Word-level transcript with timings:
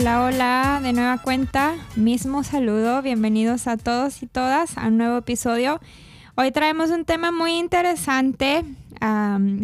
Hola, 0.00 0.24
hola, 0.24 0.80
de 0.82 0.94
nueva 0.94 1.18
cuenta, 1.18 1.74
mismo 1.94 2.42
saludo, 2.42 3.02
bienvenidos 3.02 3.66
a 3.66 3.76
todos 3.76 4.22
y 4.22 4.26
todas 4.26 4.78
a 4.78 4.86
un 4.86 4.96
nuevo 4.96 5.18
episodio. 5.18 5.78
Hoy 6.36 6.52
traemos 6.52 6.88
un 6.88 7.04
tema 7.04 7.32
muy 7.32 7.58
interesante 7.58 8.64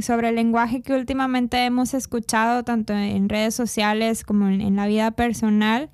sobre 0.03 0.29
el 0.29 0.35
lenguaje 0.35 0.82
que 0.82 0.93
últimamente 0.93 1.64
hemos 1.64 1.95
escuchado 1.95 2.64
tanto 2.64 2.93
en 2.93 3.30
redes 3.30 3.54
sociales 3.54 4.25
como 4.25 4.49
en, 4.49 4.77
la 4.77 4.86
vida 4.86 5.11
personal. 5.12 5.89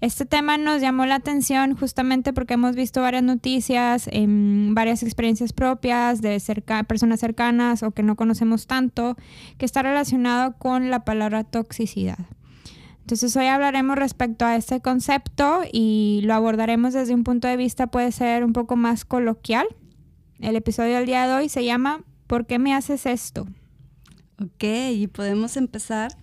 Este 0.00 0.24
tema 0.24 0.56
nos 0.56 0.80
llamó 0.80 1.04
la 1.04 1.16
atención 1.16 1.74
justamente 1.74 2.32
porque 2.32 2.54
hemos 2.54 2.76
visto 2.76 3.02
varias 3.02 3.24
noticias, 3.24 4.08
en 4.12 4.72
varias 4.72 5.02
experiencias 5.02 5.52
propias 5.52 6.22
de 6.22 6.40
personas 6.86 7.18
cercanas 7.18 7.82
o 7.82 7.90
que 7.90 8.04
no 8.04 8.14
conocemos 8.14 8.68
tanto, 8.68 9.16
que 9.58 9.66
está 9.66 9.82
relacionado 9.82 10.56
con 10.58 10.90
la 10.90 11.04
palabra 11.04 11.42
toxicidad. 11.42 12.18
Entonces 13.10 13.34
hoy 13.34 13.46
hablaremos 13.46 13.96
respecto 13.96 14.44
a 14.44 14.54
este 14.54 14.80
concepto 14.80 15.62
y 15.72 16.20
lo 16.22 16.32
abordaremos 16.32 16.94
desde 16.94 17.12
un 17.12 17.24
punto 17.24 17.48
de 17.48 17.56
vista 17.56 17.88
puede 17.88 18.12
ser 18.12 18.44
un 18.44 18.52
poco 18.52 18.76
más 18.76 19.04
coloquial. 19.04 19.66
El 20.38 20.54
episodio 20.54 20.94
del 20.94 21.06
día 21.06 21.26
de 21.26 21.34
hoy 21.34 21.48
se 21.48 21.64
llama 21.64 22.04
¿Por 22.28 22.46
qué 22.46 22.60
me 22.60 22.72
haces 22.72 23.06
esto? 23.06 23.48
Ok, 24.40 24.62
y 24.92 25.08
podemos 25.08 25.56
empezar 25.56 26.16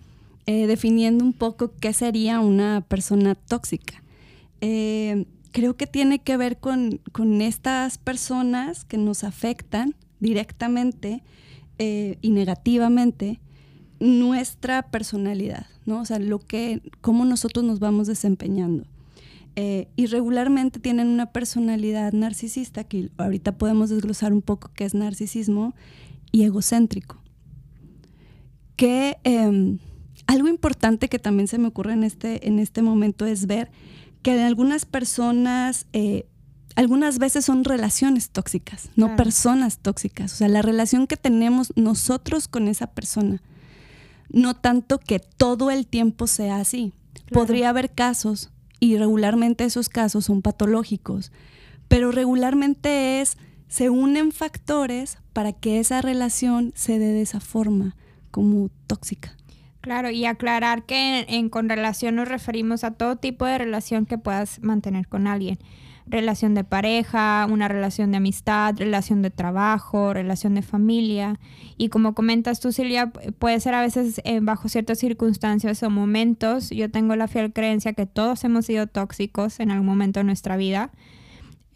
eh, 0.46 0.66
definiendo 0.66 1.26
un 1.26 1.34
poco 1.34 1.74
qué 1.78 1.92
sería 1.92 2.40
una 2.40 2.80
persona 2.80 3.34
tóxica. 3.34 4.02
Eh, 4.62 5.26
creo 5.52 5.76
que 5.76 5.86
tiene 5.86 6.20
que 6.20 6.38
ver 6.38 6.56
con, 6.56 7.02
estas 7.42 7.98
personas 7.98 8.86
que 8.86 8.96
nos 8.96 9.24
afectan 9.24 9.94
directamente 10.20 11.22
eh, 11.78 12.16
y 12.22 12.30
negativamente 12.30 13.40
nuestra 14.00 14.82
personalidad, 14.90 15.66
¿no? 15.86 16.00
O 16.00 16.04
sea, 16.04 16.18
lo 16.18 16.38
que, 16.38 16.82
cómo 17.00 17.24
nosotros 17.24 17.64
nos 17.64 17.80
vamos 17.80 18.06
desempeñando. 18.06 18.84
Eh, 19.56 19.88
y 19.96 20.06
regularmente 20.06 20.78
tienen 20.78 21.08
una 21.08 21.32
personalidad 21.32 22.12
narcisista, 22.12 22.84
que 22.84 23.10
ahorita 23.16 23.58
podemos 23.58 23.90
desglosar 23.90 24.32
un 24.32 24.42
poco 24.42 24.70
qué 24.74 24.84
es 24.84 24.94
narcisismo, 24.94 25.74
y 26.30 26.44
egocéntrico. 26.44 27.20
Que 28.76 29.18
em, 29.24 29.78
algo 30.26 30.48
importante 30.48 31.08
que 31.08 31.18
también 31.18 31.48
se 31.48 31.58
me 31.58 31.68
ocurre 31.68 31.94
en 31.94 32.04
este, 32.04 32.46
en 32.46 32.58
este 32.58 32.82
momento 32.82 33.26
es 33.26 33.46
ver 33.46 33.70
que 34.22 34.34
en 34.34 34.40
algunas 34.40 34.84
personas, 34.84 35.86
eh, 35.92 36.26
algunas 36.76 37.18
veces 37.18 37.44
son 37.44 37.64
relaciones 37.64 38.30
tóxicas, 38.30 38.90
no 38.94 39.16
personas 39.16 39.78
tóxicas. 39.78 40.34
O 40.34 40.36
sea, 40.36 40.48
la 40.48 40.62
relación 40.62 41.06
que 41.08 41.16
tenemos 41.16 41.72
nosotros 41.74 42.46
con 42.46 42.68
esa 42.68 42.88
persona 42.88 43.42
no 44.30 44.54
tanto 44.54 44.98
que 44.98 45.18
todo 45.18 45.70
el 45.70 45.86
tiempo 45.86 46.26
sea 46.26 46.56
así. 46.56 46.92
Podría 47.32 47.70
haber 47.70 47.90
casos, 47.90 48.50
y 48.80 48.96
regularmente 48.96 49.64
esos 49.64 49.88
casos 49.88 50.26
son 50.26 50.42
patológicos, 50.42 51.32
pero 51.88 52.12
regularmente 52.12 53.20
es, 53.20 53.36
se 53.66 53.90
unen 53.90 54.32
factores 54.32 55.18
para 55.32 55.52
que 55.52 55.80
esa 55.80 56.00
relación 56.00 56.72
se 56.74 56.98
dé 56.98 57.12
de 57.12 57.22
esa 57.22 57.40
forma, 57.40 57.96
como 58.30 58.70
tóxica. 58.86 59.36
Claro, 59.80 60.10
y 60.10 60.26
aclarar 60.26 60.84
que 60.84 61.24
en, 61.28 61.48
con 61.48 61.68
relación 61.68 62.16
nos 62.16 62.28
referimos 62.28 62.84
a 62.84 62.92
todo 62.92 63.16
tipo 63.16 63.46
de 63.46 63.58
relación 63.58 64.06
que 64.06 64.18
puedas 64.18 64.60
mantener 64.62 65.08
con 65.08 65.26
alguien 65.26 65.58
relación 66.10 66.54
de 66.54 66.64
pareja, 66.64 67.46
una 67.50 67.68
relación 67.68 68.10
de 68.10 68.16
amistad, 68.16 68.74
relación 68.76 69.22
de 69.22 69.30
trabajo, 69.30 70.12
relación 70.12 70.54
de 70.54 70.62
familia. 70.62 71.38
Y 71.76 71.88
como 71.88 72.14
comentas 72.14 72.60
tú, 72.60 72.72
Silvia, 72.72 73.10
puede 73.38 73.60
ser 73.60 73.74
a 73.74 73.80
veces 73.80 74.20
eh, 74.24 74.40
bajo 74.40 74.68
ciertas 74.68 74.98
circunstancias 74.98 75.82
o 75.82 75.90
momentos. 75.90 76.70
Yo 76.70 76.90
tengo 76.90 77.16
la 77.16 77.28
fiel 77.28 77.52
creencia 77.52 77.92
que 77.92 78.06
todos 78.06 78.44
hemos 78.44 78.66
sido 78.66 78.86
tóxicos 78.86 79.60
en 79.60 79.70
algún 79.70 79.86
momento 79.86 80.20
de 80.20 80.24
nuestra 80.24 80.56
vida. 80.56 80.90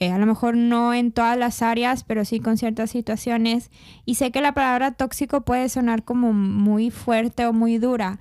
Eh, 0.00 0.10
a 0.10 0.18
lo 0.18 0.26
mejor 0.26 0.56
no 0.56 0.94
en 0.94 1.12
todas 1.12 1.38
las 1.38 1.62
áreas, 1.62 2.02
pero 2.02 2.24
sí 2.24 2.40
con 2.40 2.56
ciertas 2.58 2.90
situaciones. 2.90 3.70
Y 4.04 4.16
sé 4.16 4.32
que 4.32 4.40
la 4.40 4.52
palabra 4.52 4.92
tóxico 4.92 5.42
puede 5.42 5.68
sonar 5.68 6.02
como 6.02 6.32
muy 6.32 6.90
fuerte 6.90 7.46
o 7.46 7.52
muy 7.52 7.78
dura 7.78 8.18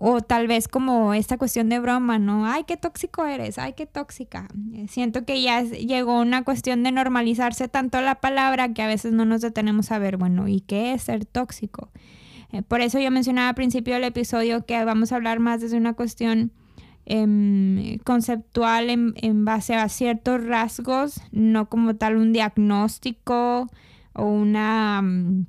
o 0.00 0.20
tal 0.20 0.46
vez 0.46 0.68
como 0.68 1.12
esta 1.12 1.38
cuestión 1.38 1.68
de 1.68 1.80
broma, 1.80 2.20
¿no? 2.20 2.46
Ay, 2.46 2.62
qué 2.68 2.76
tóxico 2.76 3.26
eres, 3.26 3.58
ay, 3.58 3.72
qué 3.72 3.84
tóxica. 3.84 4.46
Eh, 4.72 4.86
siento 4.86 5.24
que 5.24 5.42
ya 5.42 5.62
llegó 5.62 6.20
una 6.20 6.44
cuestión 6.44 6.84
de 6.84 6.92
normalizarse 6.92 7.66
tanto 7.66 8.00
la 8.00 8.20
palabra 8.20 8.72
que 8.72 8.82
a 8.82 8.86
veces 8.86 9.12
no 9.12 9.24
nos 9.24 9.40
detenemos 9.40 9.90
a 9.90 9.98
ver, 9.98 10.16
bueno, 10.16 10.46
¿y 10.46 10.60
qué 10.60 10.92
es 10.92 11.02
ser 11.02 11.24
tóxico? 11.24 11.90
Eh, 12.52 12.62
por 12.62 12.80
eso 12.80 13.00
yo 13.00 13.10
mencionaba 13.10 13.48
al 13.48 13.54
principio 13.56 13.94
del 13.94 14.04
episodio 14.04 14.64
que 14.64 14.84
vamos 14.84 15.10
a 15.10 15.16
hablar 15.16 15.40
más 15.40 15.60
desde 15.62 15.76
una 15.76 15.94
cuestión 15.94 16.52
em, 17.04 17.98
conceptual 18.04 18.90
en, 18.90 19.44
base 19.44 19.74
a 19.74 19.88
ciertos 19.88 20.44
rasgos, 20.44 21.22
no 21.32 21.68
como 21.68 21.96
tal 21.96 22.16
un 22.16 22.32
diagnóstico 22.32 23.66
o 24.12 24.24
una... 24.26 25.02
Mm, 25.02 25.46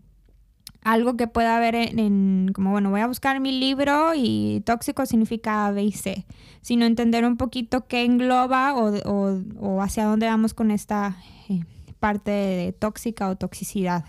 algo 0.92 1.16
que 1.16 1.28
pueda 1.28 1.56
haber 1.56 1.76
en, 1.76 2.52
como, 2.54 2.72
bueno, 2.72 2.90
voy 2.90 3.02
a 3.02 3.08
buscar 3.08 3.40
mi 3.40 3.52
libro 3.52 4.14
y 4.16 4.64
tóxico 4.66 5.06
significa 5.06 5.68
A, 5.68 5.72
B 5.72 5.84
y 5.84 5.92
C, 5.92 6.26
sino 6.62 6.86
entender 6.86 7.26
un 7.26 7.38
poquito 7.38 7.86
qué 7.88 8.06
engloba 8.06 8.74
o, 8.76 9.82
hacia 9.82 10.06
dónde 10.06 10.26
vamos 10.26 10.56
con 10.56 10.72
esta 10.72 11.18
eh, 11.48 11.64
parte 12.00 12.32
de 12.32 12.74
tóxica 12.74 13.30
o 13.30 13.36
toxicidad. 13.36 14.06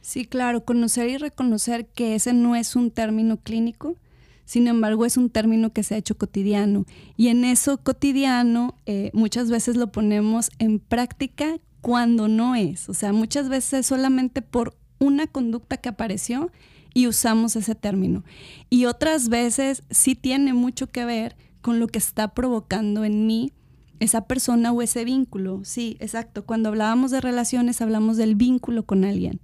Sí, 0.00 0.24
claro, 0.24 0.64
conocer 0.64 1.08
y 1.08 1.16
reconocer 1.16 1.86
que 1.86 2.14
ese 2.14 2.32
no 2.32 2.54
es 2.54 2.76
un 2.76 2.92
término 2.92 3.38
clínico, 3.38 3.96
sin 4.44 4.68
embargo 4.68 5.04
es 5.04 5.16
un 5.16 5.28
término 5.28 5.72
que 5.72 5.82
se 5.82 5.96
ha 5.96 5.98
hecho 5.98 6.16
cotidiano 6.16 6.84
y 7.16 7.28
en 7.28 7.44
eso 7.44 7.78
cotidiano 7.78 8.76
eh, 8.86 9.10
muchas 9.12 9.50
veces 9.50 9.76
lo 9.76 9.90
ponemos 9.90 10.50
en 10.58 10.78
práctica 10.78 11.56
cuando 11.80 12.28
no 12.28 12.54
es, 12.54 12.88
o 12.88 12.94
sea, 12.94 13.12
muchas 13.12 13.48
veces 13.48 13.86
solamente 13.86 14.40
por 14.40 14.76
una 15.02 15.26
conducta 15.26 15.76
que 15.76 15.88
apareció 15.88 16.50
y 16.94 17.06
usamos 17.06 17.56
ese 17.56 17.74
término. 17.74 18.24
Y 18.70 18.84
otras 18.84 19.28
veces 19.28 19.82
sí 19.90 20.14
tiene 20.14 20.52
mucho 20.52 20.86
que 20.86 21.04
ver 21.04 21.36
con 21.60 21.80
lo 21.80 21.88
que 21.88 21.98
está 21.98 22.28
provocando 22.28 23.04
en 23.04 23.26
mí 23.26 23.52
esa 23.98 24.26
persona 24.26 24.72
o 24.72 24.82
ese 24.82 25.04
vínculo. 25.04 25.60
Sí, 25.64 25.96
exacto. 26.00 26.44
Cuando 26.44 26.68
hablábamos 26.68 27.10
de 27.10 27.20
relaciones 27.20 27.80
hablamos 27.80 28.16
del 28.16 28.34
vínculo 28.34 28.84
con 28.84 29.04
alguien. 29.04 29.40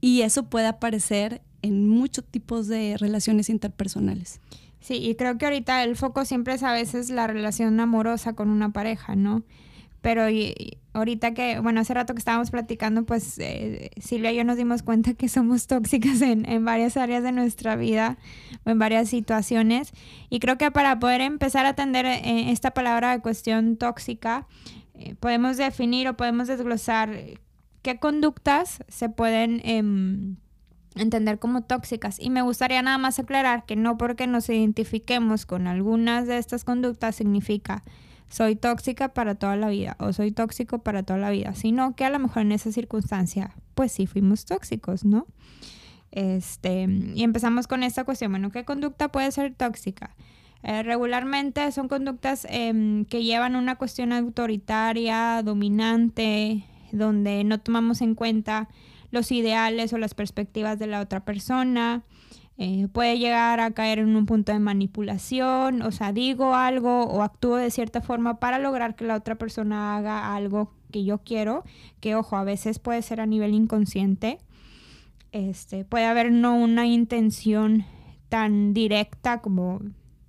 Y 0.00 0.22
eso 0.22 0.44
puede 0.44 0.66
aparecer 0.66 1.42
en 1.62 1.88
muchos 1.88 2.24
tipos 2.24 2.68
de 2.68 2.96
relaciones 2.98 3.48
interpersonales. 3.48 4.40
Sí, 4.80 4.94
y 4.94 5.14
creo 5.16 5.38
que 5.38 5.46
ahorita 5.46 5.82
el 5.84 5.96
foco 5.96 6.24
siempre 6.24 6.54
es 6.54 6.62
a 6.62 6.72
veces 6.72 7.10
la 7.10 7.26
relación 7.26 7.78
amorosa 7.80 8.34
con 8.34 8.48
una 8.48 8.72
pareja, 8.72 9.16
¿no? 9.16 9.42
Pero 10.00 10.30
y, 10.30 10.78
ahorita 10.92 11.34
que, 11.34 11.60
bueno, 11.60 11.80
hace 11.80 11.94
rato 11.94 12.14
que 12.14 12.18
estábamos 12.18 12.50
platicando, 12.50 13.04
pues 13.04 13.38
eh, 13.38 13.90
Silvia 14.00 14.32
y 14.32 14.36
yo 14.36 14.44
nos 14.44 14.56
dimos 14.56 14.82
cuenta 14.82 15.14
que 15.14 15.28
somos 15.28 15.66
tóxicas 15.66 16.20
en, 16.22 16.48
en, 16.48 16.64
varias 16.64 16.96
áreas 16.96 17.22
de 17.22 17.32
nuestra 17.32 17.76
vida 17.76 18.18
o 18.64 18.70
en 18.70 18.78
varias 18.78 19.08
situaciones. 19.08 19.92
Y 20.30 20.40
creo 20.40 20.58
que 20.58 20.70
para 20.70 20.98
poder 20.98 21.20
empezar 21.20 21.66
a 21.66 21.70
atender 21.70 22.06
eh, 22.06 22.50
esta 22.50 22.72
palabra 22.72 23.12
de 23.12 23.20
cuestión 23.20 23.76
tóxica, 23.76 24.46
eh, 24.94 25.14
podemos 25.18 25.56
definir 25.56 26.08
o 26.08 26.16
podemos 26.16 26.48
desglosar 26.48 27.10
qué 27.82 27.98
conductas 27.98 28.84
se 28.88 29.08
pueden 29.08 29.60
em, 29.64 30.36
entender 30.96 31.38
como 31.38 31.62
tóxicas. 31.62 32.18
Y 32.18 32.30
me 32.30 32.42
gustaría 32.42 32.82
nada 32.82 32.98
más 32.98 33.18
aclarar 33.18 33.64
que 33.64 33.76
no 33.76 33.96
porque 33.98 34.26
nos 34.26 34.48
identifiquemos 34.48 35.46
con 35.46 35.66
algunas 35.66 36.26
de 36.26 36.38
estas 36.38 36.64
conductas 36.64 37.16
significa 37.16 37.84
soy 38.28 38.56
tóxica 38.56 39.14
para 39.14 39.34
toda 39.34 39.56
la 39.56 39.68
vida 39.68 39.96
o 39.98 40.12
soy 40.12 40.32
tóxico 40.32 40.80
para 40.80 41.02
toda 41.02 41.18
la 41.18 41.30
vida, 41.30 41.54
sino 41.54 41.94
que 41.96 42.04
a 42.04 42.10
lo 42.10 42.18
mejor 42.18 42.42
en 42.42 42.52
esa 42.52 42.72
circunstancia, 42.72 43.54
pues 43.74 43.92
sí 43.92 44.06
fuimos 44.06 44.44
tóxicos, 44.44 45.04
¿no? 45.04 45.26
Este, 46.10 46.88
y 47.14 47.22
empezamos 47.22 47.66
con 47.66 47.82
esta 47.82 48.04
cuestión, 48.04 48.32
bueno, 48.32 48.50
¿qué 48.50 48.64
conducta 48.64 49.08
puede 49.08 49.30
ser 49.30 49.54
tóxica? 49.54 50.14
Eh, 50.62 50.82
regularmente 50.82 51.70
son 51.70 51.88
conductas 51.88 52.46
em, 52.50 53.04
que 53.04 53.22
llevan 53.22 53.56
una 53.56 53.76
cuestión 53.76 54.12
autoritaria, 54.12 55.42
dominante, 55.44 56.64
donde 56.92 57.44
no 57.44 57.60
tomamos 57.60 58.00
en 58.00 58.14
cuenta 58.14 58.68
los 59.10 59.30
ideales 59.32 59.92
o 59.92 59.98
las 59.98 60.14
perspectivas 60.14 60.78
de 60.78 60.86
la 60.86 61.00
otra 61.00 61.24
persona, 61.24 62.02
eh, 62.60 62.88
puede 62.92 63.18
llegar 63.18 63.60
a 63.60 63.70
caer 63.70 64.00
en 64.00 64.16
un 64.16 64.26
punto 64.26 64.50
de 64.52 64.58
manipulación, 64.58 65.80
o 65.82 65.92
sea, 65.92 66.12
digo 66.12 66.56
algo 66.56 67.04
o 67.04 67.22
actúo 67.22 67.54
de 67.56 67.70
cierta 67.70 68.00
forma 68.00 68.40
para 68.40 68.58
lograr 68.58 68.96
que 68.96 69.04
la 69.04 69.14
otra 69.14 69.36
persona 69.36 69.96
haga 69.96 70.34
algo 70.34 70.74
que 70.90 71.04
yo 71.04 71.18
quiero, 71.18 71.62
que 72.00 72.16
ojo, 72.16 72.36
a 72.36 72.42
veces 72.42 72.80
puede 72.80 73.02
ser 73.02 73.20
a 73.20 73.26
nivel 73.26 73.54
inconsciente. 73.54 74.38
Este, 75.30 75.84
puede 75.84 76.06
haber 76.06 76.32
no 76.32 76.56
una 76.56 76.86
intención 76.86 77.84
tan 78.28 78.74
directa 78.74 79.40
como 79.40 79.80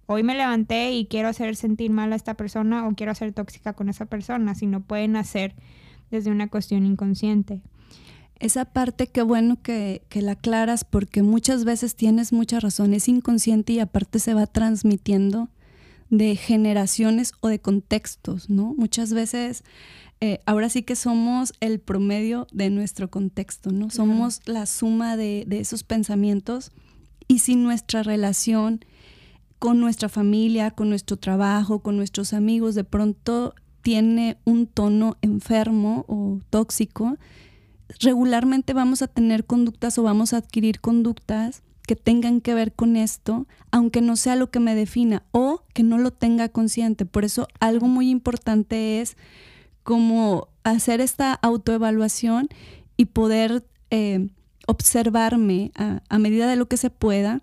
hoy 0.05 0.21
me 0.21 0.35
levanté 0.35 0.91
y 0.91 1.07
quiero 1.07 1.29
hacer 1.29 1.55
sentir 1.55 1.89
mal 1.89 2.13
a 2.13 2.15
esta 2.15 2.35
persona 2.35 2.87
o 2.87 2.93
quiero 2.93 3.15
ser 3.15 3.33
tóxica 3.33 3.73
con 3.73 3.89
esa 3.89 4.05
persona, 4.05 4.53
sino 4.53 4.81
pueden 4.81 5.15
hacer 5.15 5.55
desde 6.11 6.29
una 6.29 6.47
cuestión 6.47 6.85
inconsciente. 6.85 7.63
Esa 8.39 8.65
parte, 8.65 9.07
qué 9.07 9.21
bueno 9.21 9.61
que, 9.61 10.01
la 10.13 10.31
aclaras 10.31 10.85
porque 10.85 11.23
muchas 11.23 11.65
veces 11.65 11.95
tienes 11.95 12.31
mucha 12.31 12.59
razón, 12.59 12.93
es 12.93 13.09
inconsciente 13.09 13.73
y 13.73 13.79
aparte 13.79 14.19
se 14.19 14.33
va 14.33 14.47
transmitiendo 14.47 15.49
de 16.09 16.35
generaciones 16.35 17.33
o 17.41 17.49
de 17.49 17.59
contextos, 17.59 18.49
¿no? 18.49 18.73
Muchas 18.77 19.13
veces, 19.13 19.63
eh, 20.21 20.39
ahora 20.45 20.69
sí 20.69 20.83
que 20.83 20.95
somos 20.95 21.53
el 21.59 21.79
promedio 21.79 22.47
de 22.53 22.69
nuestro 22.69 23.09
contexto, 23.09 23.71
¿no? 23.71 23.89
Somos 23.89 24.41
la 24.45 24.65
suma 24.65 25.17
de, 25.17 25.43
de 25.45 25.59
esos 25.59 25.83
pensamientos 25.83 26.71
y 27.27 27.39
si 27.39 27.55
nuestra 27.55 28.03
relación 28.03 28.85
con 29.59 29.81
nuestra 29.81 30.07
familia, 30.07 30.71
con 30.71 30.89
nuestro 30.89 31.17
trabajo, 31.17 31.79
con 31.79 31.97
nuestros 31.97 32.31
amigos, 32.31 32.73
de 32.73 32.85
pronto 32.85 33.53
tiene 33.81 34.37
un 34.45 34.65
tono 34.65 35.17
enfermo 35.21 36.05
o 36.07 36.39
tóxico, 36.49 37.17
regularmente 37.99 38.73
vamos 38.73 39.01
a 39.01 39.07
tener 39.07 39.45
conductas 39.45 39.97
o 39.97 40.03
vamos 40.03 40.33
a 40.33 40.37
adquirir 40.37 40.79
conductas 40.79 41.63
que 41.87 41.95
tengan 41.95 42.39
que 42.39 42.53
ver 42.53 42.73
con 42.73 42.95
esto, 42.95 43.47
aunque 43.71 44.01
no 44.01 44.15
sea 44.15 44.35
lo 44.35 44.51
que 44.51 44.59
me 44.59 44.75
defina 44.75 45.23
o 45.31 45.63
que 45.73 45.81
no 45.81 45.97
lo 45.97 46.11
tenga 46.11 46.49
consciente. 46.49 47.05
Por 47.05 47.25
eso 47.25 47.47
algo 47.59 47.87
muy 47.87 48.09
importante 48.09 49.01
es 49.01 49.17
como 49.81 50.49
hacer 50.63 51.01
esta 51.01 51.33
autoevaluación 51.33 52.47
y 52.95 53.05
poder 53.05 53.65
eh, 53.89 54.29
observarme 54.67 55.71
a 55.75 56.19
medida 56.19 56.47
de 56.47 56.55
lo 56.55 56.67
que 56.67 56.77
se 56.77 56.91
pueda 56.91 57.41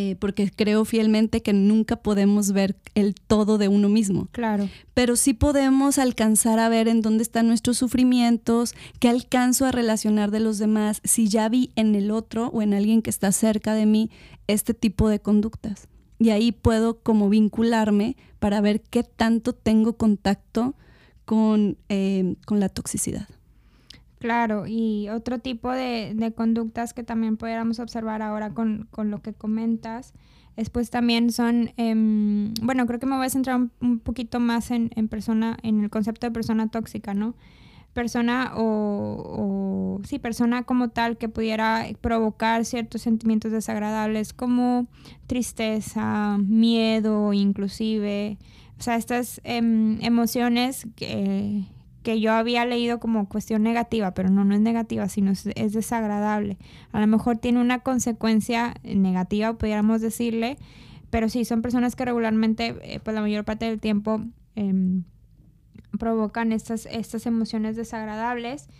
eh, 0.00 0.14
porque 0.14 0.48
creo 0.48 0.84
fielmente 0.84 1.42
que 1.42 1.52
nunca 1.52 1.96
podemos 1.96 2.52
ver 2.52 2.76
el 2.94 3.16
todo 3.16 3.58
de 3.58 3.66
uno 3.66 3.88
mismo. 3.88 4.28
Claro. 4.30 4.68
Pero 4.94 5.16
sí 5.16 5.34
podemos 5.34 5.98
alcanzar 5.98 6.60
a 6.60 6.68
ver 6.68 6.86
en 6.86 7.02
dónde 7.02 7.24
están 7.24 7.48
nuestros 7.48 7.78
sufrimientos, 7.78 8.76
qué 9.00 9.08
alcanzo 9.08 9.66
a 9.66 9.72
relacionar 9.72 10.30
de 10.30 10.38
los 10.38 10.58
demás, 10.58 11.00
si 11.02 11.26
ya 11.26 11.48
vi 11.48 11.72
en 11.74 11.96
el 11.96 12.12
otro 12.12 12.46
o 12.54 12.62
en 12.62 12.74
alguien 12.74 13.02
que 13.02 13.10
está 13.10 13.32
cerca 13.32 13.74
de 13.74 13.86
mí 13.86 14.08
este 14.46 14.72
tipo 14.72 15.08
de 15.08 15.18
conductas. 15.18 15.88
Y 16.20 16.30
ahí 16.30 16.52
puedo 16.52 17.00
como 17.00 17.28
vincularme 17.28 18.16
para 18.38 18.60
ver 18.60 18.82
qué 18.82 19.02
tanto 19.02 19.52
tengo 19.52 19.94
contacto 19.94 20.76
con, 21.24 21.76
eh, 21.88 22.36
con 22.46 22.60
la 22.60 22.68
toxicidad. 22.68 23.26
Claro, 24.18 24.66
y 24.66 25.08
otro 25.10 25.38
tipo 25.38 25.70
de, 25.70 26.12
de 26.14 26.32
conductas 26.32 26.92
que 26.92 27.04
también 27.04 27.36
pudiéramos 27.36 27.78
observar 27.78 28.20
ahora 28.20 28.50
con, 28.50 28.88
con, 28.90 29.10
lo 29.10 29.22
que 29.22 29.32
comentas, 29.32 30.12
es 30.56 30.70
pues 30.70 30.90
también 30.90 31.30
son, 31.30 31.70
em, 31.76 32.52
bueno, 32.62 32.84
creo 32.86 32.98
que 32.98 33.06
me 33.06 33.16
voy 33.16 33.26
a 33.26 33.30
centrar 33.30 33.60
un, 33.80 34.00
poquito 34.00 34.40
más 34.40 34.72
en, 34.72 34.90
en, 34.96 35.06
persona, 35.06 35.56
en 35.62 35.84
el 35.84 35.90
concepto 35.90 36.26
de 36.26 36.32
persona 36.32 36.68
tóxica, 36.68 37.14
¿no? 37.14 37.36
Persona 37.92 38.52
o, 38.56 39.98
o, 40.00 40.04
sí, 40.04 40.18
persona 40.18 40.64
como 40.64 40.88
tal 40.88 41.16
que 41.16 41.28
pudiera 41.28 41.86
provocar 42.00 42.64
ciertos 42.64 43.02
sentimientos 43.02 43.52
desagradables 43.52 44.32
como 44.32 44.88
tristeza, 45.28 46.38
miedo, 46.38 47.32
inclusive, 47.32 48.36
o 48.78 48.82
sea, 48.82 48.96
estas 48.96 49.40
em, 49.44 50.00
emociones 50.02 50.88
que 50.96 51.64
que 52.08 52.20
yo 52.20 52.32
había 52.32 52.64
leído 52.64 53.00
como 53.00 53.28
cuestión 53.28 53.62
negativa, 53.62 54.12
pero 54.14 54.30
no, 54.30 54.42
no 54.42 54.54
es 54.54 54.62
negativa, 54.62 55.10
sino 55.10 55.32
es, 55.32 55.44
desagradable. 55.44 56.56
A 56.90 57.02
lo 57.02 57.06
mejor 57.06 57.36
tiene 57.36 57.60
una 57.60 57.80
consecuencia 57.80 58.76
negativa, 58.82 59.52
pudiéramos 59.58 60.00
decirle, 60.00 60.56
pero 61.10 61.28
sí, 61.28 61.44
son 61.44 61.60
personas 61.60 61.96
que 61.96 62.06
regularmente, 62.06 62.76
eh, 62.80 62.98
pues 63.00 63.14
la 63.14 63.20
mayor 63.20 63.44
parte 63.44 63.66
del 63.66 63.78
tiempo, 63.78 64.22
em, 64.54 65.04
provocan 65.98 66.52
estas, 66.52 66.86
estas 66.86 67.26
emociones 67.26 67.76
desagradables. 67.76 68.70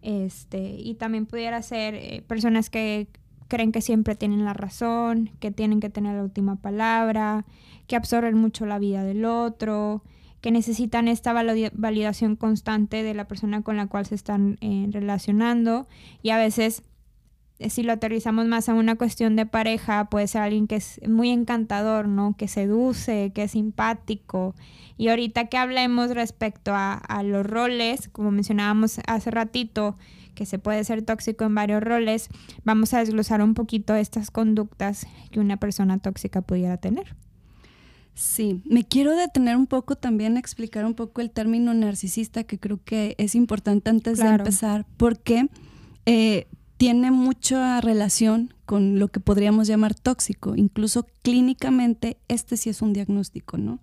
Este, 0.00 0.76
y 0.78 0.94
también 0.94 1.26
pudiera 1.26 1.60
ser 1.62 1.96
eh, 1.96 2.22
personas 2.28 2.70
que 2.70 3.08
creen 3.48 3.72
que 3.72 3.80
siempre 3.80 4.14
tienen 4.14 4.44
la 4.44 4.52
razón, 4.52 5.32
que 5.40 5.50
tienen 5.50 5.80
que 5.80 5.90
tener 5.90 6.14
la 6.14 6.22
última 6.22 6.54
palabra, 6.54 7.46
que 7.88 7.96
absorben 7.96 8.38
mucho 8.38 8.64
la 8.64 8.78
vida 8.78 9.02
del 9.02 9.24
otro, 9.24 10.04
que 10.46 10.52
necesitan 10.52 11.08
esta 11.08 11.32
validación 11.32 12.36
constante 12.36 13.02
de 13.02 13.14
la 13.14 13.26
persona 13.26 13.62
con 13.62 13.76
la 13.76 13.88
cual 13.88 14.06
se 14.06 14.14
están 14.14 14.58
eh, 14.60 14.86
relacionando 14.92 15.88
y 16.22 16.30
a 16.30 16.38
veces 16.38 16.84
eh, 17.58 17.68
si 17.68 17.82
lo 17.82 17.92
aterrizamos 17.92 18.46
más 18.46 18.68
a 18.68 18.74
una 18.74 18.94
cuestión 18.94 19.34
de 19.34 19.44
pareja, 19.44 20.04
puede 20.08 20.28
ser 20.28 20.42
alguien 20.42 20.68
que 20.68 20.76
es 20.76 21.00
muy 21.08 21.30
encantador, 21.30 22.06
¿no? 22.06 22.36
Que 22.38 22.46
seduce, 22.46 23.32
que 23.34 23.42
es 23.42 23.50
simpático. 23.50 24.54
Y 24.96 25.08
ahorita 25.08 25.46
que 25.46 25.56
hablemos 25.58 26.10
respecto 26.10 26.72
a, 26.72 26.92
a, 26.94 27.24
los 27.24 27.44
roles, 27.44 28.08
como 28.10 28.30
mencionábamos 28.30 29.00
hace 29.08 29.32
ratito, 29.32 29.96
que 30.36 30.46
se 30.46 30.60
puede 30.60 30.84
ser 30.84 31.02
tóxico 31.02 31.42
en 31.42 31.56
varios 31.56 31.82
roles, 31.82 32.28
vamos 32.62 32.94
a 32.94 33.00
desglosar 33.00 33.42
un 33.42 33.54
poquito 33.54 33.96
estas 33.96 34.30
conductas 34.30 35.08
que 35.32 35.40
una 35.40 35.56
persona 35.56 35.98
tóxica 35.98 36.40
pudiera 36.40 36.76
tener. 36.76 37.16
Sí, 38.16 38.62
me 38.64 38.82
quiero 38.82 39.14
detener 39.14 39.58
un 39.58 39.66
poco 39.66 39.94
también 39.94 40.36
a 40.36 40.40
explicar 40.40 40.86
un 40.86 40.94
poco 40.94 41.20
el 41.20 41.30
término 41.30 41.74
narcisista, 41.74 42.44
que 42.44 42.58
creo 42.58 42.80
que 42.82 43.14
es 43.18 43.34
importante 43.34 43.90
antes 43.90 44.16
de 44.16 44.26
empezar, 44.26 44.86
porque 44.96 45.48
eh, 46.06 46.46
tiene 46.78 47.10
mucha 47.10 47.78
relación 47.82 48.54
con 48.64 48.98
lo 48.98 49.08
que 49.08 49.20
podríamos 49.20 49.68
llamar 49.68 49.94
tóxico. 49.94 50.56
Incluso 50.56 51.06
clínicamente, 51.20 52.16
este 52.28 52.56
sí 52.56 52.70
es 52.70 52.80
un 52.80 52.94
diagnóstico, 52.94 53.58
¿no? 53.58 53.80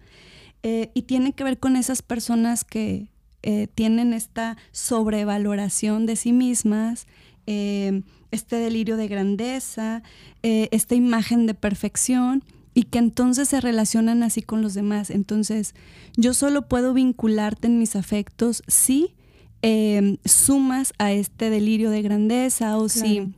Eh, 0.64 0.90
y 0.96 1.04
tiene 1.04 1.34
que 1.34 1.44
ver 1.44 1.60
con 1.60 1.76
esas 1.76 2.02
personas 2.02 2.64
que 2.64 3.10
eh, 3.44 3.68
tienen 3.76 4.14
esta 4.14 4.58
sobrevaloración 4.72 6.08
de 6.08 6.16
sí 6.16 6.34
mismas, 6.34 7.06
este 7.46 8.56
delirio 8.56 8.98
de 8.98 9.08
grandeza, 9.10 10.02
esta 10.42 10.96
imagen 10.96 11.46
de 11.46 11.54
perfección 11.54 12.42
y 12.74 12.84
que 12.84 13.00
entonces 13.00 13.50
se 13.50 13.62
relacionan 13.62 14.24
así 14.24 14.42
con 14.42 14.62
los 14.62 14.74
demás. 14.74 15.10
Entonces, 15.10 15.76
yo 16.16 16.34
solo 16.34 16.68
puedo 16.68 16.94
vincularte 16.94 17.68
en 17.68 17.80
mis 17.80 17.96
afectos 17.96 18.64
si 18.68 19.16
em, 19.62 20.18
sumas 20.26 20.94
a 20.98 21.12
este 21.12 21.50
delirio 21.50 21.90
de 21.90 22.02
grandeza 22.02 22.78
o 22.78 22.90
si 22.90 23.34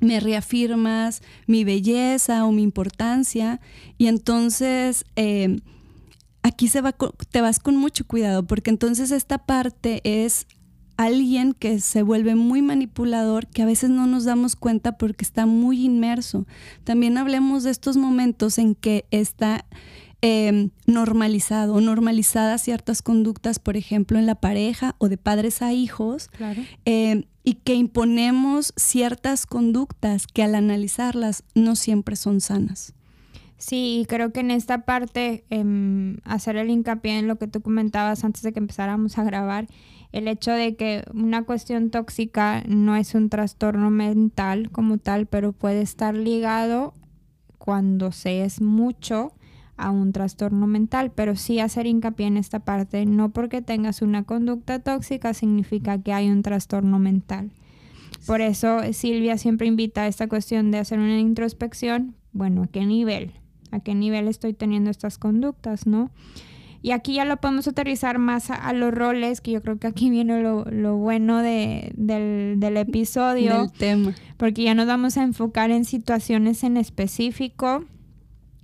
me 0.00 0.18
reafirmas 0.18 1.22
mi 1.46 1.64
belleza 1.64 2.44
o 2.44 2.52
mi 2.52 2.62
importancia. 2.62 3.60
Y 3.98 4.06
entonces, 4.06 5.04
em, 5.16 5.60
aquí 6.42 6.68
se 6.68 6.80
va, 6.80 6.94
te 7.30 7.40
vas 7.40 7.58
con 7.58 7.76
mucho 7.76 8.06
cuidado, 8.06 8.46
porque 8.46 8.70
entonces 8.70 9.10
esta 9.10 9.38
parte 9.38 10.00
es 10.04 10.46
alguien 11.04 11.54
que 11.54 11.80
se 11.80 12.02
vuelve 12.02 12.34
muy 12.34 12.60
manipulador, 12.60 13.46
que 13.46 13.62
a 13.62 13.66
veces 13.66 13.88
no 13.88 14.06
nos 14.06 14.24
damos 14.24 14.54
cuenta 14.54 14.98
porque 14.98 15.24
está 15.24 15.46
muy 15.46 15.84
inmerso. 15.84 16.46
También 16.84 17.16
hablemos 17.16 17.62
de 17.62 17.70
estos 17.70 17.96
momentos 17.96 18.58
en 18.58 18.74
que 18.74 19.06
está 19.10 19.64
eh, 20.22 20.68
normalizado 20.86 21.80
normalizadas 21.80 22.60
ciertas 22.60 23.00
conductas, 23.00 23.58
por 23.58 23.78
ejemplo, 23.78 24.18
en 24.18 24.26
la 24.26 24.34
pareja 24.34 24.94
o 24.98 25.08
de 25.08 25.16
padres 25.16 25.62
a 25.62 25.72
hijos, 25.72 26.28
em, 26.84 27.24
y 27.42 27.54
que 27.54 27.72
imponemos 27.72 28.74
ciertas 28.76 29.46
conductas 29.46 30.26
que 30.26 30.42
al 30.42 30.54
analizarlas 30.54 31.44
no 31.54 31.76
siempre 31.76 32.16
son 32.16 32.42
sanas. 32.42 32.92
Sí, 33.56 34.04
creo 34.08 34.32
que 34.32 34.40
en 34.40 34.50
esta 34.50 34.84
parte, 34.84 35.44
em, 35.48 36.18
hacer 36.24 36.56
el 36.56 36.68
hincapié 36.68 37.18
en 37.18 37.26
lo 37.26 37.36
que 37.36 37.46
tú 37.46 37.62
comentabas 37.62 38.22
antes 38.24 38.42
de 38.42 38.52
que 38.52 38.58
empezáramos 38.58 39.16
a 39.16 39.24
grabar, 39.24 39.68
el 40.12 40.28
hecho 40.28 40.52
de 40.52 40.76
que 40.76 41.04
una 41.14 41.44
cuestión 41.44 41.90
tóxica 41.90 42.64
no 42.66 42.96
es 42.96 43.14
un 43.14 43.28
trastorno 43.28 43.90
mental 43.90 44.70
como 44.70 44.98
tal, 44.98 45.26
pero 45.26 45.52
puede 45.52 45.82
estar 45.82 46.14
ligado 46.14 46.94
cuando 47.58 48.10
se 48.10 48.42
es 48.42 48.60
mucho 48.60 49.32
a 49.76 49.90
un 49.90 50.12
trastorno 50.12 50.66
mental, 50.66 51.10
pero 51.14 51.36
sí 51.36 51.58
hacer 51.58 51.86
hincapié 51.86 52.26
en 52.26 52.36
esta 52.36 52.60
parte, 52.60 53.06
no 53.06 53.30
porque 53.30 53.62
tengas 53.62 54.02
una 54.02 54.24
conducta 54.24 54.78
tóxica 54.78 55.32
significa 55.32 56.02
que 56.02 56.12
hay 56.12 56.28
un 56.28 56.42
trastorno 56.42 56.98
mental. 56.98 57.50
Por 58.26 58.42
eso 58.42 58.80
Silvia 58.92 59.38
siempre 59.38 59.66
invita 59.66 60.02
a 60.02 60.06
esta 60.06 60.28
cuestión 60.28 60.70
de 60.70 60.78
hacer 60.78 60.98
una 60.98 61.18
introspección, 61.18 62.14
bueno, 62.32 62.64
¿a 62.64 62.66
qué 62.66 62.84
nivel? 62.84 63.32
¿A 63.70 63.80
qué 63.80 63.94
nivel 63.94 64.28
estoy 64.28 64.52
teniendo 64.52 64.90
estas 64.90 65.16
conductas, 65.16 65.86
no? 65.86 66.10
Y 66.82 66.92
aquí 66.92 67.14
ya 67.14 67.24
lo 67.24 67.36
podemos 67.36 67.68
aterrizar 67.68 68.18
más 68.18 68.50
a, 68.50 68.72
los 68.72 68.92
roles, 68.92 69.40
que 69.40 69.50
yo 69.50 69.60
creo 69.60 69.78
que 69.78 69.86
aquí 69.86 70.08
viene 70.08 70.42
lo, 70.42 70.96
bueno 70.96 71.42
de, 71.42 71.92
del, 71.94 72.58
del, 72.58 72.76
episodio. 72.78 73.62
Del 73.62 73.72
tema. 73.72 74.14
Porque 74.38 74.62
ya 74.62 74.74
nos 74.74 74.86
vamos 74.86 75.18
a 75.18 75.22
enfocar 75.22 75.70
en 75.70 75.84
situaciones 75.84 76.64
en 76.64 76.78
específico 76.78 77.84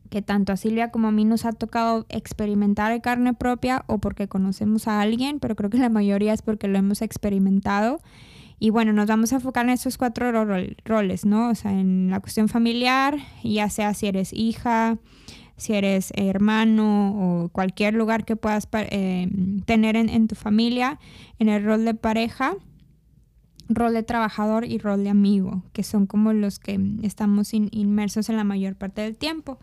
que 0.08 0.22
tanto 0.22 0.52
a 0.52 0.56
Silvia 0.56 0.90
como 0.90 1.08
a 1.08 1.12
mí 1.12 1.24
nos 1.24 1.44
ha 1.44 1.52
tocado 1.52 2.06
experimentar 2.08 2.92
de 2.92 3.00
carne 3.00 3.34
propia 3.34 3.84
o 3.86 3.98
porque 3.98 4.28
conocemos 4.28 4.88
a 4.88 5.00
alguien, 5.00 5.40
pero 5.40 5.56
creo 5.56 5.68
que 5.68 5.78
la 5.78 5.88
mayoría 5.88 6.32
es 6.32 6.42
porque 6.42 6.68
lo 6.68 6.78
hemos 6.78 7.02
experimentado. 7.02 8.00
Y 8.58 8.70
bueno, 8.70 8.92
nos 8.92 9.06
vamos 9.06 9.32
a 9.32 9.36
enfocar 9.36 9.66
en 9.66 9.72
esos 9.72 9.98
cuatro 9.98 10.32
roles, 10.84 11.26
¿no? 11.26 11.50
O 11.50 11.54
sea, 11.54 11.72
en 11.72 12.08
la 12.10 12.20
cuestión 12.20 12.48
familiar, 12.48 13.18
ya 13.44 13.68
sea 13.68 13.92
si 13.92 14.06
eres 14.06 14.32
hija, 14.32 14.96
si 15.56 15.74
eres 15.74 16.12
hermano 16.14 17.44
o 17.44 17.48
cualquier 17.48 17.94
lugar 17.94 18.24
que 18.24 18.36
puedas 18.36 18.68
eh, 18.72 19.28
tener 19.64 19.96
en, 19.96 20.28
tu 20.28 20.34
familia, 20.34 20.98
en 21.38 21.48
el 21.48 21.64
rol 21.64 21.84
de 21.84 21.94
pareja, 21.94 22.54
rol 23.68 23.94
de 23.94 24.02
trabajador 24.02 24.64
y 24.64 24.78
rol 24.78 25.04
de 25.04 25.10
amigo, 25.10 25.62
que 25.72 25.82
son 25.82 26.06
como 26.06 26.32
los 26.32 26.58
que 26.58 26.78
estamos 27.02 27.54
inmersos 27.54 28.28
en 28.28 28.36
la 28.36 28.44
mayor 28.44 28.76
parte 28.76 29.02
del 29.02 29.16
tiempo. 29.16 29.58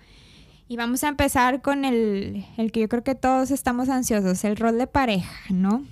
Y 0.67 0.77
vamos 0.77 1.03
a 1.03 1.09
empezar 1.09 1.61
con 1.61 1.85
el, 1.85 2.45
el 2.57 2.71
que 2.71 2.81
yo 2.81 2.89
creo 2.89 3.03
que 3.03 3.15
todos 3.15 3.51
estamos 3.51 3.89
ansiosos, 3.89 4.43
el 4.43 4.55
rol 4.55 4.77
de 4.77 4.87
pareja, 4.87 5.53
¿no? 5.53 5.83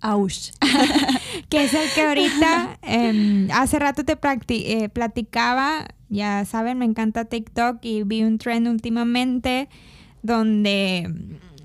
Aush. 0.00 0.52
que 1.50 1.64
es 1.64 1.74
el 1.74 1.90
que 1.94 2.02
ahorita, 2.02 2.78
em, 2.82 3.50
hace 3.52 3.78
rato 3.78 4.04
te 4.04 4.16
eh, 4.48 4.88
platicaba, 4.88 5.88
ya 6.10 6.44
saben, 6.44 6.78
me 6.78 6.84
encanta 6.84 7.24
TikTok 7.24 7.78
y 7.82 8.02
vi 8.02 8.22
un 8.22 8.38
trend 8.38 8.68
últimamente 8.68 9.68
donde 10.22 11.08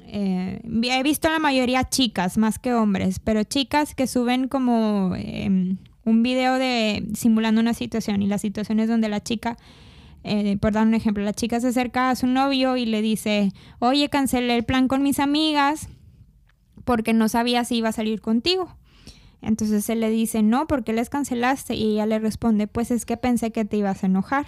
eh, 0.08 0.62
he 0.64 1.04
visto 1.04 1.30
la 1.30 1.40
mayoría 1.40 1.84
chicas 1.84 2.38
más 2.38 2.60
que 2.60 2.74
hombres, 2.74 3.20
pero 3.20 3.44
chicas 3.44 3.96
que 3.96 4.08
suben 4.08 4.48
como 4.48 5.14
em, 5.18 5.78
un 6.06 6.24
video 6.24 6.58
de 6.58 7.06
simulando 7.16 7.60
una 7.60 7.74
situación 7.74 8.22
y 8.22 8.28
la 8.28 8.38
situación 8.38 8.80
es 8.80 8.88
donde 8.88 9.10
la 9.10 9.22
chica 9.22 9.58
eh, 10.28 10.58
por 10.58 10.74
dar 10.74 10.88
un 10.88 10.96
ejemplo, 10.96 11.24
la 11.24 11.34
chica 11.34 11.60
se 11.60 11.68
acerca 11.68 12.10
a 12.10 12.16
su 12.16 12.26
novio 12.26 12.78
y 12.78 12.88
le 12.88 13.04
dice, 13.04 13.52
oye, 13.78 14.10
cancelé 14.10 14.56
el 14.56 14.64
plan 14.64 14.88
con 14.88 15.04
mis 15.04 15.20
amigas 15.20 15.88
porque 16.84 17.14
no 17.14 17.30
sabía 17.30 17.64
si 17.64 17.76
iba 17.76 17.90
a 17.90 17.92
salir 17.92 18.22
contigo. 18.22 18.76
Entonces 19.46 19.88
él 19.90 20.00
le 20.00 20.10
dice, 20.10 20.42
no, 20.42 20.68
¿por 20.68 20.84
qué 20.84 20.92
les 20.92 21.10
cancelaste? 21.10 21.76
Y 21.76 21.94
ella 21.94 22.06
le 22.06 22.20
responde, 22.20 22.68
pues 22.68 22.92
es 22.92 23.06
que 23.06 23.16
pensé 23.16 23.52
que 23.52 23.64
te 23.64 23.78
ibas 23.78 24.04
a 24.04 24.08
enojar. 24.08 24.48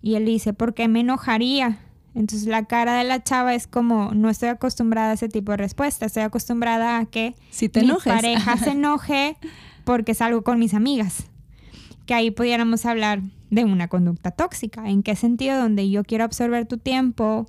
Y 0.00 0.14
él 0.14 0.24
dice, 0.24 0.52
¿por 0.52 0.74
qué 0.74 0.86
me 0.86 1.00
enojaría? 1.00 1.80
Entonces 2.14 2.46
la 2.46 2.64
cara 2.64 2.96
de 2.96 3.04
la 3.04 3.22
chava 3.22 3.54
es 3.54 3.66
como, 3.66 4.12
no 4.14 4.30
estoy 4.30 4.48
acostumbrada 4.48 5.10
a 5.10 5.14
ese 5.14 5.28
tipo 5.28 5.52
de 5.52 5.58
respuesta, 5.58 6.06
estoy 6.06 6.22
acostumbrada 6.22 6.98
a 6.98 7.06
que 7.06 7.34
si 7.50 7.68
te 7.68 7.82
mi 7.82 7.92
pareja 8.04 8.56
se 8.56 8.70
enoje 8.70 9.36
porque 9.84 10.14
salgo 10.14 10.42
con 10.42 10.58
mis 10.58 10.74
amigas. 10.74 11.24
Que 12.06 12.14
ahí 12.14 12.30
pudiéramos 12.30 12.86
hablar 12.86 13.20
de 13.50 13.64
una 13.64 13.88
conducta 13.88 14.30
tóxica. 14.30 14.88
¿En 14.88 15.02
qué 15.02 15.16
sentido? 15.16 15.58
Donde 15.58 15.90
yo 15.90 16.04
quiero 16.04 16.24
absorber 16.24 16.66
tu 16.66 16.78
tiempo 16.78 17.46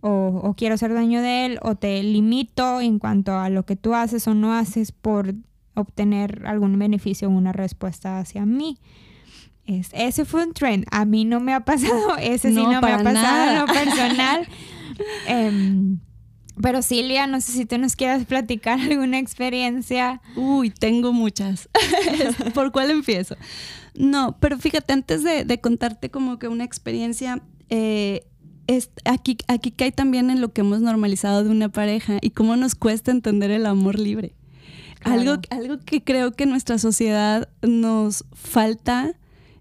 o, 0.00 0.54
quiero 0.56 0.76
ser 0.76 0.92
dueño 0.92 1.20
de 1.20 1.46
él 1.46 1.58
o 1.62 1.74
te 1.74 2.02
limito 2.02 2.80
en 2.80 2.98
cuanto 2.98 3.36
a 3.36 3.48
lo 3.48 3.64
que 3.64 3.76
tú 3.76 3.94
haces 3.94 4.28
o 4.28 4.34
no 4.34 4.54
haces 4.54 4.92
por 4.92 5.34
obtener 5.80 6.44
algún 6.46 6.78
beneficio 6.78 7.28
o 7.28 7.30
una 7.30 7.52
respuesta 7.52 8.18
hacia 8.18 8.46
mí. 8.46 8.78
Es, 9.66 9.90
ese 9.92 10.24
fue 10.24 10.44
un 10.44 10.54
trend. 10.54 10.86
A 10.90 11.04
mí 11.04 11.24
no 11.24 11.40
me 11.40 11.52
ha 11.52 11.60
pasado, 11.60 12.16
ese 12.20 12.48
sí 12.50 12.54
no 12.54 12.80
me 12.80 12.92
ha 12.92 13.02
pasado 13.02 13.50
en 13.50 13.58
lo 13.58 13.66
personal. 13.72 14.48
Em, 15.26 15.98
pero 16.60 16.82
Silvia, 16.82 17.26
no 17.26 17.40
sé 17.40 17.52
si 17.52 17.66
tú 17.66 17.78
nos 17.78 17.96
quieras 17.96 18.24
platicar 18.24 18.80
alguna 18.90 19.18
experiencia. 19.18 20.20
Uy, 20.36 20.70
tengo 20.70 21.12
muchas. 21.12 21.68
¿Por 22.54 22.72
cuál 22.72 22.90
empiezo? 22.90 23.36
No, 23.94 24.36
pero 24.40 24.58
fíjate, 24.58 24.92
antes 24.92 25.22
de, 25.22 25.60
contarte 25.60 26.10
como 26.10 26.38
que 26.38 26.48
una 26.48 26.64
experiencia, 26.64 27.42
eh, 27.68 28.26
es, 28.66 28.90
aquí, 29.04 29.38
aquí 29.48 29.72
cae 29.72 29.92
también 29.92 30.30
en 30.30 30.40
lo 30.40 30.52
que 30.52 30.60
hemos 30.60 30.80
normalizado 30.80 31.42
de 31.42 31.50
una 31.50 31.68
pareja 31.68 32.18
y 32.20 32.30
cómo 32.30 32.56
nos 32.56 32.74
cuesta 32.74 33.10
entender 33.10 33.50
el 33.50 33.66
amor 33.66 33.98
libre. 33.98 34.34
Algo, 35.02 35.40
algo 35.50 35.78
que 35.78 36.02
creo 36.02 36.32
que 36.32 36.46
nuestra 36.46 36.78
sociedad 36.78 37.48
nos 37.62 38.24
falta 38.32 39.14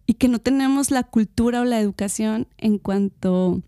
y 0.06 0.16
que 0.16 0.28
no 0.28 0.40
tenemos 0.40 0.90
la 0.90 1.04
cultura 1.04 1.62
o 1.62 1.66
la 1.66 1.80
educación 1.80 2.48
en 2.58 2.78
cuanto 2.78 3.62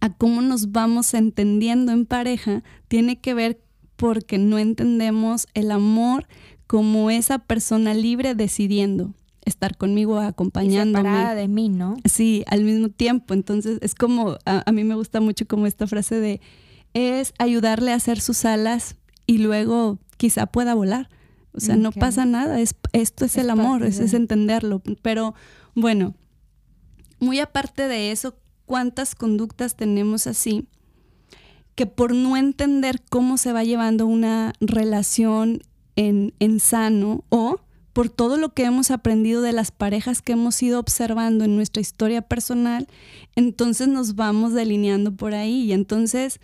a 0.00 0.12
cómo 0.12 0.42
nos 0.42 0.72
vamos 0.72 1.14
entendiendo 1.14 1.92
en 1.92 2.06
pareja, 2.06 2.64
tiene 2.88 3.20
que 3.20 3.34
ver 3.34 3.60
porque 3.96 4.38
no 4.38 4.58
entendemos 4.58 5.46
el 5.54 5.70
amor 5.70 6.26
como 6.66 7.10
esa 7.10 7.38
persona 7.38 7.94
libre 7.94 8.34
decidiendo 8.34 9.14
estar 9.44 9.76
conmigo 9.76 10.18
acompañándome. 10.18 11.32
Y 11.32 11.36
de 11.36 11.48
mí, 11.48 11.68
¿no? 11.68 11.96
Sí, 12.04 12.44
al 12.48 12.64
mismo 12.64 12.88
tiempo. 12.88 13.34
Entonces 13.34 13.78
es 13.82 13.94
como, 13.94 14.38
a, 14.44 14.72
mí 14.72 14.84
me 14.84 14.94
gusta 14.94 15.20
mucho 15.20 15.46
como 15.46 15.66
esta 15.66 15.86
frase 15.86 16.16
de, 16.16 16.40
es 16.94 17.34
ayudarle 17.38 17.92
a 17.92 17.96
hacer 17.96 18.20
sus 18.20 18.44
alas 18.44 18.96
y 19.26 19.38
luego 19.38 19.98
quizá 20.22 20.46
pueda 20.46 20.74
volar. 20.74 21.08
O 21.52 21.58
sea, 21.58 21.74
no 21.74 21.90
pasa 21.90 22.24
nada, 22.24 22.60
es, 22.60 22.76
esto 22.92 23.24
es, 23.24 23.36
el 23.36 23.50
amor, 23.50 23.82
es, 23.84 23.98
es 23.98 24.14
entenderlo. 24.14 24.80
Pero 25.02 25.34
bueno, 25.74 26.14
muy 27.18 27.40
aparte 27.40 27.88
de 27.88 28.12
eso, 28.12 28.36
¿cuántas 28.64 29.16
conductas 29.16 29.74
tenemos 29.74 30.28
así? 30.28 30.68
que 31.74 31.86
por 31.86 32.14
no 32.14 32.36
entender 32.36 33.00
cómo 33.08 33.38
se 33.38 33.52
va 33.52 33.64
llevando 33.64 34.06
una 34.06 34.52
relación 34.60 35.62
en, 35.96 36.34
en 36.38 36.60
sano 36.60 37.24
o 37.30 37.60
por 37.94 38.10
todo 38.10 38.36
lo 38.36 38.52
que 38.52 38.64
hemos 38.64 38.90
aprendido 38.90 39.40
de 39.40 39.52
las 39.52 39.70
parejas 39.70 40.20
que 40.20 40.32
hemos 40.32 40.62
ido 40.62 40.78
observando 40.78 41.44
en 41.44 41.56
nuestra 41.56 41.80
historia 41.80 42.20
personal, 42.20 42.88
entonces 43.36 43.88
nos 43.88 44.14
vamos 44.14 44.52
delineando 44.52 45.16
por 45.16 45.32
ahí. 45.32 45.64
Y 45.64 45.72
entonces, 45.72 46.40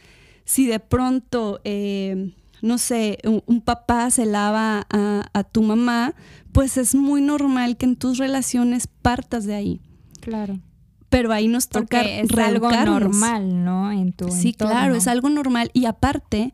si 0.46 0.66
de 0.66 0.80
pronto, 0.80 1.60
eh, 1.64 2.34
no 2.62 2.78
sé, 2.78 3.18
un, 3.24 3.60
papá 3.60 4.10
se 4.10 4.26
lava 4.26 4.86
a, 4.90 5.44
tu 5.44 5.62
mamá, 5.62 6.14
pues 6.52 6.76
es 6.76 6.94
muy 6.94 7.20
normal 7.20 7.76
que 7.76 7.86
en 7.86 7.96
tus 7.96 8.18
relaciones 8.18 8.86
partas 8.86 9.44
de 9.44 9.54
ahí. 9.54 9.80
Claro. 10.20 10.60
Pero 11.08 11.32
ahí 11.32 11.48
nos 11.48 11.68
toca 11.68 11.98
Porque 11.98 12.20
es 12.20 12.38
algo 12.38 12.70
normal, 12.70 13.64
¿no? 13.64 13.90
En 13.90 14.12
tu 14.12 14.30
sí, 14.30 14.52
claro, 14.52 14.94
es 14.94 15.06
algo 15.06 15.30
normal. 15.30 15.70
Y 15.72 15.86
aparte, 15.86 16.52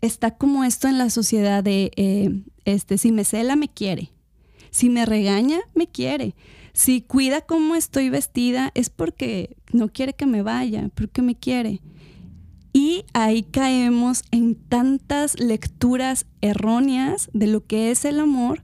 está 0.00 0.32
como 0.32 0.64
esto 0.64 0.88
en 0.88 0.98
la 0.98 1.08
sociedad 1.08 1.62
de, 1.62 1.92
eh, 1.96 2.42
este, 2.64 2.98
si 2.98 3.12
me 3.12 3.24
cela, 3.24 3.56
me 3.56 3.68
quiere. 3.68 4.10
Si 4.70 4.88
me 4.88 5.06
regaña, 5.06 5.60
me 5.74 5.86
quiere. 5.86 6.34
Si 6.72 7.02
cuida 7.02 7.42
cómo 7.42 7.74
estoy 7.74 8.08
vestida, 8.08 8.72
es 8.74 8.90
porque 8.90 9.56
no 9.72 9.88
quiere 9.88 10.14
que 10.14 10.26
me 10.26 10.42
vaya, 10.42 10.90
porque 10.94 11.22
me 11.22 11.34
quiere. 11.34 11.80
Y 12.72 13.04
ahí 13.12 13.42
caemos 13.42 14.24
en 14.30 14.54
tantas 14.54 15.38
lecturas 15.38 16.26
erróneas 16.40 17.28
de 17.34 17.46
lo 17.46 17.66
que 17.66 17.90
es 17.90 18.04
el 18.04 18.18
amor 18.18 18.62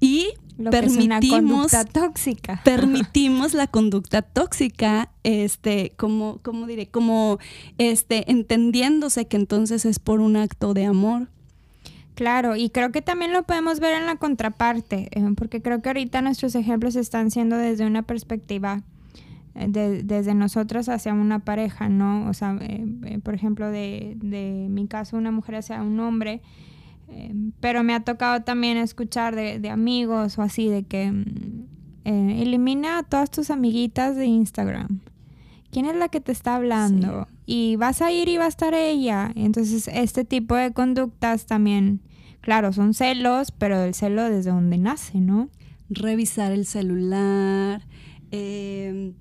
y 0.00 0.28
permitimos 0.70 1.72
tóxica. 1.92 2.60
Permitimos 2.64 3.54
la 3.54 3.66
conducta 3.66 4.22
tóxica, 4.22 5.10
este, 5.22 5.92
como, 5.96 6.38
como 6.42 6.66
diré, 6.66 6.86
como 6.88 7.38
este, 7.78 8.30
entendiéndose 8.30 9.26
que 9.26 9.36
entonces 9.36 9.84
es 9.84 9.98
por 9.98 10.20
un 10.20 10.36
acto 10.36 10.74
de 10.74 10.86
amor. 10.86 11.28
Claro, 12.14 12.56
y 12.56 12.70
creo 12.70 12.92
que 12.92 13.02
también 13.02 13.32
lo 13.32 13.42
podemos 13.42 13.78
ver 13.78 13.94
en 13.94 14.06
la 14.06 14.16
contraparte, 14.16 15.10
eh, 15.12 15.22
porque 15.36 15.60
creo 15.60 15.82
que 15.82 15.90
ahorita 15.90 16.22
nuestros 16.22 16.54
ejemplos 16.54 16.96
están 16.96 17.30
siendo 17.30 17.58
desde 17.58 17.84
una 17.84 18.02
perspectiva, 18.02 18.82
eh, 19.56 20.02
desde 20.04 20.34
nosotros 20.34 20.88
hacia 20.88 21.14
una 21.14 21.40
pareja, 21.40 21.88
¿no? 21.88 22.28
O 22.28 22.34
sea, 22.34 22.56
eh, 22.60 23.18
por 23.22 23.34
ejemplo, 23.34 23.70
de, 23.70 24.16
de, 24.16 24.66
mi 24.70 24.86
caso, 24.86 25.16
una 25.16 25.30
mujer 25.30 25.56
hacia 25.56 25.82
un 25.82 25.98
hombre, 26.00 26.42
pero 27.60 27.84
me 27.84 27.94
ha 27.94 28.00
tocado 28.00 28.42
también 28.42 28.76
escuchar 28.76 29.36
de, 29.36 29.60
de 29.60 29.70
amigos 29.70 30.38
o 30.38 30.42
así, 30.42 30.68
de 30.68 30.82
que 30.82 31.10
mm, 31.12 31.66
elimina 32.04 32.98
a 32.98 33.02
todas 33.04 33.30
tus 33.30 33.50
amiguitas 33.50 34.16
de 34.16 34.26
Instagram. 34.26 35.00
¿Quién 35.70 35.86
es 35.86 35.96
la 35.96 36.08
que 36.08 36.20
te 36.20 36.32
está 36.32 36.56
hablando? 36.56 37.28
Y 37.44 37.76
vas 37.76 38.02
a 38.02 38.10
ir 38.12 38.28
y 38.28 38.38
va 38.38 38.44
a 38.44 38.48
estar 38.48 38.74
ella. 38.74 39.30
Entonces, 39.34 39.88
este 39.88 40.24
tipo 40.24 40.54
de 40.54 40.72
conductas 40.72 41.46
también, 41.46 42.00
claro, 42.40 42.72
son 42.72 42.94
celos, 42.94 43.52
pero 43.52 43.82
el 43.82 43.94
celo 43.94 44.24
desde 44.24 44.50
donde 44.50 44.78
nace, 44.78 45.20
¿no? 45.20 45.48
Revisar 45.88 46.52
el 46.52 46.66
celular. 46.66 47.86
Eh, 48.30 49.12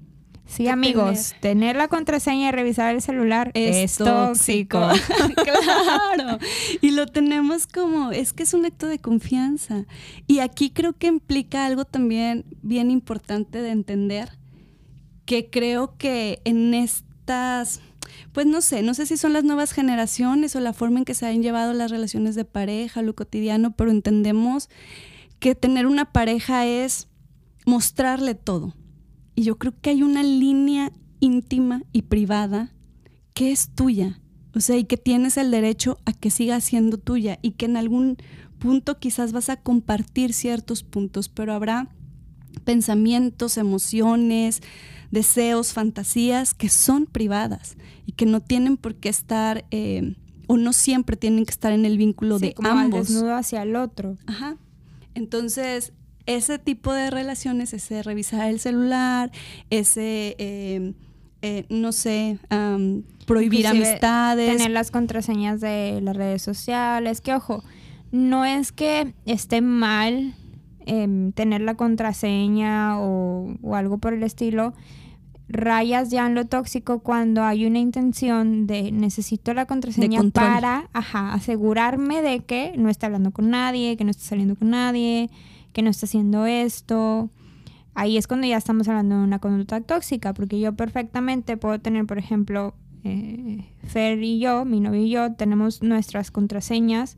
sí, 0.46 0.68
amigos, 0.68 1.36
tener... 1.40 1.76
la 1.76 1.88
contraseña 1.88 2.50
y 2.50 2.52
revisar 2.52 2.96
el 2.96 3.02
celular 3.02 3.52
es, 3.54 3.98
tóxico. 3.98 4.80
claro. 5.36 6.40
Y 6.82 6.92
lo 6.92 7.08
tenemos 7.08 7.68
como, 7.68 8.12
es 8.12 8.34
que 8.34 8.44
es 8.44 8.54
un 8.54 8.66
acto 8.66 8.88
de 8.88 9.00
confianza. 9.00 9.86
Y 10.28 10.40
aquí 10.40 10.72
creo 10.72 10.94
que 10.94 11.08
implica 11.08 11.66
algo 11.66 11.86
también 11.86 12.46
bien 12.62 12.92
importante 12.92 13.62
de 13.62 13.72
entender 13.72 14.30
que 15.26 15.50
creo 15.50 15.98
que 15.98 16.42
en 16.46 16.74
estas, 16.74 17.82
pues 18.32 18.46
no 18.46 18.62
sé, 18.62 18.84
no 18.84 18.94
sé 18.94 19.06
si 19.06 19.18
son 19.18 19.34
las 19.34 19.44
nuevas 19.44 19.72
generaciones 19.72 20.56
o 20.56 20.60
la 20.60 20.74
forma 20.74 21.00
en 21.00 21.06
que 21.06 21.16
se 21.16 21.26
han 21.26 21.42
llevado 21.42 21.74
las 21.74 21.92
relaciones 21.92 22.36
de 22.36 22.46
pareja, 22.46 23.02
lo 23.02 23.16
cotidiano, 23.16 23.76
pero 23.76 23.92
entendemos 23.92 24.70
que 25.40 25.56
tener 25.56 25.88
una 25.88 26.06
pareja 26.06 26.66
es 26.66 27.08
mostrarle 27.66 28.36
todo. 28.36 28.74
Y 29.36 29.44
yo 29.44 29.58
creo 29.58 29.74
que 29.80 29.92
hay 29.92 30.04
una 30.04 30.24
línea 30.24 30.92
íntima 31.20 31.84
y 31.92 32.04
privada 32.04 32.74
que 33.34 33.52
es 33.52 33.70
tuya. 33.70 34.20
O 34.54 34.62
sea, 34.62 34.78
y 34.78 34.86
que 34.86 34.98
tienes 34.98 35.38
el 35.38 35.52
derecho 35.52 36.00
a 36.06 36.14
que 36.14 36.30
siga 36.30 36.62
siendo 36.62 36.98
tuya 36.98 37.40
y 37.42 37.52
que 37.52 37.66
en 37.66 37.76
algún 37.76 38.18
punto 38.58 38.98
quizás 39.00 39.34
vas 39.34 39.50
a 39.50 39.58
compartir 39.58 40.34
ciertos 40.34 40.84
puntos, 40.84 41.28
pero 41.28 41.54
habrá 41.54 41.90
pensamientos, 42.64 43.58
emociones, 43.58 44.62
deseos, 45.12 45.74
fantasías 45.74 46.54
que 46.54 46.70
son 46.70 47.06
privadas 47.06 47.76
y 48.06 48.14
que 48.14 48.26
no 48.26 48.40
tienen 48.40 48.78
por 48.78 48.96
qué 48.96 49.10
estar 49.10 49.66
eh, 49.72 50.16
o 50.48 50.58
no 50.58 50.72
siempre 50.72 51.18
tienen 51.18 51.46
que 51.46 51.52
estar 51.52 51.74
en 51.74 51.86
el 51.86 51.98
vínculo 51.98 52.40
de 52.40 52.54
como 52.54 52.70
ambos. 52.70 53.10
desnudo 53.10 53.36
hacia 53.36 53.64
el 53.64 53.76
otro. 53.76 54.18
Ajá. 54.26 54.58
Entonces, 55.16 55.94
ese 56.26 56.60
tipo 56.60 56.94
de 56.94 57.10
relaciones, 57.10 57.74
ese 57.74 58.04
revisar 58.04 58.50
el 58.50 58.60
celular, 58.60 59.32
ese 59.70 60.36
eh, 60.40 60.94
eh, 61.48 61.66
no 61.70 61.92
sé, 61.92 62.40
prohibir 63.28 63.68
amistades. 63.68 64.58
Tener 64.58 64.72
las 64.72 64.90
contraseñas 64.90 65.62
de 65.62 66.00
las 66.02 66.16
redes 66.16 66.42
sociales. 66.42 67.22
Que 67.22 67.36
ojo, 67.36 67.64
no 68.12 68.46
es 68.46 68.72
que 68.72 69.14
esté 69.26 69.62
mal 69.62 70.34
em, 70.88 71.32
tener 71.34 71.62
la 71.62 71.76
contraseña 71.76 73.00
o, 73.00 73.58
o, 73.62 73.76
algo 73.76 74.00
por 74.00 74.14
el 74.14 74.24
estilo. 74.24 74.74
Rayas 75.48 76.10
ya 76.10 76.26
en 76.26 76.34
lo 76.34 76.46
tóxico 76.46 77.00
cuando 77.00 77.44
hay 77.44 77.68
una 77.68 77.78
intención 77.78 78.66
de 78.66 78.92
necesito 78.92 79.54
la 79.54 79.68
contraseña 79.68 80.24
para 80.34 80.90
ajá, 80.94 81.34
asegurarme 81.34 82.24
de 82.24 82.40
que 82.40 82.74
no 82.76 82.90
está 82.90 83.06
hablando 83.06 83.30
con 83.30 83.52
nadie, 83.52 83.98
que 83.98 84.04
no 84.04 84.10
está 84.10 84.24
saliendo 84.24 84.56
con 84.56 84.72
nadie, 84.72 85.30
que 85.76 85.84
no 85.84 85.92
está 85.92 86.08
haciendo 86.08 86.48
esto 86.48 87.30
ahí 87.96 88.18
es 88.18 88.28
cuando 88.28 88.46
ya 88.46 88.58
estamos 88.58 88.88
hablando 88.88 89.18
de 89.18 89.24
una 89.24 89.40
conducta 89.40 89.82
tóxica, 89.82 90.34
porque 90.34 90.60
yo 90.60 90.76
perfectamente 90.76 91.58
puedo 91.58 91.80
tener, 91.80 92.06
por 92.06 92.20
ejemplo, 92.20 92.76
eh, 93.04 93.66
Fer 93.88 94.22
y 94.22 94.40
yo, 94.40 94.66
mi 94.66 94.82
novio 94.82 95.02
y 95.02 95.10
yo, 95.10 95.34
tenemos 95.34 95.82
nuestras 95.82 96.30
contraseñas, 96.30 97.18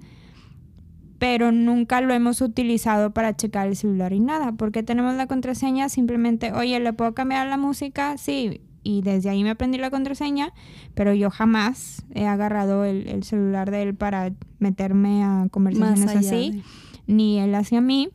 pero 1.17 1.51
nunca 1.51 1.99
lo 1.99 2.13
hemos 2.13 2.41
utilizado 2.41 3.11
para 3.11 3.35
checar 3.35 3.67
el 3.67 3.75
celular 3.75 4.13
y 4.13 4.19
nada, 4.19 4.51
porque 4.51 4.83
tenemos 4.83 5.15
la 5.15 5.25
contraseña 5.25 5.89
simplemente, 5.89 6.53
oye, 6.53 6.79
¿le 6.79 6.93
puedo 6.93 7.13
cambiar 7.15 7.47
la 7.47 7.57
música? 7.57 8.17
Sí, 8.19 8.61
y 8.83 9.01
desde 9.01 9.31
ahí 9.31 9.43
me 9.43 9.49
aprendí 9.49 9.79
la 9.79 9.89
contraseña, 9.89 10.53
pero 10.93 11.13
yo 11.13 11.31
jamás 11.31 12.05
he 12.13 12.27
agarrado 12.27 12.85
el, 12.85 13.23
celular 13.23 13.71
de 13.71 13.81
él 13.81 13.95
para 13.95 14.31
meterme 14.59 15.23
a 15.23 15.47
conversaciones 15.49 16.15
así, 16.15 16.61
ni 17.07 17.39
él 17.39 17.55
hacia 17.55 17.81
mí 17.81 18.11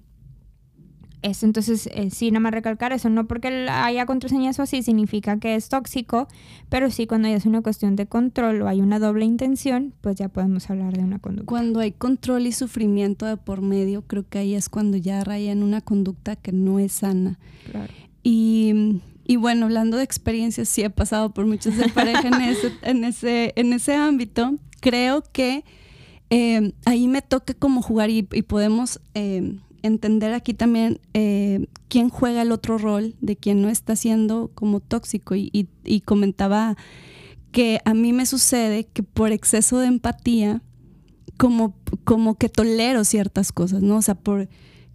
entonces, 1.23 1.89
eh, 1.93 2.11
sí, 2.11 2.31
nada 2.31 2.41
más 2.41 2.53
recalcar 2.53 2.93
eso, 2.93 3.09
no 3.09 3.27
porque 3.27 3.49
haya 3.71 4.07
contraseñas 4.07 4.59
o 4.59 4.63
así 4.63 4.83
significa 4.83 5.39
que 5.39 5.55
es 5.55 5.69
tóxico, 5.69 6.27
pero 6.69 6.91
sí 6.91 7.07
cuando 7.07 7.29
ya 7.29 7.37
es 7.37 7.47
una 7.47 7.63
cuestión 7.63 7.95
de 7.95 8.07
control 8.07 8.63
o 8.63 8.69
hay 8.69 8.81
una 8.81 8.99
doble 8.99 9.25
intención, 9.25 9.95
pues 10.01 10.17
ya 10.17 10.29
podemos 10.29 10.69
hablar 10.69 10.97
de 10.97 11.05
una 11.05 11.19
conducta. 11.21 11.47
Cuando 11.47 11.81
hay 11.81 11.93
control 11.93 12.47
y 12.47 12.53
sufrimiento 12.53 13.27
de 13.27 13.37
por 13.37 13.63
medio, 13.63 14.03
creo 14.03 14.29
que 14.29 14.39
ahí 14.39 14.55
es 14.55 14.69
cuando 14.69 14.97
ya 14.97 15.23
raya 15.23 15.53
en 15.53 15.63
una 15.63 15.81
conducta 15.81 16.35
que 16.35 16.53
no 16.53 16.79
es 16.79 16.93
sana. 16.93 17.39
Claro. 17.71 17.93
Y, 18.25 19.01
y 19.25 19.37
bueno, 19.37 19.67
hablando 19.67 19.97
de 19.97 20.05
experiencias, 20.05 20.69
sí 20.69 20.83
he 20.83 20.91
pasado 20.91 21.33
por 21.33 21.47
muchas 21.47 21.77
de 21.77 21.89
pareja 21.89 22.29
en 22.29 22.41
ese, 22.43 22.73
en 22.83 23.05
ese, 23.05 23.53
en 23.57 23.73
ese 23.73 23.95
ámbito. 23.95 24.57
Creo 24.81 25.23
que 25.33 25.65
eh, 26.31 26.73
ahí 26.85 27.07
me 27.07 27.23
toca 27.23 27.55
como 27.55 27.81
jugar 27.81 28.11
y, 28.11 28.23
podemos... 28.23 29.01
Eh, 29.15 29.59
entender 29.83 30.33
aquí 30.33 30.55
también 30.55 31.01
eh, 31.15 31.67
quién 31.89 32.09
juega 32.09 32.43
el 32.43 32.53
otro 32.53 32.79
rol 32.79 33.15
de 33.21 33.37
quien 33.37 33.63
no 33.63 33.69
está 33.69 33.97
siendo 33.97 34.51
como 34.55 34.81
tóxico. 34.81 35.35
Y, 35.35 35.69
comentaba 36.05 36.77
que 37.51 37.81
a 37.85 37.95
mí 37.95 38.13
me 38.13 38.27
sucede 38.27 38.85
que 38.85 39.03
por 39.03 39.33
exceso 39.33 39.79
de 39.79 39.87
empatía, 39.87 40.63
como, 41.37 41.75
como 42.05 42.37
que 42.37 42.49
tolero 42.49 43.05
ciertas 43.05 43.53
cosas, 43.53 43.83
¿no? 43.83 43.97
O 43.97 44.03
sea, 44.03 44.15
por, 44.15 44.49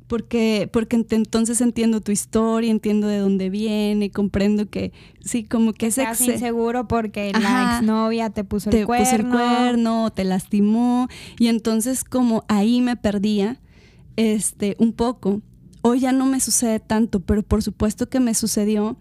porque, 0.07 0.69
porque 0.71 1.03
entonces 1.11 1.59
entiendo 1.61 2.01
tu 2.01 2.11
historia, 2.11 2.71
entiendo 2.71 3.07
de 3.07 3.17
dónde 3.17 3.49
viene, 3.49 4.09
comprendo 4.09 4.69
que 4.69 4.93
sí, 5.19 5.43
como 5.43 5.73
que 5.73 5.87
es 5.87 5.97
inseguro 5.97 6.87
porque 6.87 7.31
la 7.33 7.77
exnovia 7.77 8.29
te 8.29 8.43
puso 8.43 8.69
el 8.69 8.85
cuerno. 8.85 9.05
Puso 9.05 9.15
el 9.17 9.27
cuerno, 9.27 10.11
te 10.11 10.23
lastimó, 10.23 11.09
y 11.37 11.47
entonces 11.47 12.03
como 12.03 12.45
ahí 12.47 12.81
me 12.81 12.95
perdía 12.95 13.59
este, 14.17 14.75
un 14.79 14.91
poco. 14.91 15.41
Hoy 15.81 16.01
ya 16.01 16.11
no 16.11 16.25
me 16.25 16.41
sucede 16.41 16.81
tanto, 16.81 17.21
pero 17.21 17.43
por 17.43 17.63
supuesto 17.63 18.09
que 18.09 18.19
me 18.19 18.33
sucedió 18.33 18.97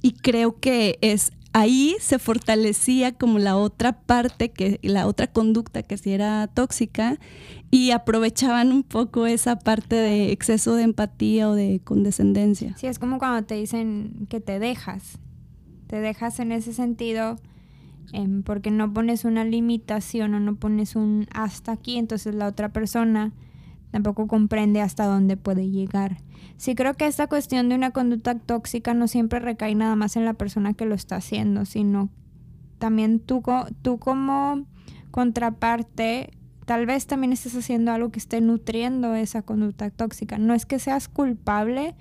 y 0.00 0.12
creo 0.12 0.58
que 0.58 0.98
es 1.02 1.32
ahí 1.52 1.96
se 2.00 2.18
fortalecía 2.18 3.12
como 3.12 3.38
la 3.38 3.56
otra 3.56 4.00
parte, 4.00 4.50
que 4.50 4.78
la 4.82 5.06
otra 5.06 5.26
conducta 5.26 5.82
que 5.82 5.96
sí 5.96 6.12
era 6.12 6.46
tóxica 6.48 7.18
y 7.70 7.90
aprovechaban 7.90 8.72
un 8.72 8.82
poco 8.82 9.26
esa 9.26 9.58
parte 9.58 9.96
de 9.96 10.32
exceso 10.32 10.74
de 10.74 10.84
empatía 10.84 11.48
o 11.48 11.54
de 11.54 11.80
condescendencia. 11.82 12.76
Sí, 12.76 12.86
es 12.86 12.98
como 12.98 13.18
cuando 13.18 13.46
te 13.46 13.56
dicen 13.56 14.26
que 14.28 14.40
te 14.40 14.58
dejas, 14.58 15.18
te 15.86 16.00
dejas 16.00 16.38
en 16.40 16.52
ese 16.52 16.72
sentido 16.72 17.36
em, 18.12 18.42
porque 18.42 18.70
no 18.70 18.92
pones 18.92 19.24
una 19.24 19.44
limitación 19.44 20.34
o 20.34 20.40
no 20.40 20.56
pones 20.56 20.96
un 20.96 21.26
hasta 21.32 21.72
aquí, 21.72 21.96
entonces 21.96 22.34
la 22.34 22.46
otra 22.46 22.72
persona 22.72 23.32
tampoco 23.90 24.26
comprende 24.26 24.80
hasta 24.80 25.04
dónde 25.04 25.36
puede 25.36 25.70
llegar. 25.70 26.18
Sí 26.56 26.74
creo 26.74 26.94
que 26.94 27.06
esta 27.06 27.26
cuestión 27.26 27.68
de 27.68 27.74
una 27.74 27.90
conducta 27.90 28.38
tóxica 28.38 28.94
no 28.94 29.08
siempre 29.08 29.40
recae 29.40 29.74
nada 29.74 29.96
más 29.96 30.16
en 30.16 30.24
la 30.24 30.34
persona 30.34 30.74
que 30.74 30.86
lo 30.86 30.94
está 30.94 31.16
haciendo, 31.16 31.64
sino 31.64 32.10
también 32.78 33.20
tú, 33.20 33.42
tú 33.82 33.98
como 33.98 34.66
contraparte 35.10 36.30
tal 36.70 36.86
vez 36.86 37.08
también 37.08 37.32
estés 37.32 37.56
haciendo 37.56 37.90
algo 37.90 38.10
que 38.12 38.20
esté 38.20 38.40
nutriendo 38.40 39.16
esa 39.16 39.42
conducta 39.42 39.90
tóxica. 39.90 40.38
No 40.38 40.54
es 40.54 40.66
que 40.66 40.78
seas 40.78 41.08
culpable, 41.08 41.96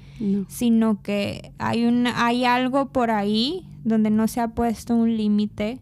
sino 0.47 1.02
que 1.02 1.54
hay, 1.58 1.86
un, 1.86 2.06
hay 2.06 2.45
algo 2.45 2.89
por 2.89 3.10
ahí 3.10 3.65
donde 3.84 4.12
no 4.12 4.28
se 4.28 4.41
ha 4.41 4.49
puesto 4.49 4.95
un 4.95 5.17
límite 5.17 5.80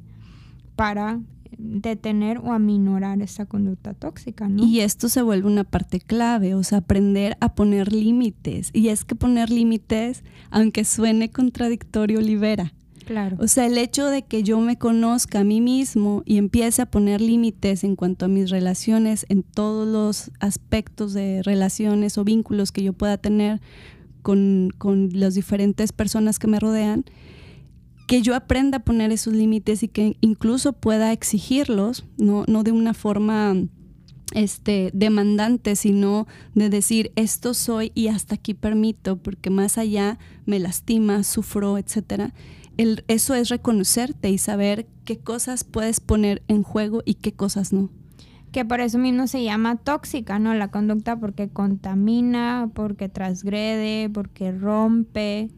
para 0.77 1.19
detener 1.57 2.37
o 2.39 2.51
aminorar 2.51 3.21
esa 3.21 3.45
conducta 3.45 3.93
tóxica, 3.93 4.47
¿no? 4.47 4.63
Y 4.63 4.81
esto 4.81 5.09
se 5.09 5.21
vuelve 5.21 5.47
una 5.47 5.63
parte 5.63 5.99
clave, 5.99 6.55
o 6.55 6.63
sea, 6.63 6.79
aprender 6.79 7.37
a 7.39 7.55
poner 7.55 7.91
límites. 7.91 8.69
Y 8.73 8.89
es 8.89 9.03
que 9.03 9.15
poner 9.15 9.49
límites, 9.49 10.23
aunque 10.49 10.85
suene 10.85 11.29
contradictorio, 11.29 12.21
libera. 12.21 12.73
Claro. 13.05 13.37
O 13.39 13.47
sea, 13.47 13.65
el 13.65 13.77
hecho 13.77 14.07
de 14.07 14.23
que 14.23 14.43
yo 14.43 14.59
me 14.59 14.77
conozca 14.77 15.39
a 15.39 15.43
mí 15.45 15.61
mismo 15.61 16.23
y 16.25 16.37
empiece 16.37 16.81
a 16.81 16.85
poner 16.87 17.21
límites 17.21 17.85
en 17.85 17.95
cuanto 17.95 18.25
a 18.25 18.27
mis 18.27 18.49
relaciones, 18.49 19.25
en 19.29 19.43
todos 19.43 19.87
los 19.87 20.29
aspectos 20.41 21.13
de 21.13 21.41
relaciones 21.41 22.17
o 22.17 22.25
vínculos 22.25 22.73
que 22.73 22.83
yo 22.83 22.91
pueda 22.91 23.17
tener 23.17 23.61
con, 24.23 24.71
con 24.77 25.09
las 25.13 25.35
diferentes 25.35 25.93
personas 25.93 26.37
que 26.37 26.47
me 26.47 26.59
rodean, 26.59 27.05
que 28.07 28.21
yo 28.21 28.35
aprenda 28.35 28.77
a 28.77 28.83
poner 28.83 29.11
esos 29.11 29.33
límites 29.33 29.83
y 29.83 29.89
que 29.89 30.17
incluso 30.21 30.73
pueda 30.73 31.11
exigirlos, 31.11 32.05
no, 32.17 32.45
no 32.47 32.63
de 32.63 32.71
una 32.71 32.93
forma 32.93 33.55
este, 34.33 34.91
demandante, 34.93 35.75
sino 35.75 36.25
de 36.55 36.69
decir 36.69 37.11
esto 37.17 37.53
soy 37.53 37.91
y 37.95 38.07
hasta 38.07 38.35
aquí 38.35 38.53
permito, 38.53 39.17
porque 39.17 39.49
más 39.49 39.77
allá 39.77 40.19
me 40.45 40.57
lastima, 40.59 41.23
sufro, 41.23 41.77
etc. 41.77 42.31
El, 42.77 43.03
eso 43.09 43.35
es 43.35 43.49
reconocerte 43.49 44.29
y 44.29 44.37
saber 44.37 44.87
qué 45.03 45.19
cosas 45.19 45.65
puedes 45.65 45.99
poner 45.99 46.43
en 46.47 46.63
juego 46.63 47.03
y 47.05 47.15
qué 47.15 47.33
cosas 47.33 47.73
no. 47.73 47.89
Que 48.53 48.63
por 48.63 48.79
eso 48.79 48.97
mismo 48.97 49.27
se 49.27 49.43
llama 49.43 49.75
tóxica, 49.75 50.39
¿no? 50.39 50.53
La 50.53 50.71
conducta 50.71 51.19
porque 51.19 51.49
contamina, 51.49 52.71
porque 52.73 53.09
transgrede, 53.09 54.09
porque 54.09 54.53
rompe, 54.53 55.49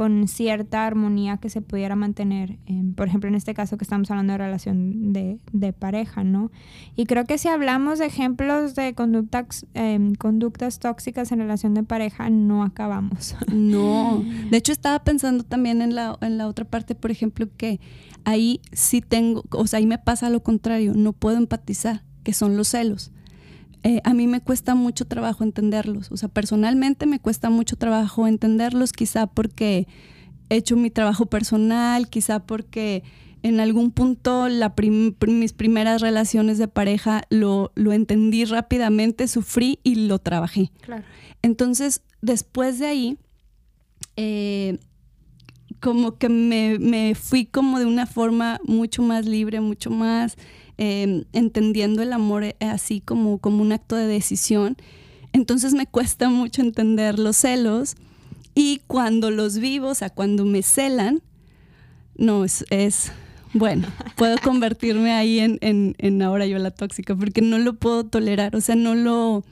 con 0.00 0.28
cierta 0.28 0.86
armonía 0.86 1.36
que 1.36 1.50
se 1.50 1.60
pudiera 1.60 1.94
mantener, 1.94 2.56
por 2.96 3.06
ejemplo, 3.06 3.28
en 3.28 3.34
este 3.34 3.52
caso 3.52 3.76
que 3.76 3.84
estamos 3.84 4.10
hablando 4.10 4.32
de 4.32 4.38
relación 4.38 5.12
de, 5.12 5.74
pareja, 5.78 6.24
¿no? 6.24 6.50
Y 6.96 7.04
creo 7.04 7.26
que 7.26 7.36
si 7.36 7.48
hablamos 7.48 7.98
de 7.98 8.06
ejemplos 8.06 8.74
de 8.74 8.94
conductas, 8.94 9.66
em, 9.74 10.14
conductas 10.14 10.78
tóxicas 10.78 11.32
en 11.32 11.40
relación 11.40 11.74
de 11.74 11.82
pareja, 11.82 12.30
no 12.30 12.62
acabamos. 12.62 13.36
No, 13.52 14.24
de 14.50 14.56
hecho 14.56 14.72
estaba 14.72 15.04
pensando 15.04 15.44
también 15.44 15.82
en 15.82 15.94
la, 15.94 16.16
en 16.22 16.38
la 16.38 16.46
otra 16.46 16.64
parte, 16.64 16.94
por 16.94 17.10
ejemplo, 17.10 17.46
que 17.58 17.78
ahí 18.24 18.62
sí 18.72 19.02
tengo, 19.02 19.44
o 19.50 19.66
sea, 19.66 19.80
ahí 19.80 19.86
me 19.86 19.98
pasa 19.98 20.30
lo 20.30 20.42
contrario, 20.42 20.94
no 20.96 21.12
puedo 21.12 21.36
empatizar, 21.36 22.04
que 22.22 22.32
son 22.32 22.56
los 22.56 22.68
celos. 22.68 23.12
Eh, 23.82 24.00
a 24.04 24.12
mí 24.12 24.26
me 24.26 24.40
cuesta 24.40 24.74
mucho 24.74 25.06
trabajo 25.06 25.42
entenderlos. 25.44 26.10
O 26.12 26.16
sea, 26.16 26.28
personalmente 26.28 27.06
me 27.06 27.18
cuesta 27.18 27.50
mucho 27.50 27.76
trabajo 27.76 28.26
entenderlos, 28.26 28.92
quizá 28.92 29.26
porque 29.26 29.86
he 30.50 30.56
hecho 30.56 30.76
mi 30.76 30.90
trabajo 30.90 31.26
personal, 31.26 32.08
quizá 32.08 32.40
porque 32.40 33.02
en 33.42 33.60
algún 33.60 33.90
punto 33.90 34.48
la 34.48 34.74
mis 35.26 35.52
primeras 35.52 36.02
relaciones 36.02 36.58
de 36.58 36.68
pareja 36.68 37.22
lo, 37.30 37.72
lo, 37.74 37.92
entendí 37.92 38.44
rápidamente, 38.44 39.28
sufrí 39.28 39.78
y 39.82 40.06
lo 40.06 40.18
trabajé. 40.18 40.70
Claro. 40.82 41.04
Entonces, 41.40 42.02
después 42.20 42.78
de 42.78 42.86
ahí, 42.86 43.18
eh, 44.16 44.78
como 45.80 46.18
que 46.18 46.28
me, 46.28 46.78
me, 46.78 47.14
fui 47.14 47.46
como 47.46 47.78
de 47.78 47.86
una 47.86 48.06
forma 48.06 48.60
mucho 48.66 49.02
más 49.02 49.24
libre, 49.24 49.60
mucho 49.60 49.90
más 49.90 50.36
Em, 50.82 51.24
entendiendo 51.34 52.00
el 52.00 52.10
amor 52.10 52.42
eh, 52.42 52.56
así 52.60 53.02
como, 53.02 53.36
como 53.36 53.60
un 53.60 53.70
acto 53.70 53.96
de 53.96 54.06
decisión. 54.06 54.78
Entonces 55.34 55.74
me 55.74 55.86
cuesta 55.86 56.30
mucho 56.30 56.62
entender 56.62 57.18
los 57.18 57.36
celos 57.36 57.96
y 58.54 58.80
cuando 58.86 59.30
los 59.30 59.58
vivo, 59.58 59.88
o 59.88 59.94
sea, 59.94 60.08
cuando 60.08 60.46
me 60.46 60.62
celan, 60.62 61.20
no, 62.16 62.46
es, 62.46 62.64
es 62.70 63.12
bueno, 63.52 63.88
puedo 64.16 64.38
convertirme 64.42 65.12
ahí 65.12 65.40
en, 65.40 65.58
en, 65.60 65.96
en, 65.98 66.22
ahora 66.22 66.46
yo 66.46 66.56
la 66.58 66.70
tóxica 66.70 67.14
porque 67.14 67.42
no 67.42 67.58
lo 67.58 67.74
puedo 67.74 68.06
tolerar, 68.06 68.56
o 68.56 68.62
sea, 68.62 68.74
no 68.74 68.94
lo, 68.94 69.44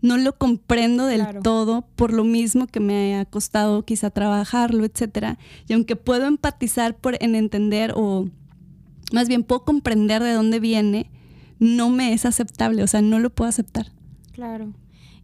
no 0.00 0.16
lo 0.16 0.38
comprendo 0.38 1.06
del 1.06 1.40
todo 1.42 1.88
por 1.96 2.12
lo 2.12 2.22
mismo 2.22 2.68
que 2.68 2.78
me 2.78 3.16
ha 3.16 3.24
costado 3.24 3.84
quizá 3.84 4.10
trabajarlo, 4.10 4.84
etcétera. 4.84 5.38
Y 5.66 5.72
aunque 5.72 5.96
puedo 5.96 6.26
empatizar 6.26 6.96
por, 6.96 7.16
en 7.20 7.34
entender 7.34 7.94
o 7.96 8.28
más 9.12 9.28
bien 9.28 9.42
puedo 9.42 9.64
comprender 9.64 10.22
de 10.22 10.32
dónde 10.32 10.60
viene, 10.60 11.10
no 11.58 11.90
me 11.90 12.12
es 12.12 12.24
aceptable, 12.24 12.82
o 12.82 12.86
sea, 12.86 13.02
no 13.02 13.18
lo 13.18 13.30
puedo 13.30 13.48
aceptar. 13.48 13.86
Claro. 14.32 14.72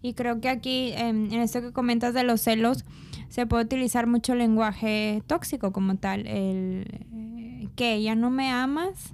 Y 0.03 0.14
creo 0.14 0.40
que 0.40 0.49
aquí, 0.49 0.92
em, 0.97 1.33
en 1.33 1.40
esto 1.40 1.61
que 1.61 1.73
comentas 1.73 2.12
de 2.12 2.25
los 2.25 2.42
celos, 2.42 2.85
se 3.29 3.47
puede 3.47 3.64
utilizar 3.64 4.07
mucho 4.07 4.35
lenguaje 4.35 5.23
tóxico 5.27 5.73
como 5.73 5.97
tal. 5.97 6.27
El 6.27 6.87
eh, 7.12 7.68
que 7.75 8.03
ya 8.03 8.14
no 8.14 8.31
me 8.31 8.51
amas 8.51 9.12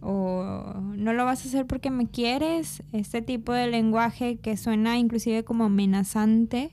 o 0.00 0.74
no 0.96 1.12
lo 1.12 1.24
vas 1.24 1.44
a 1.44 1.48
hacer 1.48 1.66
porque 1.66 1.90
me 1.90 2.08
quieres. 2.08 2.82
Este 2.92 3.22
tipo 3.22 3.52
de 3.52 3.66
lenguaje 3.66 4.36
que 4.36 4.56
suena 4.56 4.98
inclusive 4.98 5.44
como 5.44 5.64
amenazante. 5.64 6.72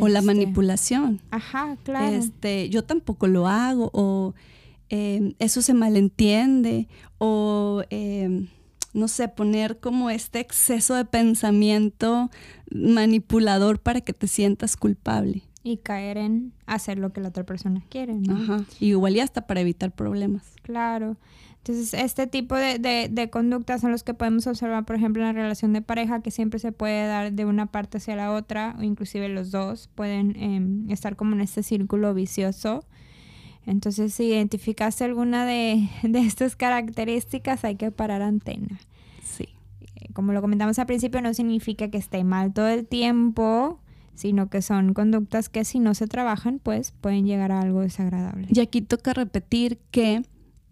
o 0.00 0.08
la 0.08 0.20
este, 0.20 0.26
manipulación. 0.26 1.20
Ajá, 1.30 1.76
claro. 1.84 2.16
Este, 2.16 2.68
yo 2.70 2.84
tampoco 2.84 3.26
lo 3.26 3.46
hago 3.46 3.90
o 3.92 4.34
em, 4.88 5.34
eso 5.38 5.62
se 5.62 5.74
malentiende 5.74 6.88
o 7.18 7.82
em, 7.90 8.48
no 8.94 9.08
sé, 9.08 9.28
poner 9.28 9.78
como 9.80 10.10
este 10.10 10.40
exceso 10.40 10.94
de 10.94 11.04
pensamiento 11.04 12.30
manipulador 12.70 13.80
para 13.80 14.00
que 14.00 14.12
te 14.12 14.26
sientas 14.26 14.76
culpable. 14.76 15.42
Y 15.62 15.78
caer 15.78 16.16
en 16.16 16.52
hacer 16.66 16.98
lo 16.98 17.12
que 17.12 17.20
la 17.20 17.28
otra 17.28 17.44
persona 17.44 17.82
quiere, 17.88 18.14
¿no? 18.14 18.36
Ajá. 18.36 18.64
igual 18.80 19.16
y 19.16 19.20
hasta 19.20 19.46
para 19.46 19.60
evitar 19.60 19.92
problemas. 19.92 20.54
Claro. 20.62 21.16
Entonces, 21.58 21.92
este 21.92 22.26
tipo 22.26 22.54
de, 22.56 22.78
de, 23.10 23.30
conductas 23.30 23.82
son 23.82 23.90
los 23.90 24.02
que 24.02 24.14
podemos 24.14 24.46
observar, 24.46 24.86
por 24.86 24.96
ejemplo, 24.96 25.22
en 25.22 25.28
la 25.28 25.32
relación 25.34 25.74
de 25.74 25.82
pareja, 25.82 26.22
que 26.22 26.30
siempre 26.30 26.58
se 26.60 26.72
puede 26.72 27.06
dar 27.06 27.32
de 27.32 27.44
una 27.44 27.66
parte 27.66 27.98
hacia 27.98 28.16
la 28.16 28.32
otra, 28.32 28.74
o 28.78 28.82
inclusive 28.82 29.28
los 29.28 29.50
dos 29.50 29.90
pueden 29.94 30.34
em, 30.36 30.90
estar 30.90 31.16
como 31.16 31.34
en 31.34 31.42
este 31.42 31.62
círculo 31.62 32.14
vicioso. 32.14 32.86
Entonces, 33.68 34.14
si 34.14 34.24
identificaste 34.24 35.04
alguna 35.04 35.44
de, 35.44 35.88
de 36.02 36.20
estas 36.20 36.56
características, 36.56 37.64
hay 37.64 37.76
que 37.76 37.90
parar 37.90 38.22
antena. 38.22 38.80
Sí. 39.22 39.48
Eh, 39.96 40.08
como 40.14 40.32
lo 40.32 40.40
comentamos 40.40 40.78
al 40.78 40.86
principio, 40.86 41.20
no 41.20 41.34
significa 41.34 41.88
que 41.88 41.98
esté 41.98 42.24
mal 42.24 42.54
todo 42.54 42.68
el 42.68 42.86
tiempo, 42.86 43.78
sino 44.14 44.48
que 44.48 44.62
son 44.62 44.94
conductas 44.94 45.50
que 45.50 45.66
si 45.66 45.80
no 45.80 45.94
se 45.94 46.06
trabajan, 46.06 46.60
pues 46.60 46.92
pueden 46.92 47.26
llegar 47.26 47.52
a 47.52 47.60
algo 47.60 47.82
desagradable. 47.82 48.48
Y 48.50 48.60
aquí 48.60 48.80
toca 48.80 49.12
repetir 49.12 49.78
que 49.90 50.22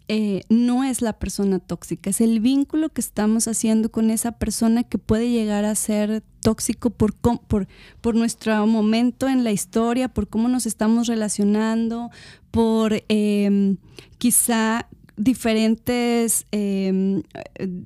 eh, 0.09 0.43
no 0.47 0.85
es 0.85 1.01
la 1.01 1.13
persona 1.13 1.59
tóxica, 1.59 2.09
es 2.09 2.21
el 2.21 2.39
vínculo 2.39 2.89
que 2.89 3.01
estamos 3.01 3.47
haciendo 3.47 3.91
con 3.91 4.09
esa 4.09 4.31
persona 4.33 4.83
que 4.83 4.97
puede 4.97 5.29
llegar 5.29 5.65
a 5.65 5.75
ser 5.75 6.23
tóxico 6.39 6.91
por, 6.91 7.13
por, 7.13 8.15
nuestro 8.15 8.65
momento 8.67 9.27
en 9.27 9.43
la 9.43 9.51
historia, 9.51 10.07
por 10.07 10.29
cómo 10.29 10.47
nos 10.47 10.65
estamos 10.65 11.07
relacionando, 11.07 12.09
por 12.51 13.03
em, 13.09 13.75
quizá 14.17 14.87
diferentes 15.17 16.45
em, 16.51 17.23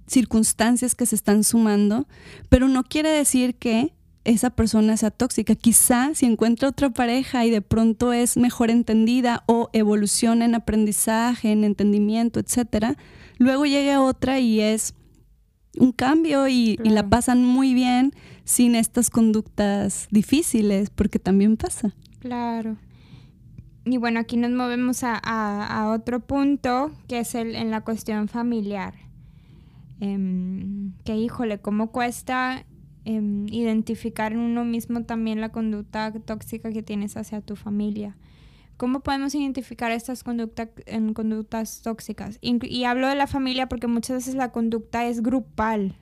circunstancias 0.05 0.93
que 0.93 1.07
se 1.07 1.15
están 1.15 1.43
sumando, 1.43 2.07
pero 2.49 2.67
no 2.67 2.83
quiere 2.83 3.09
decir 3.09 3.55
que 3.55 3.93
esa 4.23 4.49
persona 4.51 4.97
sea 4.97 5.11
tóxica. 5.11 5.55
Quizá 5.55 6.13
si 6.13 6.25
encuentra 6.25 6.69
otra 6.69 6.89
pareja 6.89 7.45
y 7.45 7.49
de 7.49 7.61
pronto 7.61 8.13
es 8.13 8.37
mejor 8.37 8.69
entendida 8.69 9.43
o 9.47 9.69
evoluciona 9.73 10.45
en 10.45 10.55
aprendizaje, 10.55 11.51
en 11.51 11.63
entendimiento, 11.63 12.39
etcétera, 12.39 12.95
luego 13.37 13.65
llegue 13.65 13.97
otra 13.97 14.39
y 14.39 14.59
es 14.61 14.93
un 15.77 15.91
cambio 15.91 16.47
y, 16.47 16.77
la 16.83 17.07
pasan 17.07 17.45
muy 17.45 17.73
bien 17.73 18.13
sin 18.43 18.75
estas 18.75 19.09
conductas 19.09 20.07
difíciles, 20.11 20.89
porque 20.89 21.19
también 21.19 21.57
pasa. 21.57 21.93
Claro. 22.19 22.77
Y 23.85 23.97
bueno, 23.97 24.19
aquí 24.19 24.37
nos 24.37 24.51
movemos 24.51 24.99
a, 25.03 25.89
otro 25.95 26.19
punto, 26.19 26.91
que 27.07 27.19
es 27.19 27.33
el, 27.35 27.55
en 27.55 27.71
la 27.71 27.81
cuestión 27.81 28.27
familiar. 28.27 28.93
Em, 29.99 30.93
que 31.05 31.15
híjole, 31.15 31.59
cómo 31.59 31.91
cuesta 31.91 32.65
Em, 33.03 33.47
identificar 33.51 34.31
en 34.31 34.39
uno 34.39 34.63
mismo 34.63 35.03
también 35.03 35.41
la 35.41 35.49
conducta 35.49 36.11
tóxica 36.11 36.71
que 36.71 36.83
tienes 36.83 37.17
hacia 37.17 37.41
tu 37.41 37.55
familia. 37.55 38.15
¿Cómo 38.77 38.99
podemos 38.99 39.33
identificar 39.33 39.91
estas 39.91 40.23
conductas 40.23 40.69
en 40.85 41.15
conductas 41.15 41.81
tóxicas? 41.81 42.37
Y, 42.41 42.83
hablo 42.83 43.07
de 43.07 43.15
la 43.15 43.25
familia 43.25 43.67
porque 43.67 43.87
muchas 43.87 44.17
veces 44.17 44.35
la 44.35 44.51
conducta 44.51 45.05
es 45.05 45.23
grupal. 45.23 45.95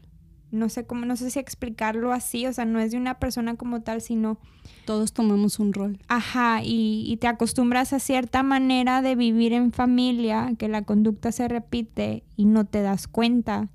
No 0.52 0.68
sé 0.68 0.86
cómo, 0.86 1.06
no 1.06 1.16
sé 1.16 1.30
si 1.30 1.40
explicarlo 1.40 2.12
así, 2.12 2.46
o 2.48 2.54
sea, 2.54 2.66
no 2.66 2.80
es 2.80 2.92
de 2.92 2.98
una 2.98 3.20
persona 3.20 3.56
como 3.56 3.82
tal, 3.82 4.02
sino 4.02 4.38
todos 4.86 5.14
tomamos 5.14 5.60
un 5.60 5.72
rol. 5.72 6.00
Ajá, 6.08 6.64
y, 6.64 7.06
y 7.08 7.18
te 7.18 7.28
acostumbras 7.28 7.94
a 7.94 8.00
cierta 8.00 8.44
manera 8.44 9.02
de 9.02 9.16
vivir 9.16 9.54
en 9.54 9.72
familia, 9.72 10.54
que 10.58 10.68
la 10.68 10.82
conducta 10.82 11.32
se 11.32 11.48
repite 11.48 12.24
y 12.36 12.46
no 12.46 12.66
te 12.66 12.82
das 12.82 13.08
cuenta 13.08 13.70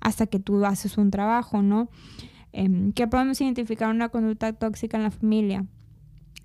hasta 0.00 0.26
que 0.26 0.38
tú 0.38 0.64
haces 0.66 0.98
un 0.98 1.10
trabajo, 1.10 1.62
¿no? 1.62 1.88
Eh, 2.52 2.92
¿Qué 2.94 3.06
podemos 3.06 3.40
identificar 3.40 3.90
una 3.90 4.08
conducta 4.08 4.52
tóxica 4.52 4.96
en 4.96 5.02
la 5.04 5.10
familia? 5.10 5.66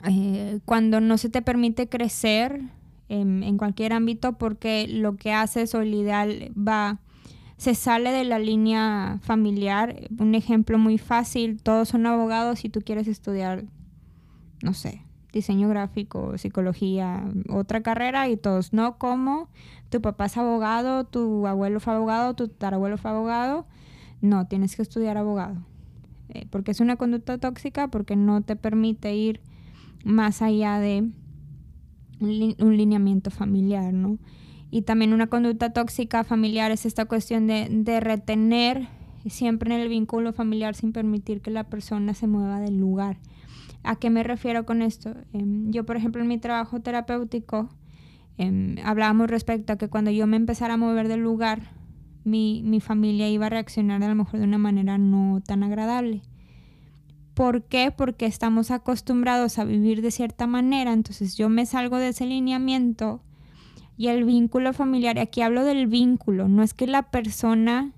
Eh, 0.10 0.60
cuando 0.66 1.00
no 1.00 1.18
se 1.18 1.30
te 1.30 1.42
permite 1.42 1.88
crecer 1.88 2.62
em, 3.10 3.44
en 3.44 3.58
cualquier 3.58 3.94
ámbito 3.94 4.34
porque 4.34 4.88
lo 4.88 5.16
que 5.16 5.32
haces 5.32 5.74
o 5.76 5.82
el 5.82 5.94
ideal 5.94 6.52
va 6.56 7.00
se 7.58 7.76
sale 7.76 8.12
de 8.12 8.26
la 8.26 8.40
línea 8.40 9.20
familiar. 9.22 10.10
Un 10.20 10.36
ejemplo 10.36 10.78
muy 10.78 10.98
fácil, 10.98 11.62
todos 11.62 11.88
son 11.88 12.06
abogados 12.06 12.66
y 12.66 12.70
tú 12.70 12.82
quieres 12.82 13.08
estudiar, 13.08 13.64
no 14.62 14.74
sé, 14.74 15.02
diseño 15.32 15.70
gráfico, 15.70 16.38
psicología, 16.38 17.24
otra 17.50 17.82
carrera 17.82 18.28
y 18.28 18.36
todos 18.36 18.74
no, 18.74 18.98
como 18.98 19.50
tu 19.90 20.02
papá 20.02 20.26
es 20.26 20.38
abogado, 20.38 21.06
tu 21.06 21.48
abuelo 21.48 21.80
fue 21.80 21.94
abogado, 21.94 22.34
tu 22.34 22.50
tarabuelo 22.50 22.98
fue 22.98 23.12
abogado, 23.12 23.66
no, 24.20 24.48
tienes 24.48 24.76
que 24.76 24.82
estudiar 24.82 25.18
abogado. 25.18 25.56
Eh, 26.34 26.48
porque 26.50 26.72
es 26.72 26.80
una 26.80 26.96
conducta 26.96 27.38
tóxica, 27.38 27.88
porque 27.90 28.16
no 28.16 28.42
te 28.42 28.56
permite 28.56 29.16
ir 29.16 29.40
más 30.04 30.42
allá 30.42 30.80
de 30.80 31.10
un, 32.20 32.78
lineamiento 32.78 33.30
familiar, 33.30 33.94
¿no? 33.94 34.18
Y 34.72 34.82
también 34.82 35.14
una 35.14 35.28
conducta 35.28 35.72
tóxica 35.72 36.24
familiar 36.24 36.72
es 36.72 36.86
esta 36.86 37.06
cuestión 37.06 37.46
de, 37.46 38.00
retener 38.00 38.88
siempre 39.28 39.74
en 39.74 39.80
el 39.80 39.90
vínculo 39.90 40.34
familiar 40.34 40.74
sin 40.76 40.92
permitir 40.92 41.42
que 41.42 41.52
la 41.52 41.66
persona 41.66 42.14
se 42.16 42.26
mueva 42.26 42.60
del 42.60 42.80
lugar. 42.80 43.18
¿A 43.84 43.96
qué 43.98 44.10
me 44.10 44.24
refiero 44.24 44.66
con 44.66 44.82
esto? 44.82 45.14
Em, 45.34 45.72
yo, 45.72 45.86
por 45.86 45.98
ejemplo, 45.98 46.22
en 46.22 46.28
mi 46.28 46.40
trabajo 46.40 46.80
terapéutico, 46.80 47.70
em, 48.38 48.78
hablábamos 48.84 49.30
respecto 49.30 49.74
a 49.74 49.78
que 49.78 49.90
cuando 49.90 50.10
yo 50.10 50.26
me 50.26 50.38
empezara 50.38 50.74
a 50.74 50.78
mover 50.78 51.08
del 51.08 51.20
lugar, 51.20 51.83
mi, 52.24 52.62
mi 52.64 52.80
familia 52.80 53.30
iba 53.30 53.48
a 53.48 53.50
reaccionar 53.50 54.04
a 54.04 54.08
lo 54.08 54.16
mejor 54.16 54.40
de 54.40 54.46
una 54.46 54.58
manera 54.58 54.98
no 54.98 55.42
tan 55.46 55.64
agradable. 55.64 56.22
¿Por 57.34 57.64
qué? 57.64 57.92
Porque 57.92 58.26
estamos 58.26 58.70
acostumbrados 58.70 59.58
a 59.58 59.64
vivir 59.64 60.02
de 60.02 60.12
cierta 60.12 60.46
manera, 60.46 60.94
entonces 60.94 61.36
yo 61.36 61.50
me 61.50 61.66
salgo 61.66 61.98
de 61.98 62.10
ese 62.10 62.26
lineamiento 62.26 63.22
y 63.98 64.08
el 64.08 64.24
vínculo 64.24 64.74
familiar, 64.74 65.20
aquí 65.20 65.42
hablo 65.42 65.64
del 65.64 65.88
vínculo, 65.88 66.48
no 66.48 66.64
es 66.64 66.74
que 66.74 66.88
la 66.88 67.10
persona 67.12 67.92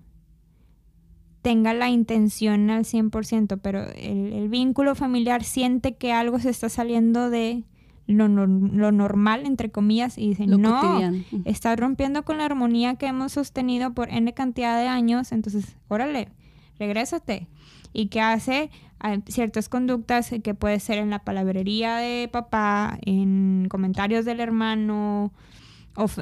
tenga 1.42 1.74
la 1.74 1.90
intención 1.90 2.70
al 2.70 2.86
100%, 2.86 3.60
pero 3.62 3.86
el 3.92 4.50
vínculo 4.50 4.96
familiar 4.96 5.44
siente 5.44 5.96
que 5.96 6.12
algo 6.12 6.40
se 6.40 6.50
está 6.50 6.70
saliendo 6.70 7.30
de, 7.30 7.64
lo, 8.08 8.28
lo, 8.28 8.92
normal, 8.92 9.46
entre 9.46 9.72
comillas, 9.72 10.18
y 10.18 10.30
dicen, 10.30 10.50
no, 10.62 11.12
estás 11.46 11.80
rompiendo 11.80 12.24
con 12.24 12.38
la 12.38 12.46
armonía 12.46 12.96
que 12.96 13.08
hemos 13.08 13.32
sostenido 13.32 13.94
por 13.94 14.10
N 14.10 14.32
cantidad 14.34 14.80
de 14.80 14.88
años, 14.88 15.32
entonces, 15.32 15.76
órale, 15.88 16.30
regrésate. 16.78 17.48
¿Y 17.94 18.08
qué 18.08 18.22
hace? 18.22 18.70
Hay 19.00 19.24
ciertas 19.28 19.70
conductas 19.70 20.32
que 20.44 20.54
puede 20.54 20.80
ser 20.80 20.98
en 20.98 21.10
la 21.10 21.20
palabrería 21.20 21.96
de 21.98 22.30
papá, 22.32 23.00
en 23.06 23.68
comentarios 23.70 24.26
del 24.26 24.40
hermano, 24.40 25.32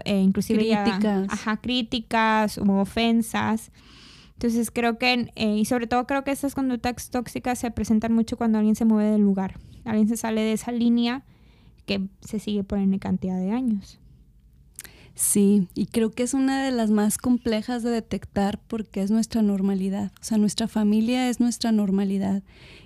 eh, 0.06 0.20
inclusive 0.20 0.60
críticas. 0.60 1.28
ajá, 1.30 1.58
críticas 1.58 2.58
u 2.58 2.72
ofensas. 2.74 3.72
Entonces 4.34 4.72
creo 4.72 4.98
que, 4.98 5.32
eh, 5.36 5.56
y 5.56 5.66
sobre 5.66 5.88
todo 5.88 6.06
creo 6.06 6.24
que 6.24 6.32
estas 6.32 6.56
conductas 6.56 7.10
tóxicas 7.10 7.60
se 7.60 7.72
presentan 7.72 8.14
mucho 8.14 8.38
cuando 8.38 8.58
alguien 8.58 8.76
se 8.76 8.86
mueve 8.86 9.12
del 9.12 9.22
lugar. 9.22 9.60
Alguien 9.86 10.08
se 10.08 10.18
sale 10.18 10.42
de 10.42 10.54
esa 10.54 10.72
línea 10.72 11.24
que 11.86 12.08
se 12.22 12.40
sigue 12.40 12.64
por 12.64 12.80
N 12.80 12.98
cantidad 13.00 13.40
de 13.40 13.52
años. 13.52 14.00
Sí, 15.16 15.68
y 15.76 15.86
creo 15.88 16.12
que 16.12 16.24
es 16.24 16.34
una 16.34 16.66
de 16.66 16.72
las 16.72 16.90
más 16.90 17.18
complejas 17.18 17.84
de 17.84 17.92
detectar 17.92 18.60
porque 18.68 19.04
es 19.04 19.12
nuestra 19.12 19.44
normalidad. 19.44 20.12
O 20.20 20.24
sea, 20.24 20.38
nuestra 20.40 20.68
familia 20.68 21.30
es 21.30 21.40
nuestra 21.40 21.72
normalidad. 21.72 22.42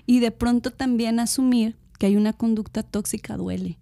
Y 0.05 0.19
de 0.19 0.31
pronto 0.31 0.71
también 0.71 1.19
asumir 1.19 1.77
que 1.97 2.07
hay 2.07 2.15
una 2.17 2.33
conducta 2.33 2.83
tóxica 2.83 3.37
duele. 3.37 3.77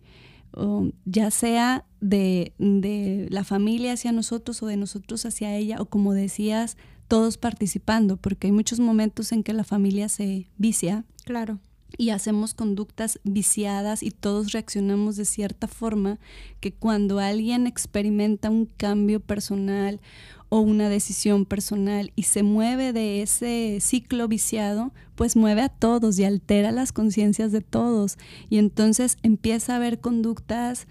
ya 1.05 1.31
sea 1.31 1.85
de, 2.01 2.53
de, 2.59 3.27
la 3.29 3.43
familia 3.43 3.93
hacia 3.93 4.11
nosotros 4.11 4.61
o 4.63 4.67
de 4.67 4.77
nosotros 4.77 5.25
hacia 5.25 5.55
ella, 5.55 5.81
o 5.81 5.85
como 5.85 6.13
decías, 6.13 6.77
todos 7.07 7.37
participando, 7.37 8.15
porque 8.17 8.47
hay 8.47 8.53
muchos 8.53 8.79
momentos 8.79 9.31
en 9.31 9.43
que 9.43 9.53
la 9.53 9.63
familia 9.63 10.07
se 10.07 10.49
vicia. 10.57 11.03
Claro. 11.25 11.59
Y 11.97 12.09
hacemos 12.09 12.53
conductas 12.53 13.19
viciadas 13.23 14.03
y 14.03 14.11
todos 14.11 14.51
reaccionamos 14.51 15.15
de 15.15 15.25
cierta 15.25 15.67
forma 15.67 16.19
que 16.59 16.73
cuando 16.73 17.19
alguien 17.19 17.67
experimenta 17.67 18.49
un 18.49 18.65
cambio 18.65 19.19
personal 19.21 20.01
o 20.49 20.59
una 20.59 20.89
decisión 20.89 21.45
personal 21.45 22.11
y 22.15 22.23
se 22.23 22.43
mueve 22.43 22.93
de 22.93 23.21
ese 23.21 23.79
ciclo 23.81 24.27
viciado, 24.27 24.93
pues 25.15 25.35
mueve 25.35 25.61
a 25.61 25.69
todos 25.69 26.19
y 26.19 26.25
altera 26.25 26.71
las 26.71 26.91
conciencias 26.91 27.51
de 27.51 27.61
todos. 27.61 28.17
Y 28.49 28.57
entonces 28.57 29.17
empieza 29.23 29.73
a 29.73 29.75
haber 29.77 29.99
conductas, 29.99 30.87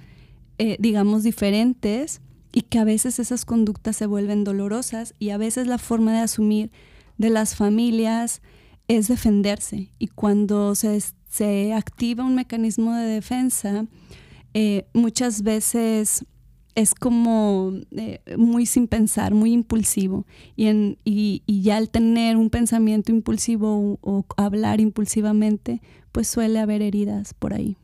eh, 0.59 0.77
digamos, 0.81 1.23
diferentes 1.23 2.21
y 2.53 2.63
que 2.63 2.79
a 2.79 2.85
veces 2.85 3.19
esas 3.19 3.45
conductas 3.45 3.97
se 3.97 4.07
vuelven 4.07 4.45
dolorosas 4.45 5.15
y 5.19 5.31
a 5.31 5.39
veces 5.39 5.67
la 5.67 5.79
forma 5.79 6.13
de 6.13 6.21
asumir 6.21 6.71
de 7.19 7.31
las 7.31 7.57
familias 7.57 8.43
es 8.89 9.09
defenderse. 9.09 9.91
Y 9.99 10.09
cuando 10.09 10.75
se, 10.75 11.01
se 11.29 11.73
activa 11.73 12.25
un 12.25 12.35
mecanismo 12.35 12.95
de 12.95 13.07
defensa, 13.07 13.87
eh, 14.55 14.87
muchas 14.93 15.43
veces 15.43 16.25
es 16.75 16.95
como 16.95 17.73
eh, 17.93 18.21
muy 18.37 18.67
sin 18.67 18.89
pensar, 18.89 19.35
muy 19.35 19.53
impulsivo. 19.53 20.27
Y, 20.57 20.67
en, 20.67 20.99
y, 21.05 21.43
ya 21.47 21.77
al 21.77 21.91
tener 21.91 22.37
un 22.37 22.51
pensamiento 22.51 23.13
impulsivo 23.13 23.99
o, 24.01 24.25
hablar 24.37 24.81
impulsivamente, 24.81 25.81
pues 26.13 26.29
suele 26.29 26.59
haber 26.59 26.83
heridas 26.83 27.35
por 27.35 27.55
ahí. 27.55 27.77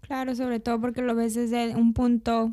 Claro, 0.00 0.34
sobre 0.34 0.60
todo 0.60 0.80
porque 0.80 1.02
lo 1.02 1.14
ves 1.14 1.34
desde 1.34 1.76
un 1.76 1.92
punto 1.92 2.52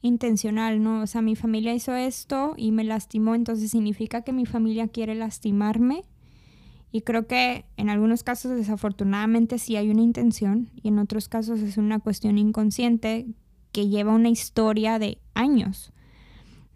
intencional, 0.00 0.82
¿no? 0.82 1.02
O 1.02 1.06
sea, 1.06 1.22
mi 1.22 1.36
familia 1.36 1.74
hizo 1.74 1.94
esto 1.94 2.54
y 2.56 2.72
me 2.72 2.84
lastimó, 2.84 3.34
entonces 3.34 3.70
significa 3.70 4.22
que 4.22 4.32
mi 4.32 4.46
familia 4.46 4.88
quiere 4.88 5.14
lastimarme. 5.14 6.04
Y 6.90 7.02
creo 7.02 7.26
que 7.26 7.66
en 7.76 7.90
algunos 7.90 8.22
casos 8.22 8.56
desafortunadamente 8.56 9.58
sí 9.58 9.76
hay 9.76 9.90
una 9.90 10.02
intención 10.02 10.70
y 10.82 10.88
en 10.88 10.98
otros 10.98 11.28
casos 11.28 11.60
es 11.60 11.76
una 11.76 11.98
cuestión 11.98 12.38
inconsciente 12.38 13.26
que 13.72 13.88
lleva 13.88 14.14
una 14.14 14.30
historia 14.30 14.98
de 14.98 15.18
años. 15.34 15.92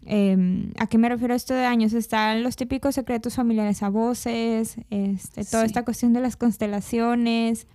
Em, 0.05 0.71
¿A 0.77 0.87
qué 0.87 0.97
me 0.97 1.09
refiero 1.09 1.33
esto 1.33 1.53
de 1.53 1.65
años? 1.65 1.93
Están 1.93 2.43
los 2.43 2.55
típicos 2.55 2.95
secretos 2.95 3.35
familiares 3.35 3.81
a 3.83 3.89
voces, 3.89 4.77
este, 4.89 5.45
toda 5.45 5.65
esta 5.65 5.83
cuestión 5.83 6.13
de 6.13 6.19
las 6.19 6.35
constelaciones, 6.35 7.67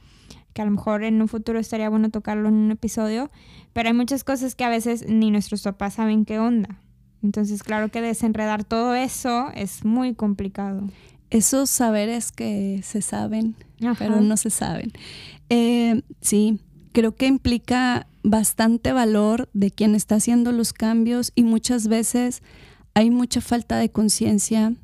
que 0.53 0.63
a 0.63 0.65
lo 0.65 0.71
mejor 0.71 1.05
en 1.05 1.21
un 1.21 1.29
futuro 1.29 1.59
estaría 1.59 1.89
bueno 1.89 2.11
tocarlo 2.11 2.49
en 2.49 2.55
un 2.55 2.71
episodio, 2.71 3.31
pero 3.73 3.89
hay 3.89 3.95
muchas 3.95 4.25
cosas 4.25 4.55
que 4.55 4.65
a 4.65 4.69
veces 4.69 5.09
ni 5.09 5.31
nuestros 5.31 5.63
papás 5.63 5.95
saben 5.95 6.25
qué 6.25 6.39
onda. 6.39 6.81
Entonces, 7.23 7.63
claro 7.63 7.89
que 7.89 8.01
desenredar 8.01 8.65
todo 8.65 8.95
eso 8.95 9.51
es 9.55 9.85
muy 9.85 10.15
complicado. 10.15 10.83
Esos 11.31 11.71
saberes 11.71 12.33
que 12.33 12.81
se 12.83 13.03
saben, 13.03 13.55
pero 13.99 14.21
no 14.21 14.37
se 14.37 14.51
saben. 14.51 14.93
Eh, 15.51 16.03
sí, 16.21 16.61
creo 16.93 17.15
que 17.15 17.27
implica 17.27 18.07
bastante 18.23 18.93
valor 18.93 19.49
de 19.53 19.71
quien 19.71 19.95
está 19.95 20.17
haciendo 20.17 20.53
los 20.53 20.73
cambios 20.73 21.33
y 21.35 21.45
muchas 21.45 21.89
veces 21.89 22.43
hay 22.95 23.11
mucha 23.11 23.41
falta 23.41 23.77
de 23.77 23.91
conciencia 23.91 24.75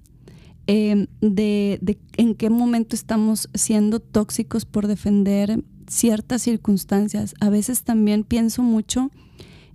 em, 0.66 1.06
de, 1.20 1.98
en 2.16 2.34
qué 2.34 2.50
momento 2.50 2.94
estamos 2.94 3.48
siendo 3.54 4.00
tóxicos 4.00 4.64
por 4.64 4.86
defender 4.86 5.62
ciertas 5.88 6.42
circunstancias. 6.42 7.34
A 7.40 7.50
veces 7.50 7.82
también 7.82 8.24
pienso 8.24 8.62
mucho 8.62 9.10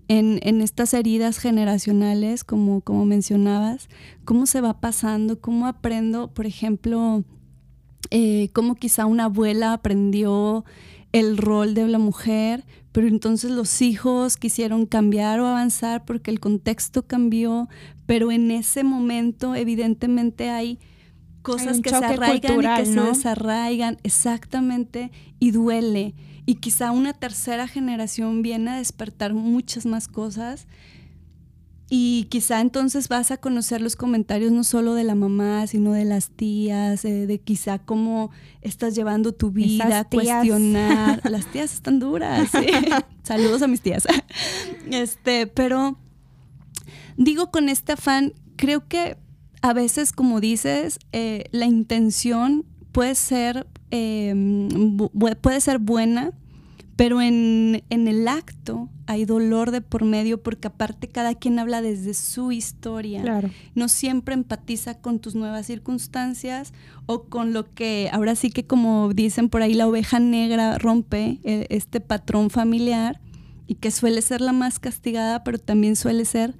en, 0.09 0.61
estas 0.61 0.93
heridas 0.95 1.37
generacionales, 1.37 2.43
como, 2.43 2.81
como 2.81 3.05
mencionabas, 3.05 3.89
cómo 4.25 4.47
se 4.47 4.59
va 4.59 4.81
pasando, 4.81 5.39
cómo 5.39 5.67
aprendo, 5.67 6.33
por 6.33 6.47
ejemplo, 6.47 7.23
eh, 8.09 8.49
cómo 8.53 8.73
quizá 8.73 9.05
una 9.05 9.25
abuela 9.25 9.71
aprendió 9.71 10.65
el 11.11 11.37
rol 11.37 11.75
de 11.75 11.87
la 11.87 11.99
mujer, 11.99 12.65
pero 12.91 13.07
entonces 13.07 13.51
los 13.51 13.83
hijos 13.83 14.37
quisieron 14.37 14.87
cambiar 14.87 15.39
o 15.41 15.47
avanzar 15.47 16.05
porque 16.05 16.31
el 16.31 16.39
contexto 16.39 17.05
cambió, 17.05 17.69
pero 18.07 18.31
en 18.31 18.49
ese 18.49 18.83
momento 18.83 19.53
evidentemente 19.53 20.49
hay 20.49 20.79
cosas 21.43 21.81
que 21.81 21.91
se 21.91 21.95
arraigan 21.95 22.59
y 22.59 22.77
que 22.77 22.85
se 22.85 22.99
desarraigan, 22.99 23.97
exactamente, 24.01 25.11
y 25.39 25.51
duele. 25.51 26.15
Y 26.49 26.55
quizá 26.55 26.91
una 26.91 27.13
tercera 27.13 27.67
generación 27.67 28.41
viene 28.41 28.71
a 28.71 28.77
despertar 28.77 29.35
muchas 29.35 29.85
más 29.85 30.07
cosas 30.07 30.65
y 31.91 32.23
quizá 32.31 32.59
entonces 32.59 33.07
vas 33.07 33.29
a 33.29 33.37
conocer 33.37 33.81
los 33.81 33.95
comentarios 33.95 34.51
no 34.51 34.63
solo 34.63 34.95
de 34.95 35.03
la 35.03 35.13
mamá, 35.13 35.67
sino 35.67 35.91
de 35.91 36.05
las 36.05 36.31
tías, 36.31 37.05
eh, 37.05 37.27
de 37.27 37.37
quizá 37.37 37.77
cómo 37.77 38.31
estás 38.63 38.95
llevando 38.95 39.31
tu 39.31 39.51
vida, 39.51 40.05
cuestionar. 40.05 41.21
las 41.29 41.45
tías 41.51 41.71
están 41.71 41.99
duras. 41.99 42.49
Saludos 43.23 43.61
a 43.61 43.67
mis 43.67 43.81
tías. 43.81 44.07
Este, 44.89 45.45
pero 45.45 45.99
digo 47.15 47.51
con 47.51 47.69
este 47.69 47.91
afán, 47.91 48.33
creo 48.55 48.87
que 48.87 49.17
a 49.61 49.73
veces, 49.73 50.13
como 50.13 50.39
dices, 50.39 50.97
eh, 51.11 51.43
la 51.51 51.67
intención 51.67 52.65
puede 52.91 53.13
ser, 53.13 53.67
em, 53.91 54.97
puede 55.41 55.61
ser 55.61 55.77
buena, 55.77 56.33
pero 56.99 57.21
en, 57.21 57.81
el 57.89 58.27
acto 58.27 58.89
hay 59.07 59.23
dolor 59.23 59.71
de 59.71 59.79
por 59.79 60.03
medio 60.03 60.43
porque 60.43 60.67
aparte 60.67 61.07
cada 61.07 61.33
quien 61.33 61.57
habla 61.57 61.81
desde 61.81 62.13
su 62.13 62.51
historia. 62.51 63.21
Claro. 63.21 63.49
No 63.73 63.87
siempre 63.87 64.33
empatiza 64.33 64.95
con 64.95 65.19
tus 65.19 65.33
nuevas 65.33 65.65
circunstancias 65.65 66.73
o 67.05 67.23
con 67.23 67.53
lo 67.53 67.73
que 67.73 68.09
ahora 68.11 68.35
sí 68.35 68.49
que 68.49 68.65
como 68.65 69.13
dicen 69.13 69.47
por 69.47 69.61
ahí 69.61 69.75
la 69.75 69.87
oveja 69.87 70.19
negra 70.19 70.77
rompe 70.77 71.39
eh, 71.45 71.67
este 71.69 72.01
patrón 72.01 72.49
familiar 72.49 73.21
y 73.65 73.75
que 73.75 73.91
suele 73.91 74.21
ser 74.21 74.41
la 74.41 74.51
más 74.51 74.77
castigada, 74.77 75.45
pero 75.45 75.57
también 75.57 75.95
suele 75.95 76.25
ser 76.25 76.57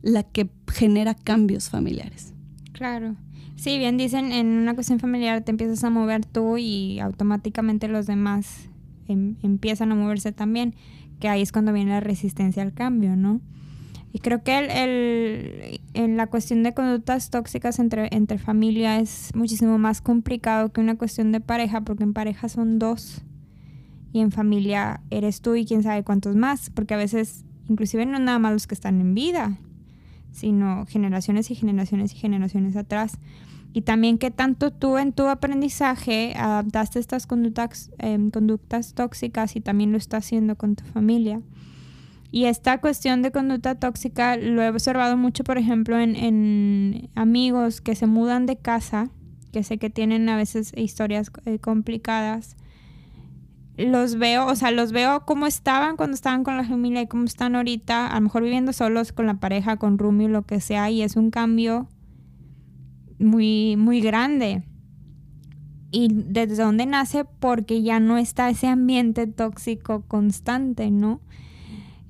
la 0.00 0.22
que 0.22 0.48
genera 0.72 1.14
cambios 1.14 1.68
familiares. 1.68 2.32
Claro. 2.72 3.16
Sí, 3.56 3.76
bien 3.76 3.98
dicen, 3.98 4.32
en 4.32 4.46
una 4.46 4.74
cuestión 4.74 4.98
familiar 4.98 5.42
te 5.42 5.50
empiezas 5.50 5.84
a 5.84 5.90
mover 5.90 6.24
tú 6.24 6.56
y 6.56 7.00
automáticamente 7.00 7.86
los 7.86 8.06
demás 8.06 8.70
Em, 9.08 9.36
empiezan 9.42 9.92
a 9.92 9.94
moverse 9.94 10.32
también, 10.32 10.74
que 11.20 11.28
ahí 11.28 11.42
es 11.42 11.52
cuando 11.52 11.72
viene 11.72 11.90
la 11.90 12.00
resistencia 12.00 12.62
al 12.62 12.72
cambio, 12.72 13.16
¿no? 13.16 13.40
Y 14.12 14.20
creo 14.20 14.44
que 14.44 14.56
el, 14.58 15.80
en 15.92 16.16
la 16.16 16.28
cuestión 16.28 16.62
de 16.62 16.72
conductas 16.72 17.30
tóxicas 17.30 17.80
entre, 17.80 18.08
entre 18.12 18.38
familia 18.38 19.00
es 19.00 19.32
muchísimo 19.34 19.76
más 19.76 20.00
complicado 20.00 20.72
que 20.72 20.80
una 20.80 20.96
cuestión 20.96 21.32
de 21.32 21.40
pareja, 21.40 21.80
porque 21.80 22.04
en 22.04 22.12
pareja 22.12 22.48
son 22.48 22.78
dos 22.78 23.22
y 24.12 24.20
en 24.20 24.30
familia 24.30 25.00
eres 25.10 25.40
tú 25.40 25.56
y 25.56 25.66
quién 25.66 25.82
sabe 25.82 26.04
cuántos 26.04 26.36
más, 26.36 26.70
porque 26.70 26.94
a 26.94 26.96
veces 26.96 27.44
inclusive 27.68 28.06
no 28.06 28.18
nada 28.20 28.38
más 28.38 28.52
los 28.52 28.66
que 28.68 28.74
están 28.74 29.00
en 29.00 29.14
vida, 29.14 29.58
sino 30.30 30.86
generaciones 30.86 31.50
y 31.50 31.56
generaciones 31.56 32.12
y 32.12 32.16
generaciones 32.16 32.76
atrás 32.76 33.18
y 33.76 33.82
también 33.82 34.18
que 34.18 34.30
tanto 34.30 34.70
tú 34.70 34.98
en 34.98 35.12
tu 35.12 35.26
aprendizaje 35.26 36.32
adaptaste 36.36 37.00
estas 37.00 37.26
conductas, 37.26 37.90
em, 37.98 38.30
conductas 38.30 38.94
tóxicas 38.94 39.56
y 39.56 39.60
también 39.60 39.90
lo 39.90 39.98
estás 39.98 40.24
haciendo 40.24 40.54
con 40.54 40.76
tu 40.76 40.84
familia. 40.84 41.42
Y 42.30 42.44
esta 42.44 42.80
cuestión 42.80 43.20
de 43.22 43.32
conducta 43.32 43.74
tóxica 43.74 44.36
lo 44.36 44.62
he 44.62 44.68
observado 44.68 45.16
mucho, 45.16 45.42
por 45.42 45.58
ejemplo, 45.58 45.98
en, 45.98 46.14
en 46.14 47.10
amigos 47.16 47.80
que 47.80 47.96
se 47.96 48.06
mudan 48.06 48.46
de 48.46 48.56
casa, 48.56 49.10
que 49.52 49.64
sé 49.64 49.78
que 49.78 49.90
tienen 49.90 50.28
a 50.28 50.36
veces 50.36 50.72
historias 50.76 51.32
eh, 51.44 51.58
complicadas. 51.58 52.56
Los 53.76 54.18
veo, 54.18 54.46
o 54.46 54.54
sea, 54.54 54.70
los 54.70 54.92
veo 54.92 55.24
cómo 55.26 55.46
estaban 55.46 55.96
cuando 55.96 56.14
estaban 56.14 56.44
con 56.44 56.56
la 56.56 56.64
familia 56.64 57.02
y 57.02 57.08
cómo 57.08 57.24
están 57.24 57.56
ahorita, 57.56 58.06
a 58.06 58.14
lo 58.14 58.20
mejor 58.20 58.44
viviendo 58.44 58.72
solos 58.72 59.12
con 59.12 59.26
la 59.26 59.34
pareja, 59.34 59.78
con 59.78 59.98
Rumi 59.98 60.28
lo 60.28 60.42
que 60.42 60.60
sea, 60.60 60.90
y 60.90 61.02
es 61.02 61.16
un 61.16 61.32
cambio 61.32 61.88
muy, 63.24 63.76
muy 63.76 64.00
grande. 64.00 64.62
¿Y 65.90 66.08
desde 66.12 66.62
dónde 66.62 66.86
nace? 66.86 67.24
Porque 67.24 67.82
ya 67.82 68.00
no 68.00 68.18
está 68.18 68.50
ese 68.50 68.66
ambiente 68.66 69.26
tóxico 69.26 70.02
constante, 70.08 70.90
¿no? 70.90 71.20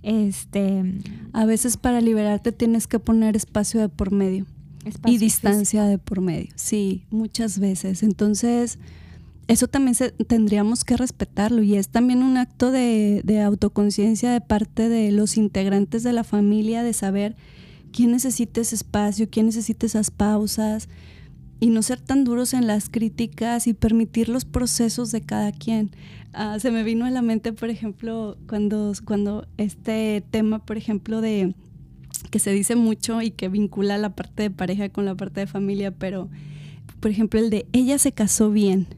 Este. 0.03 0.85
A 1.33 1.45
veces 1.45 1.77
para 1.77 2.01
liberarte 2.01 2.53
tienes 2.53 2.87
que 2.87 2.99
poner 2.99 3.37
espacio 3.37 3.81
de 3.81 3.89
por 3.89 4.13
medio. 4.13 4.47
y 5.07 5.19
distancia 5.19 5.85
de 5.85 5.99
por 5.99 6.21
medio. 6.21 6.51
Sí, 6.57 7.05
muchas 7.11 7.59
veces. 7.59 8.03
Entonces, 8.03 8.79
eso 9.49 9.67
también 9.69 9.97
tendríamos 10.27 10.85
que 10.85 10.97
respetarlo 10.97 11.63
y 11.63 11.77
es 11.77 11.89
también 11.89 12.23
un 12.23 12.37
acto 12.37 12.71
de, 12.71 13.23
de 13.25 13.43
autoconciencia 13.43 14.31
de 14.31 14.41
parte 14.41 14.89
de 14.89 15.13
los 15.13 15.37
integrantes 15.37 16.03
de 16.03 16.13
la 16.13 16.25
familia 16.25 16.83
de 16.83 16.93
saber 16.93 17.37
quién 17.95 18.11
necesita 18.11 18.61
ese 18.61 18.75
espacio, 18.75 19.29
quién 19.31 19.47
necesita 19.47 19.87
esas 19.87 20.11
pausas. 20.11 20.89
y 21.61 21.71
no 21.71 21.81
ser 21.83 22.01
tan 22.01 22.25
duros 22.25 22.53
en 22.53 22.67
las 22.67 22.91
críticas 22.91 23.69
y 23.69 23.73
permitir 23.73 24.29
los 24.29 24.45
procesos 24.45 25.13
de 25.13 25.23
cada 25.23 25.51
quien. 25.53 25.93
Ah, 26.35 26.59
se 26.59 26.71
me 26.71 26.83
vino 26.83 27.07
a 27.07 27.11
la 27.11 27.23
mente, 27.23 27.53
por 27.55 27.71
ejemplo, 27.71 28.37
cuando, 28.49 28.93
cuando 29.05 29.47
este 29.57 30.23
tema, 30.31 30.59
por 30.59 30.77
ejemplo, 30.77 31.23
de 31.23 31.55
que 32.31 32.39
se 32.41 32.51
dice 32.51 32.75
mucho 32.75 33.23
y 33.23 33.31
que 33.31 33.49
vincula 33.49 33.97
la 33.97 34.15
parte 34.15 34.43
de 34.43 34.51
pareja 34.51 34.89
con 34.91 35.07
la 35.07 35.15
parte 35.15 35.41
de 35.41 35.47
familia, 35.47 35.93
pero, 35.93 36.29
por 37.01 37.13
ejemplo, 37.13 37.41
el 37.41 37.49
de 37.49 37.67
ella 37.73 37.97
se 37.99 38.13
casó 38.13 38.51
bien 38.51 38.89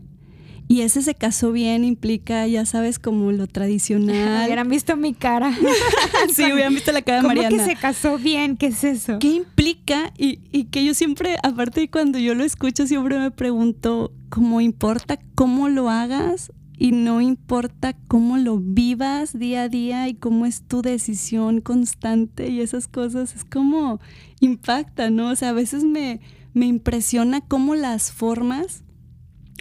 y 0.69 0.81
ese 0.81 1.03
se 1.03 1.15
casó 1.15 1.53
bien 1.53 1.85
implica, 1.85 2.47
ya 2.47 2.67
sabes, 2.67 2.99
como 2.99 3.31
lo 3.31 3.47
tradicional. 3.47 4.45
Hubieran 4.47 4.69
visto 4.69 4.97
mi 4.97 5.15
cara. 5.15 5.57
sí, 6.33 6.53
hubieran 6.53 6.75
visto 6.75 6.91
la 6.91 7.03
cara 7.03 7.23
de 7.23 7.29
Mariana. 7.29 7.51
¿Cómo 7.51 7.63
que 7.63 7.75
se 7.75 7.81
casó 7.81 8.19
bien? 8.19 8.57
¿Qué 8.57 8.67
es 8.67 8.83
eso? 8.83 9.19
¿Qué 9.21 9.29
implica? 9.29 10.13
Y, 10.19 10.41
y 10.51 10.65
que 10.65 10.85
yo 10.85 10.95
siempre, 10.95 11.37
aparte 11.43 11.81
de 11.81 11.91
cuando 11.91 12.19
yo 12.19 12.35
lo 12.35 12.43
escucho, 12.43 12.87
siempre 12.87 13.19
me 13.19 13.31
pregunto, 13.31 14.13
¿cómo 14.29 14.61
importa 14.61 15.19
cómo 15.37 15.69
lo 15.69 15.89
hagas? 15.89 16.53
Y 16.79 16.93
no 16.93 17.21
importa 17.21 17.95
cómo 18.07 18.37
lo 18.37 18.59
vivas 18.59 19.39
día 19.39 19.63
a 19.63 19.69
día 19.69 20.09
y 20.09 20.15
cómo 20.15 20.47
es 20.47 20.63
tu 20.63 20.83
decisión 20.83 21.61
constante 21.61 22.49
y 22.49 22.61
esas 22.61 22.87
cosas, 22.87 23.35
es 23.35 23.45
como 23.45 23.99
impacta, 24.41 25.11
¿no? 25.11 25.31
O 25.31 25.37
sea, 25.37 25.51
a 25.51 25.55
veces 25.55 25.85
me, 25.85 26.21
me 26.53 26.67
impresiona 26.67 27.41
cómo 27.41 27.75
las 27.77 28.13
formas 28.13 28.83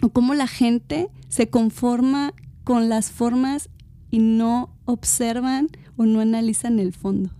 o 0.02 0.10
cómo 0.10 0.34
la 0.34 0.46
gente 0.46 1.08
se 1.28 1.48
conforma 1.48 2.34
con 2.64 2.88
las 2.88 3.10
formas 3.10 3.70
y 4.10 4.18
no 4.18 4.70
observan 4.84 5.68
o 5.96 6.06
no 6.06 6.20
analizan 6.20 6.78
el 6.78 6.92
fondo. 6.92 7.30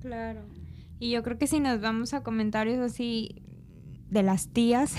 Claro. 0.00 0.40
Y 0.98 1.10
yo 1.10 1.22
creo 1.22 1.38
que 1.38 1.46
si 1.46 1.60
nos 1.60 1.80
vamos 1.80 2.14
a 2.14 2.22
comentarios 2.22 2.78
así 2.78 3.42
de 4.10 4.22
las 4.22 4.48
tías, 4.48 4.94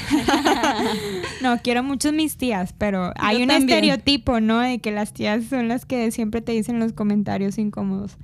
no, 1.42 1.58
quiero 1.60 1.84
mucho 1.84 2.12
mis 2.12 2.36
tías, 2.36 2.74
pero 2.74 3.14
hay 3.16 3.44
un 3.44 3.52
estereotipo, 3.52 4.40
¿no? 4.40 4.60
De 4.60 4.80
que 4.80 4.92
las 4.92 5.14
tías 5.14 5.46
son 5.46 5.68
las 5.68 5.86
que 5.86 6.12
siempre 6.12 6.42
te 6.42 6.52
dicen 6.52 6.80
los 6.80 6.94
comentarios 6.94 7.58
incómodos. 7.58 8.18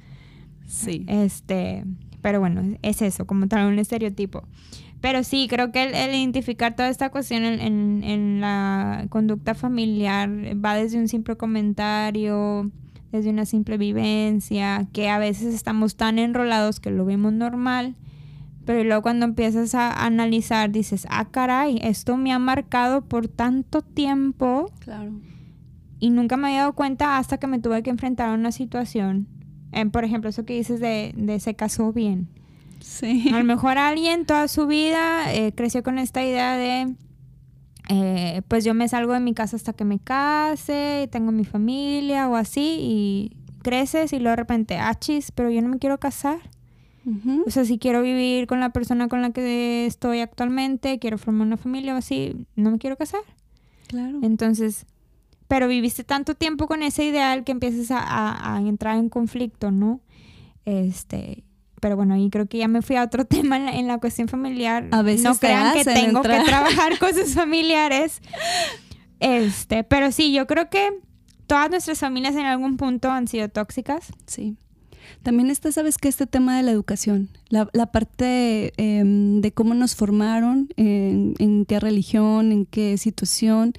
Sí. 0.66 1.06
Este, 1.08 1.86
pero 2.22 2.40
bueno, 2.40 2.78
es 2.82 3.02
eso, 3.02 3.26
como 3.26 3.48
tal, 3.48 3.68
un 3.68 3.80
estereotipo. 3.80 4.44
Pero 5.02 5.24
sí, 5.24 5.48
creo 5.50 5.72
que 5.72 5.84
el, 5.84 6.14
identificar 6.14 6.76
toda 6.76 6.90
esta 6.90 7.10
cuestión 7.10 7.44
en, 7.44 8.04
en, 8.04 8.42
la 8.42 9.06
conducta 9.10 9.56
familiar 9.56 10.30
va 10.64 10.76
desde 10.76 10.98
un 10.98 11.08
simple 11.08 11.38
comentario, 11.38 12.70
desde 13.12 13.30
una 13.30 13.46
simple 13.46 13.78
vivencia, 13.78 14.88
que 14.92 15.10
a 15.10 15.18
veces 15.18 15.54
estamos 15.54 15.96
tan 15.96 16.20
enrolados 16.20 16.82
que 16.82 16.92
lo 16.92 17.06
vemos 17.06 17.32
normal, 17.32 17.96
pero 18.66 18.84
luego 18.84 19.02
cuando 19.02 19.26
empiezas 19.26 19.74
a 19.74 20.06
analizar 20.06 20.70
dices, 20.70 21.08
ah, 21.10 21.30
caray, 21.32 21.80
esto 21.82 22.18
me 22.18 22.34
ha 22.34 22.40
marcado 22.40 23.02
por 23.02 23.30
tanto 23.30 23.82
tiempo. 23.82 24.70
Claro. 24.80 25.14
Y 26.02 26.10
nunca 26.10 26.36
me 26.36 26.50
había 26.50 26.60
dado 26.62 26.74
cuenta 26.74 27.18
hasta 27.18 27.38
que 27.38 27.48
me 27.48 27.60
tuve 27.60 27.84
que 27.84 27.90
enfrentar 27.90 28.30
a 28.30 28.34
una 28.34 28.52
situación. 28.52 29.28
Eh, 29.72 29.86
por 29.86 30.04
ejemplo, 30.04 30.30
eso 30.30 30.46
que 30.46 30.56
dices 30.56 30.80
de, 30.82 31.14
de 31.16 31.40
se 31.40 31.56
casó 31.56 31.94
bien 31.94 32.28
Sí. 32.80 33.30
A 33.34 33.40
lo 33.40 33.46
mejor 33.46 33.78
alguien 33.78 34.26
toda 34.26 34.48
su 34.48 34.68
vida 34.68 35.34
eh, 35.34 35.54
creció 35.54 35.84
con 35.84 36.00
esta 36.00 36.24
idea 36.24 36.56
de, 36.56 36.96
eh, 37.90 38.42
pues 38.48 38.64
yo 38.64 38.74
me 38.74 38.88
salgo 38.88 39.14
de 39.14 39.20
mi 39.20 39.34
casa 39.34 39.56
hasta 39.56 39.74
que 39.74 39.86
me 39.86 40.00
case, 40.00 41.10
tengo 41.12 41.32
mi 41.32 41.46
familia 41.46 42.30
o 42.30 42.36
así, 42.36 42.78
y 42.82 43.38
creces 43.62 44.14
y 44.14 44.20
luego 44.20 44.32
de 44.32 44.36
repente, 44.38 44.78
achis, 44.78 45.32
pero 45.32 45.50
yo 45.50 45.62
no 45.62 45.70
me 45.70 45.80
quiero 45.80 46.00
casar. 46.00 46.40
O 47.48 47.50
sea, 47.50 47.66
si 47.66 47.80
quiero 47.80 48.04
vivir 48.04 48.46
con 48.46 48.60
la 48.60 48.70
persona 48.70 49.08
con 49.08 49.24
la 49.24 49.32
que 49.32 49.88
estoy 49.88 50.20
actualmente, 50.20 51.00
quiero 51.00 51.18
formar 51.18 51.48
una 51.48 51.58
familia 51.58 51.96
o 51.96 51.98
así, 51.98 52.36
no 52.56 52.70
me 52.70 52.78
quiero 52.78 52.98
casar. 52.98 53.22
Claro. 53.88 54.20
Entonces, 54.22 54.86
pero 55.48 55.68
viviste 55.68 56.04
tanto 56.04 56.36
tiempo 56.36 56.68
con 56.68 56.84
ese 56.84 57.06
ideal 57.06 57.44
que 57.44 57.52
empiezas 57.52 57.90
a, 57.90 58.56
a 58.56 58.60
entrar 58.60 59.00
en 59.00 59.10
conflicto, 59.10 59.72
¿no? 59.72 60.02
Este, 60.66 61.44
pero 61.80 61.96
bueno, 61.96 62.16
y 62.18 62.30
creo 62.30 62.48
que 62.48 62.58
ya 62.58 62.68
me 62.68 62.82
fui 62.82 62.96
a 62.96 63.04
otro 63.04 63.26
tema 63.26 63.74
en 63.74 63.88
la, 63.88 64.00
cuestión 64.00 64.28
familiar. 64.28 64.88
A 64.92 65.02
veces 65.02 65.24
no 65.24 65.36
crean 65.36 65.74
que 65.74 65.84
tengo 65.84 66.22
que 66.22 66.40
trabajar 66.46 66.98
cosas 67.00 67.34
familiares. 67.34 68.22
Este, 69.20 69.84
pero 69.84 70.12
sí, 70.12 70.32
yo 70.32 70.48
creo 70.48 70.70
que 70.70 70.90
todas 71.48 71.70
nuestras 71.70 72.00
familias 72.00 72.36
en 72.36 72.46
algún 72.46 72.78
punto 72.78 73.10
han 73.12 73.28
sido 73.28 73.50
tóxicas. 73.50 74.14
Sí. 74.26 74.56
También 75.24 75.50
está, 75.50 75.72
sabes 75.72 75.98
que 75.98 76.08
este 76.08 76.28
tema 76.28 76.56
de 76.56 76.64
la 76.64 76.72
educación, 76.72 77.30
la, 77.50 77.66
parte 77.92 78.74
em, 78.78 79.42
de 79.42 79.52
cómo 79.52 79.74
nos 79.74 79.96
formaron, 79.96 80.70
en, 80.78 81.34
en 81.40 81.66
qué 81.66 81.80
religión, 81.80 82.52
en 82.52 82.66
qué 82.66 82.98
situación, 82.98 83.74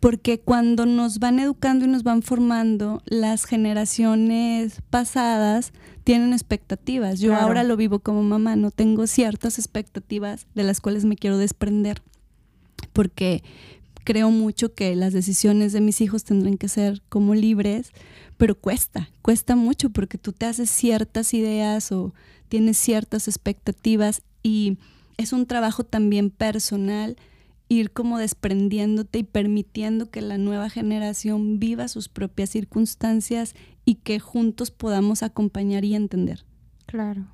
porque 0.00 0.38
cuando 0.38 0.86
nos 0.86 1.18
van 1.18 1.40
educando 1.40 1.84
y 1.84 1.88
nos 1.88 2.04
van 2.04 2.22
formando, 2.22 3.02
las 3.06 3.44
generaciones 3.44 4.80
pasadas 4.90 5.72
tienen 6.04 6.32
expectativas. 6.32 7.20
Yo 7.20 7.34
ahora 7.34 7.64
lo 7.64 7.76
vivo 7.76 7.98
como 7.98 8.22
mamá, 8.22 8.56
no 8.56 8.70
tengo 8.70 9.06
ciertas 9.06 9.58
expectativas 9.58 10.46
de 10.54 10.62
las 10.62 10.80
cuales 10.80 11.04
me 11.04 11.16
quiero 11.16 11.36
desprender, 11.36 12.00
porque 12.92 13.42
creo 14.04 14.30
mucho 14.30 14.72
que 14.72 14.94
las 14.96 15.12
decisiones 15.12 15.72
de 15.72 15.80
mis 15.80 16.00
hijos 16.00 16.24
tendrán 16.24 16.56
que 16.56 16.68
ser 16.68 17.02
como 17.08 17.34
libres, 17.34 17.92
pero 18.36 18.54
cuesta, 18.54 19.10
cuesta 19.20 19.56
mucho 19.56 19.90
porque 19.90 20.16
tú 20.16 20.32
te 20.32 20.46
haces 20.46 20.70
ciertas 20.70 21.34
ideas 21.34 21.90
o 21.92 22.14
tienes 22.48 22.78
ciertas 22.78 23.28
expectativas 23.28 24.22
y 24.42 24.78
es 25.18 25.32
un 25.32 25.44
trabajo 25.44 25.84
también 25.84 26.30
personal 26.30 27.16
ir 27.68 27.92
como 27.92 28.18
desprendiéndote 28.18 29.20
y 29.20 29.22
permitiendo 29.24 30.10
que 30.10 30.22
la 30.22 30.38
nueva 30.38 30.70
generación 30.70 31.58
viva 31.58 31.88
sus 31.88 32.08
propias 32.08 32.50
circunstancias 32.50 33.54
y 33.84 33.96
que 33.96 34.20
juntos 34.20 34.70
podamos 34.70 35.22
acompañar 35.22 35.84
y 35.84 35.94
entender. 35.94 36.44
Claro. 36.86 37.26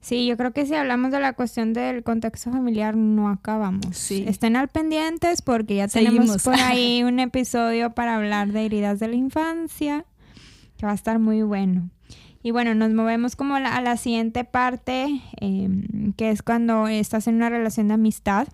Sí, 0.00 0.26
yo 0.26 0.36
creo 0.36 0.52
que 0.52 0.66
si 0.66 0.74
hablamos 0.74 1.12
de 1.12 1.20
la 1.20 1.32
cuestión 1.32 1.72
del 1.72 2.02
contexto 2.02 2.50
familiar 2.50 2.94
no 2.94 3.30
acabamos. 3.30 3.96
Sí. 3.96 4.24
Estén 4.26 4.54
al 4.54 4.68
pendientes 4.68 5.40
porque 5.40 5.76
ya 5.76 5.88
tenemos 5.88 6.42
por 6.42 6.56
ahí 6.56 7.02
un 7.06 7.20
episodio 7.20 7.94
para 7.94 8.16
hablar 8.16 8.52
de 8.52 8.66
heridas 8.66 9.00
de 9.00 9.08
la 9.08 9.14
infancia 9.14 10.04
que 10.76 10.84
va 10.84 10.92
a 10.92 10.94
estar 10.94 11.18
muy 11.18 11.42
bueno. 11.42 11.88
Y 12.42 12.50
bueno, 12.50 12.74
nos 12.74 12.92
movemos 12.92 13.36
como 13.36 13.54
a 13.54 13.80
la, 13.80 13.96
siguiente 13.96 14.44
parte, 14.44 15.22
em, 15.40 16.12
que 16.12 16.28
es 16.28 16.42
cuando 16.42 16.86
estás 16.88 17.26
en 17.26 17.36
una 17.36 17.48
relación 17.48 17.88
de 17.88 17.94
amistad, 17.94 18.48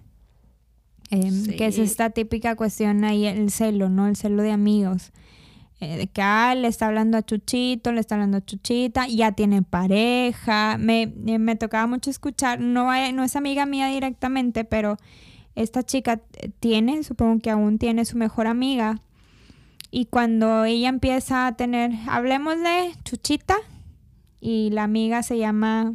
em, 1.11 1.47
que 1.57 1.67
es 1.67 1.79
esta 1.79 2.11
típica 2.11 2.57
cuestión 2.57 3.05
ahí, 3.05 3.27
el 3.27 3.51
celo, 3.51 3.89
¿no? 3.89 4.07
El 4.07 4.17
celo 4.17 4.43
de 4.43 4.53
amigos. 4.53 5.13
Eh, 5.81 5.97
de 5.97 6.07
que 6.09 6.21
ah, 6.21 6.55
le 6.55 6.69
está 6.69 6.89
hablando 6.89 7.17
a 7.17 7.23
Chuchito, 7.23 7.91
le 7.93 8.01
está 8.01 8.15
hablando 8.15 8.37
a 8.37 8.45
Chuchita, 8.45 9.07
ya 9.07 9.33
tiene 9.33 9.63
pareja. 9.63 10.77
Me, 10.79 11.15
eh, 11.27 11.39
me 11.39 11.57
tocaba 11.57 11.87
mucho 11.87 12.11
escuchar, 12.11 12.61
no, 12.61 12.91
no 13.13 13.25
es 13.25 13.37
amiga 13.37 13.65
mía 13.67 13.89
directamente, 13.89 14.65
pero 14.65 14.99
esta 15.55 15.83
chica 15.83 16.21
tiene, 16.61 17.03
supongo 17.03 17.41
que 17.41 17.51
aún 17.51 17.79
tiene 17.79 18.05
su 18.05 18.17
mejor 18.17 18.47
amiga. 18.47 19.01
Y 19.91 20.07
cuando 20.07 20.65
ella 20.65 20.89
empieza 20.89 21.47
a 21.47 21.57
tener, 21.57 21.93
hablemos 22.09 22.57
de 22.57 22.93
Chuchita, 23.05 23.57
y 24.41 24.71
la 24.71 24.85
amiga 24.85 25.23
se 25.23 25.39
llama 25.39 25.95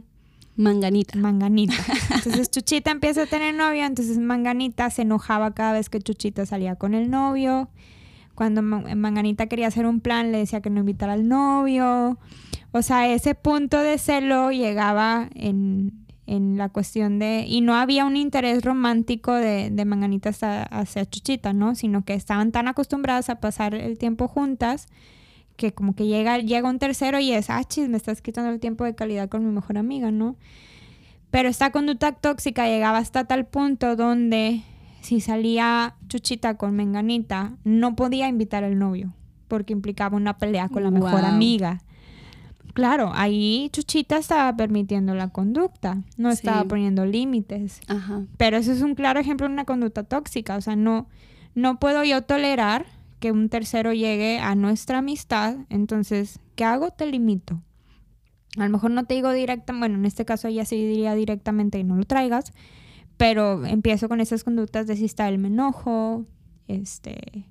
Manganita. 0.55 1.17
Manganita. 1.17 1.75
Entonces 2.15 2.49
Chuchita 2.49 2.91
empieza 2.91 3.23
a 3.23 3.25
tener 3.25 3.53
novio, 3.53 3.85
entonces 3.85 4.17
Manganita 4.17 4.89
se 4.89 5.01
enojaba 5.01 5.53
cada 5.53 5.73
vez 5.73 5.89
que 5.89 5.99
Chuchita 5.99 6.45
salía 6.45 6.75
con 6.75 6.93
el 6.93 7.09
novio 7.09 7.69
cuando 8.35 8.61
Manganita 8.61 9.47
quería 9.47 9.67
hacer 9.67 9.85
un 9.85 10.01
plan, 10.01 10.31
le 10.31 10.39
decía 10.39 10.61
que 10.61 10.69
no 10.69 10.81
invitara 10.81 11.13
al 11.13 11.27
novio. 11.27 12.19
O 12.71 12.81
sea, 12.81 13.09
ese 13.11 13.33
punto 13.33 13.79
de 13.79 13.97
celo 13.97 14.51
llegaba 14.51 15.29
en, 15.33 16.05
la 16.27 16.69
cuestión 16.69 17.17
de... 17.17 17.45
Y 17.47 17.61
no 17.61 17.75
había 17.75 18.03
un 18.03 18.17
interés 18.17 18.63
romántico 18.63 19.33
de, 19.33 19.69
de 19.71 19.85
Manganita 19.85 20.31
hacia, 20.69 21.05
Chuchita, 21.05 21.53
¿no? 21.53 21.75
Sino 21.75 22.03
que 22.03 22.13
estaban 22.13 22.51
tan 22.51 22.67
acostumbradas 22.67 23.29
a 23.29 23.39
pasar 23.39 23.73
el 23.73 23.97
tiempo 23.97 24.27
juntas 24.27 24.87
que 25.55 25.73
como 25.73 25.95
que 25.95 26.05
llega, 26.07 26.39
llega 26.39 26.69
un 26.69 26.79
tercero 26.79 27.19
y 27.19 27.31
es, 27.31 27.49
ah, 27.49 27.63
chis, 27.63 27.89
me 27.89 27.97
estás 27.97 28.21
quitando 28.21 28.49
el 28.49 28.59
tiempo 28.59 28.83
de 28.83 28.95
calidad 28.95 29.29
con 29.29 29.45
mi 29.45 29.51
mejor 29.51 29.77
amiga, 29.77 30.11
¿no? 30.11 30.35
Pero 31.31 31.49
esta 31.49 31.71
conducta 31.71 32.13
tóxica 32.13 32.67
llegaba 32.67 32.97
hasta 32.97 33.25
tal 33.25 33.45
punto 33.45 33.95
donde 33.95 34.63
si 35.01 35.21
salía 35.21 35.95
Chuchita 36.07 36.57
con 36.57 36.75
Menganita, 36.75 37.53
no 37.63 37.95
podía 37.95 38.27
invitar 38.27 38.63
al 38.63 38.79
novio, 38.79 39.13
porque 39.47 39.73
implicaba 39.73 40.17
una 40.17 40.37
pelea 40.37 40.69
con 40.69 40.83
la 40.83 40.91
mejor 40.91 41.23
amiga. 41.23 41.81
Claro, 42.73 43.11
ahí 43.13 43.69
Chuchita 43.71 44.17
estaba 44.17 44.55
permitiendo 44.57 45.13
la 45.13 45.29
conducta, 45.29 46.01
no 46.17 46.29
estaba 46.29 46.63
poniendo 46.65 47.05
límites. 47.05 47.81
Pero 48.37 48.57
eso 48.57 48.71
es 48.71 48.81
un 48.81 48.95
claro 48.95 49.19
ejemplo 49.19 49.47
de 49.47 49.53
una 49.53 49.65
conducta 49.65 50.03
tóxica. 50.03 50.57
O 50.57 50.61
sea, 50.61 50.75
no, 50.75 51.07
no 51.53 51.79
puedo 51.79 52.03
yo 52.03 52.23
tolerar 52.23 52.85
que 53.19 53.31
un 53.31 53.49
tercero 53.49 53.93
llegue 53.93 54.39
a 54.39 54.55
nuestra 54.55 54.99
amistad. 54.99 55.57
Entonces, 55.69 56.39
¿qué 56.55 56.63
hago? 56.63 56.91
Te 56.91 57.05
limito. 57.05 57.61
A 58.57 58.65
lo 58.65 58.69
mejor 58.69 58.91
no 58.91 59.05
te 59.05 59.15
digo 59.15 59.31
directamente, 59.31 59.79
bueno, 59.79 59.95
en 59.97 60.05
este 60.05 60.25
caso 60.25 60.47
ella 60.47 60.65
sí 60.65 60.75
diría 60.77 61.13
directamente 61.13 61.77
y 61.77 61.83
no 61.83 61.97
lo 61.97 62.05
traigas, 62.05 62.53
pero 63.17 63.65
empiezo 63.65 64.07
con 64.07 64.21
esas 64.21 64.43
conductas 64.43 64.87
de 64.87 64.95
si 64.95 65.05
está 65.05 65.27
él 65.27 65.39
me 65.39 65.49
enojo, 65.49 66.25
este, 66.67 67.45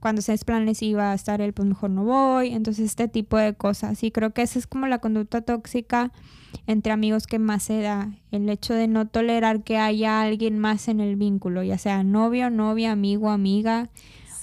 cuando 0.00 0.22
se 0.22 0.36
planes 0.38 0.80
va 0.96 1.12
a 1.12 1.14
estar 1.14 1.40
él, 1.40 1.52
pues 1.52 1.68
mejor 1.68 1.90
no 1.90 2.04
voy, 2.04 2.52
entonces 2.52 2.86
este 2.86 3.08
tipo 3.08 3.36
de 3.36 3.54
cosas. 3.54 4.02
Y 4.04 4.10
creo 4.10 4.32
que 4.32 4.42
esa 4.42 4.58
es 4.58 4.66
como 4.66 4.86
la 4.86 5.00
conducta 5.00 5.42
tóxica 5.42 6.12
entre 6.66 6.92
amigos 6.92 7.26
que 7.26 7.38
más 7.38 7.64
se 7.64 7.80
da, 7.80 8.10
el 8.30 8.48
hecho 8.48 8.74
de 8.74 8.88
no 8.88 9.06
tolerar 9.06 9.64
que 9.64 9.76
haya 9.76 10.22
alguien 10.22 10.58
más 10.58 10.88
en 10.88 11.00
el 11.00 11.16
vínculo, 11.16 11.62
ya 11.62 11.78
sea 11.78 12.02
novio, 12.04 12.48
novia, 12.48 12.92
amigo, 12.92 13.30
amiga, 13.30 13.90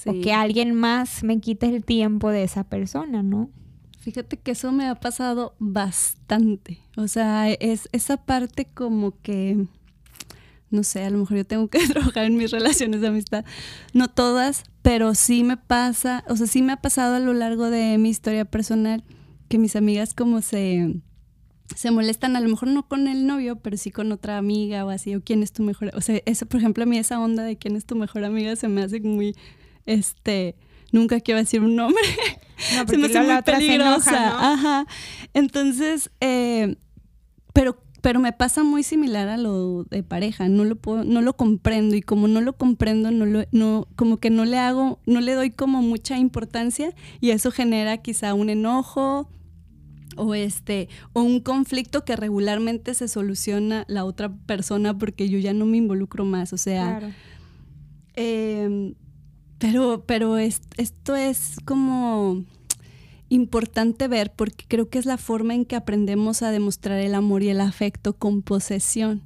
o 0.06 0.20
que 0.20 0.32
alguien 0.32 0.74
más 0.74 1.22
me 1.22 1.40
quite 1.40 1.66
el 1.66 1.84
tiempo 1.84 2.30
de 2.30 2.44
esa 2.44 2.64
persona, 2.64 3.22
¿no? 3.22 3.50
Fíjate 3.98 4.36
que 4.36 4.52
eso 4.52 4.70
me 4.70 4.86
ha 4.86 4.94
pasado 4.94 5.56
bastante. 5.58 6.78
O 6.96 7.08
sea, 7.08 7.50
es 7.50 7.88
esa 7.92 8.16
parte 8.16 8.66
como 8.66 9.20
que 9.20 9.66
no 10.70 10.82
sé, 10.82 11.04
a 11.04 11.10
lo 11.10 11.18
mejor 11.18 11.38
yo 11.38 11.44
tengo 11.44 11.68
que 11.68 11.78
trabajar 11.88 12.24
en 12.24 12.36
mis 12.36 12.50
relaciones 12.50 13.00
de 13.00 13.08
amistad. 13.08 13.44
No 13.92 14.08
todas, 14.08 14.64
pero 14.82 15.14
sí 15.14 15.44
me 15.44 15.56
pasa, 15.56 16.24
o 16.28 16.36
sea, 16.36 16.46
sí 16.46 16.62
me 16.62 16.72
ha 16.72 16.76
pasado 16.76 17.16
a 17.16 17.20
lo 17.20 17.34
largo 17.34 17.70
de 17.70 17.98
mi 17.98 18.10
historia 18.10 18.44
personal 18.44 19.04
que 19.48 19.58
mis 19.58 19.76
amigas 19.76 20.14
como 20.14 20.42
se, 20.42 21.00
se 21.74 21.90
molestan, 21.90 22.36
a 22.36 22.40
lo 22.40 22.48
mejor 22.48 22.68
no 22.68 22.88
con 22.88 23.06
el 23.08 23.26
novio, 23.26 23.56
pero 23.56 23.76
sí 23.76 23.90
con 23.90 24.10
otra 24.12 24.38
amiga 24.38 24.84
o 24.84 24.90
así, 24.90 25.14
o 25.14 25.22
quién 25.22 25.42
es 25.42 25.52
tu 25.52 25.62
mejor, 25.62 25.92
o 25.94 26.00
sea, 26.00 26.20
eso, 26.26 26.46
por 26.46 26.60
ejemplo, 26.60 26.82
a 26.82 26.86
mí 26.86 26.98
esa 26.98 27.20
onda 27.20 27.44
de 27.44 27.56
quién 27.56 27.76
es 27.76 27.84
tu 27.84 27.94
mejor 27.96 28.24
amiga 28.24 28.56
se 28.56 28.68
me 28.68 28.82
hace 28.82 29.00
muy, 29.00 29.36
este, 29.86 30.56
nunca 30.92 31.20
quiero 31.20 31.40
decir 31.40 31.60
un 31.60 31.76
nombre. 31.76 32.02
No, 32.74 32.88
se 32.88 32.96
me 32.96 33.04
hace 33.04 33.20
muy 33.20 33.42
peligrosa. 33.42 34.52
Ajá. 34.52 34.86
Entonces, 35.34 36.10
eh, 36.22 36.76
pero 37.52 37.76
pero 38.06 38.20
me 38.20 38.32
pasa 38.32 38.62
muy 38.62 38.84
similar 38.84 39.26
a 39.26 39.36
lo 39.36 39.82
de 39.82 40.04
pareja, 40.04 40.48
no 40.48 40.64
lo 40.64 40.76
puedo, 40.76 41.02
no 41.02 41.22
lo 41.22 41.36
comprendo 41.36 41.96
y 41.96 42.02
como 42.02 42.28
no 42.28 42.40
lo 42.40 42.52
comprendo, 42.52 43.10
no 43.10 43.26
lo, 43.26 43.46
no, 43.50 43.88
como 43.96 44.18
que 44.18 44.30
no 44.30 44.44
le 44.44 44.58
hago, 44.58 45.00
no 45.06 45.20
le 45.20 45.32
doy 45.32 45.50
como 45.50 45.82
mucha 45.82 46.16
importancia 46.16 46.94
y 47.20 47.30
eso 47.30 47.50
genera 47.50 47.96
quizá 47.96 48.32
un 48.34 48.48
enojo 48.48 49.28
o 50.16 50.36
este, 50.36 50.88
o 51.14 51.22
un 51.22 51.40
conflicto 51.40 52.04
que 52.04 52.14
regularmente 52.14 52.94
se 52.94 53.08
soluciona 53.08 53.84
la 53.88 54.04
otra 54.04 54.32
persona 54.32 54.96
porque 54.96 55.28
yo 55.28 55.40
ya 55.40 55.52
no 55.52 55.66
me 55.66 55.78
involucro 55.78 56.24
más, 56.24 56.52
o 56.52 56.58
sea, 56.58 57.00
em, 58.14 58.94
pero, 59.58 60.04
pero 60.06 60.38
esto 60.38 61.16
es 61.16 61.56
como 61.64 62.44
importante 63.28 64.08
ver 64.08 64.32
porque 64.32 64.64
creo 64.68 64.88
que 64.88 64.98
es 64.98 65.06
la 65.06 65.16
forma 65.16 65.54
en 65.54 65.64
que 65.64 65.76
aprendemos 65.76 66.42
a 66.42 66.50
demostrar 66.50 66.98
el 66.98 67.14
amor 67.14 67.42
y 67.42 67.48
el 67.48 67.60
afecto 67.60 68.12
con 68.14 68.42
posesión. 68.42 69.22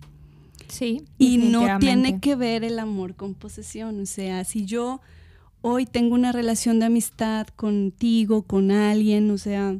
Sí. 0.68 1.04
Y 1.18 1.38
no 1.38 1.78
tiene 1.78 2.20
que 2.20 2.36
ver 2.36 2.64
el 2.64 2.78
amor 2.78 3.16
con 3.16 3.34
posesión. 3.34 4.00
O 4.00 4.06
sea, 4.06 4.44
si 4.44 4.64
yo 4.64 5.00
hoy 5.62 5.84
tengo 5.84 6.14
una 6.14 6.32
relación 6.32 6.78
de 6.78 6.86
amistad 6.86 7.48
contigo, 7.48 8.42
con 8.42 8.70
alguien, 8.70 9.30
o 9.30 9.38
sea, 9.38 9.76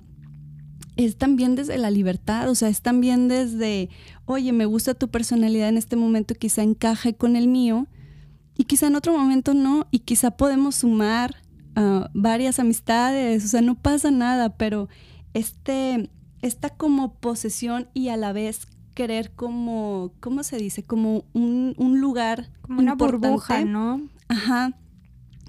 es 0.96 1.16
también 1.16 1.54
desde 1.54 1.78
la 1.78 1.90
libertad, 1.90 2.50
o 2.50 2.54
sea, 2.54 2.68
es 2.68 2.82
también 2.82 3.28
desde, 3.28 3.88
oye, 4.26 4.52
me 4.52 4.66
gusta 4.66 4.94
tu 4.94 5.08
personalidad 5.08 5.68
en 5.68 5.78
este 5.78 5.96
momento, 5.96 6.34
quizá 6.34 6.62
encaje 6.62 7.14
con 7.14 7.36
el 7.36 7.48
mío, 7.48 7.86
y 8.60 8.64
quizá 8.64 8.88
en 8.88 8.94
otro 8.94 9.16
momento 9.16 9.54
no, 9.54 9.86
y 9.90 10.00
quizá 10.00 10.32
podemos 10.32 10.74
sumar 10.74 11.34
varias 12.12 12.58
amistades, 12.58 13.42
o 13.42 13.48
sea, 13.48 13.62
no 13.62 13.74
pasa 13.74 14.10
nada, 14.10 14.54
pero 14.58 14.90
este, 15.32 16.10
esta 16.42 16.68
como 16.68 17.14
posesión 17.14 17.88
y 17.94 18.10
a 18.10 18.18
la 18.18 18.34
vez 18.34 18.66
querer 18.92 19.30
como, 19.30 20.12
¿cómo 20.20 20.42
se 20.42 20.58
dice? 20.58 20.82
Como 20.82 21.24
un, 21.32 21.74
lugar. 22.02 22.50
Como 22.60 22.80
una 22.80 22.96
burbuja, 22.96 23.64
¿no? 23.64 24.06
Ajá. 24.28 24.76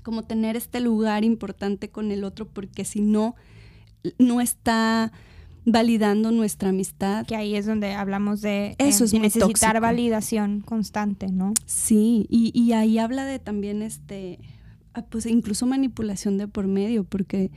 Como 0.04 0.24
tener 0.24 0.56
este 0.56 0.80
lugar 0.80 1.26
importante 1.26 1.90
con 1.90 2.12
el 2.12 2.24
otro, 2.24 2.48
porque 2.48 2.86
si 2.86 3.02
no, 3.02 3.36
no 4.20 4.40
está 4.40 5.12
validando 5.66 6.32
nuestra 6.32 6.70
amistad. 6.70 7.26
Que 7.26 7.36
ahí 7.36 7.56
es 7.56 7.66
donde 7.66 7.94
hablamos 7.94 8.42
de, 8.42 8.76
Eso 8.78 9.06
eh, 9.06 9.20
necesitar 9.20 9.80
validación 9.80 10.62
constante, 10.62 11.28
¿no? 11.32 11.54
Sí, 11.66 12.26
y, 12.30 12.52
y 12.54 12.74
ahí 12.74 12.98
habla 12.98 13.26
de 13.26 13.40
también 13.40 13.82
este 13.82 14.40
Ah, 14.94 15.06
pues 15.08 15.26
incluso 15.26 15.66
manipulación 15.66 16.38
de 16.38 16.48
por 16.48 16.68
medio, 16.68 17.06
porque 17.06 17.44
eh, 17.46 17.52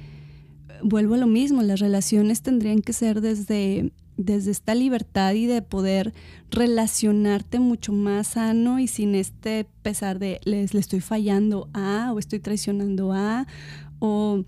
vuelvo 0.82 1.14
a 1.14 1.18
lo 1.18 1.26
mismo, 1.26 1.62
las 1.62 1.80
relaciones 1.80 2.42
tendrían 2.42 2.80
que 2.80 2.92
ser 2.92 3.20
desde, 3.20 3.92
desde 4.16 4.52
esta 4.52 4.74
libertad 4.76 5.34
y 5.34 5.46
de 5.46 5.60
poder 5.60 6.14
relacionarte 6.50 7.58
mucho 7.58 7.92
más 7.92 8.28
sano 8.28 8.78
y 8.78 8.86
sin 8.86 9.16
este 9.16 9.66
pesar 9.82 10.20
de 10.20 10.40
les 10.44 10.74
le 10.74 10.80
estoy 10.80 11.00
fallando 11.00 11.68
a 11.72 12.12
o 12.14 12.20
estoy 12.20 12.38
traicionando 12.38 13.12
a 13.12 13.48
o 13.98 14.44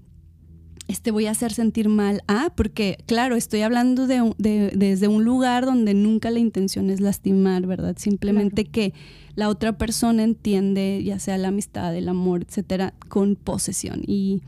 este 0.89 1.11
voy 1.11 1.27
a 1.27 1.33
hacer 1.33 1.53
sentir 1.53 1.89
mal 1.89 2.23
a, 2.29 2.51
porque 2.55 2.99
claro, 3.07 3.37
estoy 3.37 3.63
hablando 3.63 4.07
de, 4.07 4.33
desde 4.39 5.09
un 5.09 5.25
lugar 5.25 5.67
donde 5.67 5.95
nunca 5.95 6.31
la 6.31 6.39
intención 6.39 6.91
es 6.91 7.01
lastimar, 7.01 7.67
¿verdad? 7.67 7.97
Simplemente 7.99 8.65
que 8.65 8.95
la 9.35 9.49
otra 9.49 9.77
persona 9.77 10.23
entiende, 10.23 11.03
ya 11.05 11.19
sea 11.19 11.39
la 11.39 11.49
amistad, 11.49 11.95
el 11.97 12.09
amor, 12.09 12.43
etcétera, 12.43 12.95
con 13.09 13.37
posesión. 13.37 14.03
Y 14.07 14.43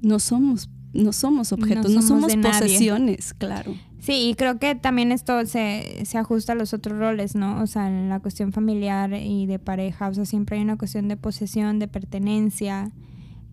no 0.00 0.20
somos, 0.20 0.70
no 0.92 1.12
somos 1.12 1.52
objetos, 1.52 1.90
no 1.90 2.02
somos, 2.02 2.34
posesiones, 2.36 3.34
claro. 3.34 3.74
Sí, 3.98 4.28
y 4.28 4.34
creo 4.34 4.58
que 4.58 4.74
también 4.74 5.12
esto 5.12 5.44
se, 5.46 6.04
se 6.04 6.18
ajusta 6.18 6.52
a 6.52 6.56
los 6.56 6.74
otros 6.74 6.98
roles, 6.98 7.34
¿no? 7.34 7.62
O 7.62 7.66
sea, 7.66 7.88
en 7.88 8.10
la 8.10 8.20
cuestión 8.20 8.52
familiar 8.52 9.12
y 9.14 9.46
de 9.46 9.58
pareja, 9.58 10.08
o 10.08 10.14
sea, 10.14 10.26
siempre 10.26 10.58
hay 10.58 10.62
una 10.62 10.76
cuestión 10.76 11.08
de 11.08 11.16
posesión, 11.16 11.78
de 11.78 11.88
pertenencia, 11.88 12.92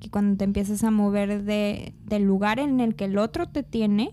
que 0.02 0.10
cuando 0.10 0.36
te 0.36 0.43
empiezas 0.43 0.84
a 0.84 0.91
mover 0.91 1.43
de, 1.43 1.93
del 2.06 2.24
lugar 2.24 2.60
en 2.60 2.82
el 2.82 2.95
que 2.95 3.06
el 3.06 3.18
otro 3.18 3.47
te 3.47 3.64
tiene, 3.64 4.12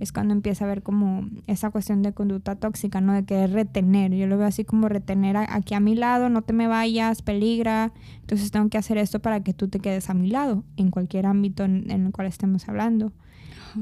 es 0.00 0.10
cuando 0.10 0.34
empieza 0.34 0.64
a 0.64 0.68
ver 0.68 0.82
como 0.82 1.28
esa 1.46 1.70
cuestión 1.70 2.02
de 2.02 2.12
conducta 2.12 2.56
tóxica, 2.56 3.00
¿no? 3.00 3.12
De 3.12 3.24
querer 3.24 3.52
retener. 3.52 4.12
Yo 4.12 4.26
lo 4.26 4.36
veo 4.36 4.48
así 4.48 4.64
como 4.64 4.88
retener 4.88 5.36
aquí 5.36 5.74
a 5.74 5.80
mi 5.80 5.94
lado, 5.94 6.28
no 6.28 6.42
te 6.42 6.52
me 6.52 6.66
vayas, 6.66 7.22
peligra. 7.22 7.92
Entonces 8.20 8.50
tengo 8.50 8.68
que 8.68 8.78
hacer 8.78 8.98
esto 8.98 9.20
para 9.20 9.44
que 9.44 9.54
tú 9.54 9.68
te 9.68 9.78
quedes 9.78 10.10
a 10.10 10.14
mi 10.14 10.28
lado, 10.28 10.64
en 10.76 10.90
cualquier 10.90 11.26
ámbito 11.26 11.62
en, 11.62 11.88
el 11.88 12.10
cual 12.10 12.26
estemos 12.26 12.68
hablando. 12.68 13.12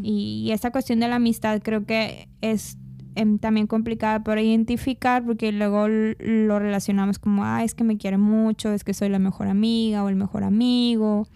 Y, 0.03 0.51
esta 0.53 0.71
cuestión 0.71 1.01
de 1.01 1.09
la 1.09 1.17
amistad 1.17 1.63
creo 1.63 1.87
que 1.87 2.29
es 2.43 2.77
em, 3.15 3.39
también 3.39 3.67
complicada 3.67 4.23
por 4.23 4.39
identificar 4.39 5.25
porque 5.25 5.53
luego 5.53 5.89
lo 5.89 6.59
relacionamos 6.59 7.19
como, 7.19 7.45
ah, 7.45 7.65
es 7.65 7.75
que 7.75 7.85
me 7.85 7.97
quiere 7.97 8.19
mucho, 8.19 8.73
es 8.73 8.85
que 8.85 8.95
soy 8.95 9.09
la 9.09 9.19
mejor 9.19 9.49
amiga 9.49 10.05
o 10.05 10.09
el 10.09 10.17
mejor 10.17 10.45
amigo 10.45 11.27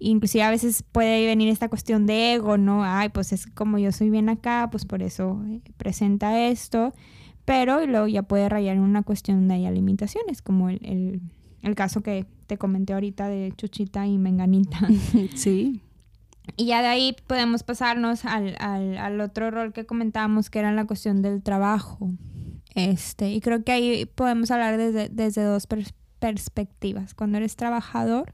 inclusive 0.00 0.42
a 0.42 0.50
veces 0.50 0.82
puede 0.82 1.26
venir 1.26 1.48
esta 1.48 1.68
cuestión 1.68 2.06
de 2.06 2.34
ego, 2.34 2.58
¿no? 2.58 2.82
Ay, 2.82 3.10
pues 3.10 3.32
es 3.32 3.46
como 3.46 3.78
yo 3.78 3.92
soy 3.92 4.10
bien 4.10 4.28
acá, 4.28 4.68
pues 4.70 4.84
por 4.84 5.02
eso 5.02 5.40
eh, 5.46 5.60
presenta 5.76 6.46
esto, 6.48 6.92
pero 7.44 7.86
luego 7.86 8.08
ya 8.08 8.22
puede 8.22 8.48
rayar 8.48 8.76
en 8.76 8.82
una 8.82 9.02
cuestión 9.02 9.46
de 9.46 9.54
haya 9.54 9.70
limitaciones, 9.70 10.42
como 10.42 10.70
el, 10.70 11.20
caso 11.76 12.00
que 12.00 12.26
te 12.46 12.56
comenté 12.56 12.94
ahorita 12.94 13.28
de 13.28 13.52
Chuchita 13.56 14.06
y 14.06 14.18
Menganita. 14.18 14.80
Sí. 15.36 15.82
Y 16.56 16.66
ya 16.66 16.82
de 16.82 16.88
ahí 16.88 17.16
podemos 17.26 17.62
pasarnos 17.62 18.24
al, 18.24 18.56
al, 18.58 19.20
otro 19.20 19.50
rol 19.50 19.72
que 19.72 19.86
comentábamos, 19.86 20.50
que 20.50 20.58
era 20.58 20.72
la 20.72 20.86
cuestión 20.86 21.22
del 21.22 21.42
trabajo. 21.42 22.10
Este, 22.74 23.30
y 23.30 23.40
creo 23.40 23.64
que 23.64 23.72
ahí 23.72 24.06
podemos 24.06 24.50
hablar 24.50 24.76
desde, 24.76 25.08
desde 25.08 25.42
dos 25.42 25.66
perspectivas. 26.18 27.14
Cuando 27.14 27.38
eres 27.38 27.56
trabajador, 27.56 28.32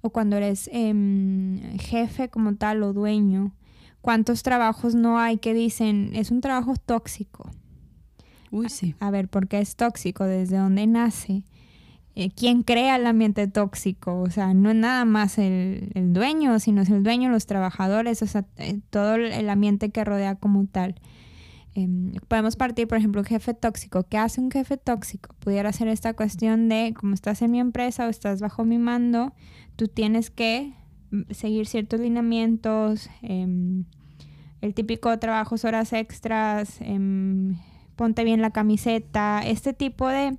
o 0.00 0.10
cuando 0.10 0.36
eres 0.36 0.68
em, 0.72 1.78
jefe 1.78 2.28
como 2.28 2.56
tal 2.56 2.82
o 2.82 2.92
dueño, 2.92 3.54
¿cuántos 4.00 4.42
trabajos 4.42 4.94
no 4.94 5.18
hay 5.18 5.38
que 5.38 5.54
dicen 5.54 6.10
es 6.14 6.30
un 6.30 6.40
trabajo 6.40 6.74
tóxico? 6.76 7.50
Uy, 8.50 8.68
sí. 8.68 8.94
A, 9.00 9.10
ver, 9.10 9.28
¿por 9.28 9.48
qué 9.48 9.58
es 9.58 9.76
tóxico? 9.76 10.24
¿Desde 10.24 10.58
dónde 10.58 10.86
nace? 10.86 11.42
Eh, 12.16 12.30
¿Quién 12.30 12.62
crea 12.62 12.96
el 12.96 13.06
ambiente 13.06 13.48
tóxico? 13.48 14.20
O 14.20 14.30
sea, 14.30 14.54
no 14.54 14.70
es 14.70 14.76
nada 14.76 15.04
más 15.04 15.38
el, 15.38 15.90
dueño, 15.94 16.60
sino 16.60 16.82
es 16.82 16.90
el 16.90 17.02
dueño, 17.02 17.28
los 17.28 17.46
trabajadores, 17.46 18.22
o 18.22 18.26
sea, 18.26 18.44
eh, 18.56 18.78
todo 18.90 19.16
el 19.16 19.48
ambiente 19.50 19.90
que 19.90 20.04
rodea 20.04 20.36
como 20.36 20.66
tal. 20.66 20.94
Em, 21.74 22.12
podemos 22.28 22.54
partir, 22.54 22.86
por 22.86 22.98
ejemplo, 22.98 23.20
un 23.20 23.26
jefe 23.26 23.52
tóxico. 23.52 24.04
¿Qué 24.04 24.16
hace 24.16 24.40
un 24.40 24.50
jefe 24.50 24.76
tóxico? 24.76 25.34
Pudiera 25.40 25.72
ser 25.72 25.88
esta 25.88 26.14
cuestión 26.14 26.68
de, 26.68 26.94
como 26.96 27.14
estás 27.14 27.42
en 27.42 27.50
mi 27.50 27.58
empresa 27.58 28.06
o 28.06 28.10
estás 28.10 28.40
bajo 28.40 28.64
mi 28.64 28.78
mando, 28.78 29.34
tú 29.74 29.88
tienes 29.88 30.30
que 30.30 30.72
mm, 31.10 31.32
seguir 31.32 31.66
ciertos 31.66 31.98
lineamientos, 31.98 33.10
em, 33.22 33.84
el 34.60 34.74
típico 34.74 35.18
trabajos, 35.18 35.64
horas 35.64 35.92
extras, 35.92 36.80
em, 36.80 37.58
ponte 37.96 38.22
bien 38.24 38.40
la 38.40 38.50
camiseta, 38.50 39.42
este 39.44 39.72
tipo 39.72 40.08
de 40.08 40.38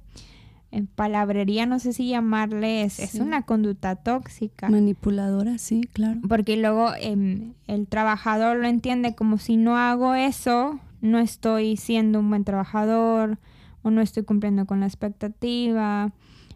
em, 0.76 0.88
palabrería, 0.88 1.66
no 1.66 1.80
sé 1.80 1.94
si 1.94 2.10
llamarle, 2.10 2.84
es, 2.84 3.16
una 3.16 3.44
conducta 3.44 3.96
tóxica. 3.96 4.70
Manipuladora, 4.70 5.58
sí, 5.58 5.82
claro. 5.94 6.20
Porque 6.28 6.58
luego 6.58 6.92
el 6.96 7.88
trabajador 7.88 8.58
lo 8.58 8.68
entiende 8.68 9.16
como 9.16 9.38
si 9.38 9.58
no 9.58 9.78
hago 9.78 10.16
eso, 10.16 10.80
no 11.02 11.20
estoy 11.20 11.78
siendo 11.78 12.20
un 12.20 12.30
buen 12.30 12.44
trabajador 12.44 13.38
o 13.84 13.92
no 13.92 14.02
estoy 14.02 14.24
cumpliendo 14.24 14.66
con 14.66 14.80
la 14.80 14.88
expectativa. 14.88 16.12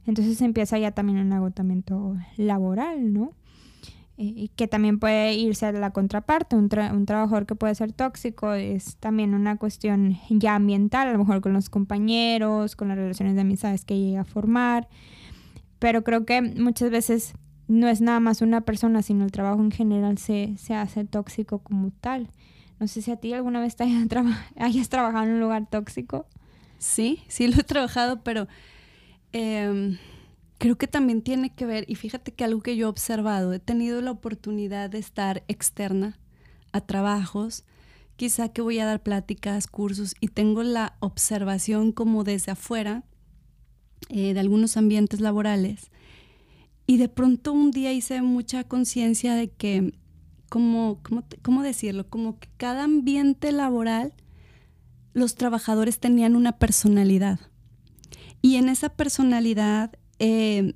Entonces 0.06 0.42
empieza 0.42 0.80
ya 0.80 0.92
también 0.92 1.20
un 1.20 1.32
agotamiento 1.34 2.18
laboral, 2.36 3.14
¿no? 3.14 3.34
Y 4.22 4.50
que 4.50 4.68
también 4.68 5.00
puede 5.00 5.34
irse 5.34 5.66
a 5.66 5.72
la 5.72 5.92
contraparte. 5.92 6.58
Un, 6.58 6.70
un, 6.92 7.06
trabajador 7.06 7.46
que 7.46 7.56
puede 7.56 7.74
ser 7.74 7.94
tóxico 7.94 8.54
es 8.54 8.98
también 8.98 9.34
una 9.34 9.56
cuestión 9.56 10.18
ya 10.30 10.56
ambiental, 10.56 11.08
a 11.08 11.14
lo 11.14 11.20
mejor 11.20 11.40
con 11.40 11.54
los 11.54 11.70
compañeros, 11.70 12.76
con 12.76 12.90
las 12.90 12.98
relaciones 12.98 13.36
de 13.36 13.42
amistades 13.42 13.86
que 13.86 13.98
llega 13.98 14.22
a 14.22 14.26
formar. 14.26 14.90
Pero 15.80 16.04
creo 16.04 16.26
que 16.26 16.42
muchas 16.42 16.92
veces 16.92 17.34
no 17.70 17.88
es 17.88 18.02
nada 18.02 18.20
más 18.20 18.42
una 18.42 18.60
persona, 18.62 19.02
sino 19.04 19.24
el 19.24 19.32
trabajo 19.32 19.62
en 19.62 19.72
general 19.72 20.18
se, 20.18 20.54
se 20.58 20.74
hace 20.74 21.06
tóxico 21.06 21.60
como 21.60 21.92
tal. 22.02 22.30
No 22.78 22.88
sé 22.88 23.02
si 23.02 23.12
a 23.12 23.16
ti 23.16 23.32
alguna 23.32 23.62
vez 23.62 23.78
te 23.78 23.86
hayas, 24.58 24.90
trabajado 24.90 25.24
en 25.24 25.32
un 25.32 25.40
lugar 25.40 25.70
tóxico. 25.70 26.28
Sí, 26.78 27.24
sí 27.30 27.48
lo 27.48 27.62
he 27.62 27.64
trabajado, 27.64 28.22
pero... 28.22 28.50
Em, 29.32 29.98
creo 30.60 30.78
que 30.78 30.88
también 30.88 31.24
tiene 31.24 31.56
que 31.56 31.66
ver, 31.66 31.86
y 31.88 31.96
fíjate 31.96 32.34
que 32.34 32.44
algo 32.44 32.62
que 32.62 32.76
yo 32.76 32.86
he 32.86 32.90
observado, 32.90 33.54
he 33.54 33.60
tenido 33.60 34.02
la 34.02 34.12
oportunidad 34.12 34.90
de 34.90 35.00
estar 35.00 35.44
externa 35.48 36.20
a 36.74 36.82
trabajos, 36.82 37.64
quizá 38.18 38.50
que 38.50 38.62
voy 38.62 38.78
a 38.80 38.86
dar 38.86 39.02
pláticas, 39.02 39.68
cursos, 39.68 40.16
y 40.20 40.28
tengo 40.28 40.62
la 40.64 40.98
observación 41.00 41.94
como 41.94 42.26
desde 42.26 42.52
afuera 42.52 43.04
eh, 44.10 44.34
de 44.34 44.40
algunos 44.40 44.76
ambientes 44.76 45.22
laborales. 45.22 45.92
Y 46.86 46.98
de 46.98 47.08
pronto 47.08 47.54
un 47.54 47.72
día 47.72 47.94
hice 47.94 48.22
mucha 48.22 48.66
conciencia 48.66 49.36
de 49.36 49.50
que, 49.50 49.94
como, 50.50 51.02
¿cómo 51.42 51.64
decirlo? 51.64 52.10
Como 52.10 52.38
que 52.38 52.50
cada 52.58 52.84
ambiente 52.84 53.54
laboral, 53.54 54.14
los 55.14 55.36
trabajadores 55.36 56.00
tenían 56.00 56.36
una 56.36 56.58
personalidad. 56.58 57.40
Y 58.42 58.56
en 58.56 58.68
esa 58.68 58.90
personalidad 58.90 59.92
eh, 60.20 60.74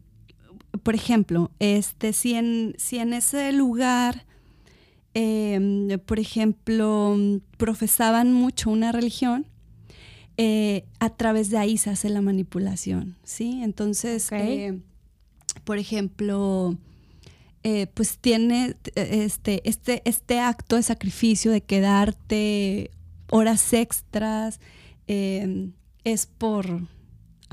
por 0.81 0.95
ejemplo, 0.95 1.51
este, 1.59 2.13
si, 2.13 2.33
en, 2.33 2.73
si 2.77 2.97
en 2.97 3.13
ese 3.13 3.51
lugar, 3.51 4.25
em, 5.13 5.99
por 6.05 6.19
ejemplo, 6.19 7.15
profesaban 7.57 8.33
mucho 8.33 8.71
una 8.71 8.91
religión, 8.91 9.45
eh, 10.37 10.85
a 10.99 11.11
través 11.11 11.51
de 11.51 11.59
ahí 11.59 11.77
se 11.77 11.91
hace 11.91 12.09
la 12.09 12.21
manipulación, 12.21 13.17
¿sí? 13.23 13.61
Entonces, 13.61 14.31
eh, 14.31 14.79
por 15.63 15.77
ejemplo, 15.77 16.75
pues 17.93 18.17
tiene 18.17 18.75
este, 18.95 19.69
este, 19.69 20.01
este 20.05 20.39
acto 20.39 20.75
de 20.75 20.83
sacrificio 20.83 21.51
de 21.51 21.61
quedarte 21.61 22.89
horas 23.29 23.73
extras, 23.73 24.59
es 25.07 26.25
por 26.25 26.81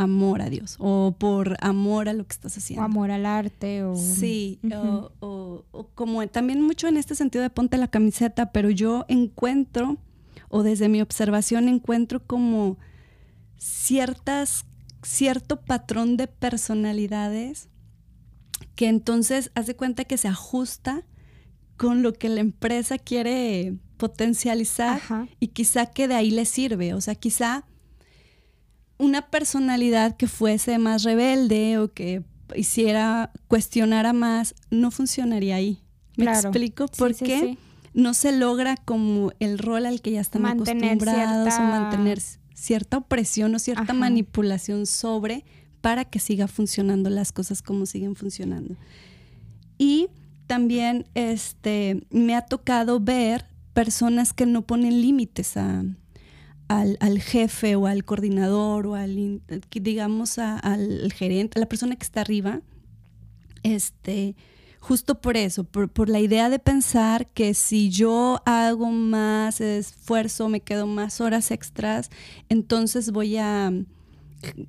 amor 0.00 0.40
a 0.40 0.48
Dios 0.48 0.76
o 0.78 1.14
por 1.18 1.58
amor 1.60 2.08
a 2.08 2.14
lo 2.14 2.26
que 2.26 2.32
estás 2.32 2.56
haciendo. 2.56 2.82
O 2.82 2.84
amor 2.86 3.10
al 3.10 3.26
arte 3.26 3.84
o... 3.84 3.94
Sí, 3.94 4.58
o, 5.20 5.64
como 5.94 6.26
también 6.28 6.62
mucho 6.62 6.88
en 6.88 6.96
este 6.96 7.14
sentido 7.14 7.42
de 7.42 7.50
ponte 7.50 7.76
la 7.76 7.88
camiseta, 7.88 8.50
pero 8.50 8.70
yo 8.70 9.04
encuentro, 9.08 9.98
o 10.48 10.62
desde 10.62 10.88
mi 10.88 11.02
observación 11.02 11.68
encuentro 11.68 12.26
como 12.26 12.78
ciertas, 13.58 14.64
cierto 15.02 15.60
patrón 15.60 16.16
de 16.16 16.26
personalidades 16.26 17.68
que 18.74 18.88
entonces 18.88 19.50
hace 19.54 19.76
cuenta 19.76 20.04
que 20.04 20.16
se 20.16 20.28
ajusta 20.28 21.04
con 21.76 22.02
lo 22.02 22.14
que 22.14 22.30
la 22.30 22.40
empresa 22.40 22.96
quiere 22.96 23.74
potencializar 23.98 25.00
y 25.40 25.48
quizá 25.48 25.86
que 25.86 26.08
de 26.08 26.14
ahí 26.14 26.30
le 26.30 26.46
sirve, 26.46 26.94
o 26.94 27.02
sea, 27.02 27.14
quizá 27.14 27.66
una 29.00 29.22
personalidad 29.22 30.16
que 30.16 30.28
fuese 30.28 30.78
más 30.78 31.02
rebelde 31.02 31.78
o 31.78 31.92
que 31.92 32.22
hiciera, 32.54 33.32
cuestionara 33.48 34.12
más, 34.12 34.54
no 34.70 34.90
funcionaría 34.90 35.56
ahí. 35.56 35.80
¿Me 36.16 36.26
explico? 36.26 36.86
Porque 36.98 37.56
no 37.94 38.12
se 38.12 38.32
logra 38.32 38.76
como 38.76 39.32
el 39.40 39.58
rol 39.58 39.86
al 39.86 40.02
que 40.02 40.12
ya 40.12 40.20
están 40.20 40.44
acostumbrados 40.44 41.54
o 41.54 41.62
mantener 41.62 42.20
cierta 42.54 42.98
opresión 42.98 43.54
o 43.54 43.58
cierta 43.58 43.94
manipulación 43.94 44.84
sobre 44.84 45.44
para 45.80 46.04
que 46.04 46.18
siga 46.18 46.46
funcionando 46.46 47.08
las 47.08 47.32
cosas 47.32 47.62
como 47.62 47.86
siguen 47.86 48.16
funcionando. 48.16 48.76
Y 49.78 50.08
también 50.46 51.06
este, 51.14 52.06
me 52.10 52.34
ha 52.36 52.42
tocado 52.42 53.00
ver 53.00 53.46
personas 53.72 54.34
que 54.34 54.44
no 54.44 54.62
ponen 54.66 55.00
límites 55.00 55.56
a, 55.56 55.84
al, 56.70 57.20
jefe 57.20 57.74
o 57.74 57.86
al 57.86 58.04
coordinador 58.04 58.86
o 58.86 58.94
al, 58.94 59.42
digamos, 59.72 60.38
al 60.38 61.12
gerente, 61.12 61.58
a 61.58 61.60
la 61.60 61.68
persona 61.68 61.96
que 61.96 62.04
está 62.04 62.20
arriba, 62.20 62.60
este, 63.64 64.36
justo 64.78 65.20
por 65.20 65.36
eso, 65.36 65.64
por, 65.64 66.08
la 66.08 66.20
idea 66.20 66.48
de 66.48 66.60
pensar 66.60 67.26
que 67.26 67.54
si 67.54 67.90
yo 67.90 68.40
hago 68.46 68.86
más 68.90 69.60
esfuerzo, 69.60 70.48
me 70.48 70.60
quedo 70.60 70.86
más 70.86 71.20
horas 71.20 71.50
extras, 71.50 72.08
entonces 72.48 73.10
voy 73.10 73.36
a, 73.36 73.72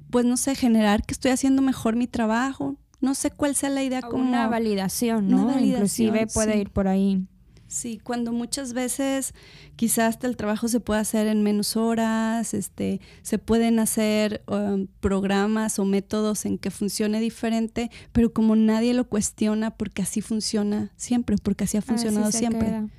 pues 0.09 0.25
no 0.25 0.37
sé, 0.37 0.55
generar 0.55 1.05
que 1.05 1.13
estoy 1.13 1.29
haciendo 1.29 1.61
mejor 1.61 1.95
mi 1.95 2.07
trabajo. 2.07 2.77
No 2.99 3.13
sé 3.13 3.29
cuál 3.29 3.55
sea 3.55 3.69
la 3.69 3.83
idea 3.83 4.01
como... 4.01 4.23
Una 4.23 4.47
validación, 4.47 5.27
¿no? 5.27 5.59
Inclusive 5.59 6.27
puede 6.27 6.57
ir 6.57 6.71
por 6.71 6.87
ahí. 6.87 7.25
Sí, 7.71 8.01
cuando 8.03 8.33
muchas 8.33 8.73
veces 8.73 9.33
quizás 9.77 10.19
el 10.23 10.35
trabajo 10.35 10.67
se 10.67 10.81
puede 10.81 10.99
hacer 10.99 11.27
en 11.27 11.41
menos 11.41 11.77
horas, 11.77 12.53
este, 12.53 12.99
se 13.21 13.37
pueden 13.37 13.79
hacer 13.79 14.43
um, 14.47 14.87
programas 14.99 15.79
o 15.79 15.85
métodos 15.85 16.43
en 16.43 16.57
que 16.57 16.69
funcione 16.69 17.21
diferente, 17.21 17.89
pero 18.11 18.33
como 18.33 18.57
nadie 18.57 18.93
lo 18.93 19.07
cuestiona 19.07 19.71
porque 19.71 20.01
así 20.01 20.19
funciona 20.19 20.91
siempre, 20.97 21.37
porque 21.41 21.63
así 21.63 21.77
ha 21.77 21.81
funcionado 21.81 22.33
siempre. 22.33 22.89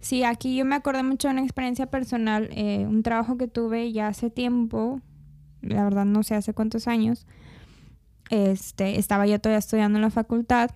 Sí, 0.00 0.22
aquí 0.22 0.54
yo 0.54 0.66
me 0.66 0.74
acordé 0.74 1.02
mucho 1.02 1.28
de 1.28 1.32
una 1.32 1.42
experiencia 1.42 1.86
personal, 1.86 2.50
eh, 2.52 2.84
un 2.86 3.02
trabajo 3.02 3.38
que 3.38 3.48
tuve 3.48 3.90
ya 3.90 4.08
hace 4.08 4.28
tiempo, 4.28 5.00
la 5.62 5.82
verdad 5.82 6.04
no 6.04 6.24
sé 6.24 6.34
hace 6.34 6.52
cuántos 6.52 6.88
años, 6.88 7.26
este, 8.28 8.98
estaba 8.98 9.26
yo 9.26 9.40
todavía 9.40 9.60
estudiando 9.60 9.96
en 9.96 10.02
la 10.02 10.10
facultad 10.10 10.72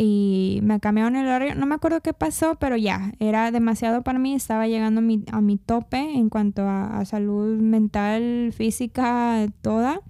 y 0.00 0.60
me 0.62 0.78
cambiaron 0.78 1.16
el 1.16 1.26
horario. 1.26 1.56
No 1.56 1.66
me 1.66 1.74
acuerdo 1.74 2.00
qué 2.00 2.12
pasó, 2.12 2.54
pero 2.54 2.76
ya, 2.76 3.12
era 3.18 3.50
demasiado 3.50 4.02
para 4.02 4.20
mí. 4.20 4.32
Estaba 4.32 4.68
llegando 4.68 5.00
a 5.00 5.02
mi, 5.02 5.24
a 5.32 5.42
tope 5.66 5.98
en 5.98 6.28
cuanto 6.28 6.68
a, 6.68 7.04
salud 7.04 7.58
mental, 7.58 8.52
física, 8.56 9.46
toda. 9.60 10.00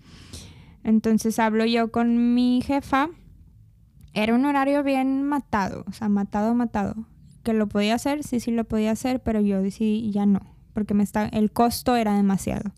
Entonces 0.84 1.38
hablo 1.38 1.64
yo 1.64 1.90
con 1.90 2.34
mi 2.34 2.60
jefa. 2.62 3.08
Era 4.12 4.34
un 4.34 4.44
horario 4.44 4.82
bien 4.82 5.22
matado, 5.22 5.84
o 5.88 5.92
sea, 5.92 6.08
matado, 6.08 6.54
matado. 6.54 7.06
Que 7.42 7.54
lo 7.54 7.66
podía 7.66 7.94
hacer, 7.94 8.24
sí, 8.24 8.40
sí 8.40 8.50
lo 8.50 8.64
podía 8.64 8.90
hacer, 8.90 9.22
pero 9.22 9.40
yo 9.40 9.62
decidí 9.62 10.10
ya 10.10 10.26
no, 10.26 10.40
porque 10.74 10.92
me 10.92 11.02
está, 11.02 11.26
el 11.28 11.50
costo 11.50 11.96
era 11.96 12.14
demasiado. 12.14 12.72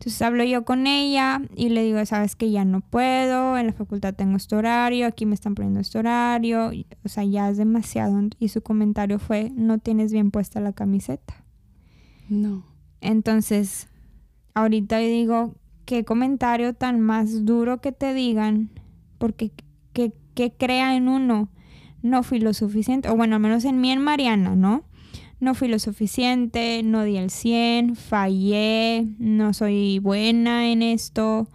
Entonces 0.00 0.22
hablo 0.22 0.44
yo 0.44 0.64
con 0.64 0.86
ella 0.86 1.42
y 1.54 1.68
le 1.68 1.84
digo, 1.84 2.02
sabes 2.06 2.34
que 2.34 2.50
ya 2.50 2.64
no 2.64 2.80
puedo, 2.80 3.58
en 3.58 3.66
la 3.66 3.74
facultad 3.74 4.14
tengo 4.14 4.38
este 4.38 4.56
horario, 4.56 5.06
aquí 5.06 5.26
me 5.26 5.34
están 5.34 5.54
poniendo 5.54 5.78
este 5.78 5.98
horario, 5.98 6.70
o 7.04 7.08
sea, 7.10 7.22
ya 7.24 7.50
es 7.50 7.58
demasiado. 7.58 8.18
Y 8.38 8.48
su 8.48 8.62
comentario 8.62 9.18
fue, 9.18 9.52
no 9.54 9.76
tienes 9.76 10.10
bien 10.10 10.30
puesta 10.30 10.58
la 10.58 10.72
camiseta. 10.72 11.44
No. 12.30 12.64
Entonces, 13.02 13.88
ahorita 14.54 14.96
digo, 14.96 15.56
qué 15.84 16.06
comentario 16.06 16.72
tan 16.72 17.02
más 17.02 17.44
duro 17.44 17.82
que 17.82 17.92
te 17.92 18.14
digan, 18.14 18.70
porque 19.18 19.52
que, 19.92 20.14
que 20.34 20.50
crea 20.50 20.96
en 20.96 21.10
uno, 21.10 21.50
no 22.00 22.22
fui 22.22 22.40
lo 22.40 22.54
suficiente, 22.54 23.10
o 23.10 23.16
bueno, 23.16 23.36
al 23.36 23.42
menos 23.42 23.66
en 23.66 23.82
mí 23.82 23.90
en 23.90 24.00
Mariana, 24.00 24.56
¿no? 24.56 24.82
No 25.40 25.54
fui 25.54 25.68
lo 25.68 25.78
suficiente, 25.78 26.82
no 26.84 27.02
di 27.04 27.16
el 27.16 27.30
100, 27.30 27.96
fallé, 27.96 29.06
no 29.18 29.52
soy 29.54 29.98
buena 29.98 30.70
en 30.70 30.82
esto. 30.82 31.48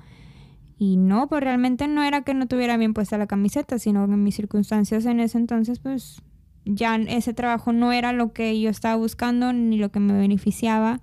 Y 0.78 0.98
no, 0.98 1.28
pues 1.30 1.42
realmente 1.42 1.88
no 1.88 2.04
era 2.04 2.24
que 2.24 2.34
no 2.34 2.48
tuviera 2.48 2.76
bien 2.78 2.94
puesta 2.94 3.18
la 3.18 3.28
camiseta, 3.28 3.80
sino 3.80 4.06
que 4.08 4.14
en 4.14 4.24
mis 4.24 4.36
circunstancias 4.36 5.06
en 5.06 5.20
ese 5.20 5.38
entonces, 5.38 5.80
pues 5.80 6.22
ya 6.66 6.96
ese 6.96 7.34
trabajo 7.34 7.72
no 7.72 7.94
era 7.94 8.12
lo 8.12 8.34
que 8.34 8.60
yo 8.60 8.70
estaba 8.70 8.96
buscando, 8.96 9.54
ni 9.54 9.78
lo 9.78 9.92
que 9.92 10.00
me 10.00 10.14
beneficiaba, 10.14 11.00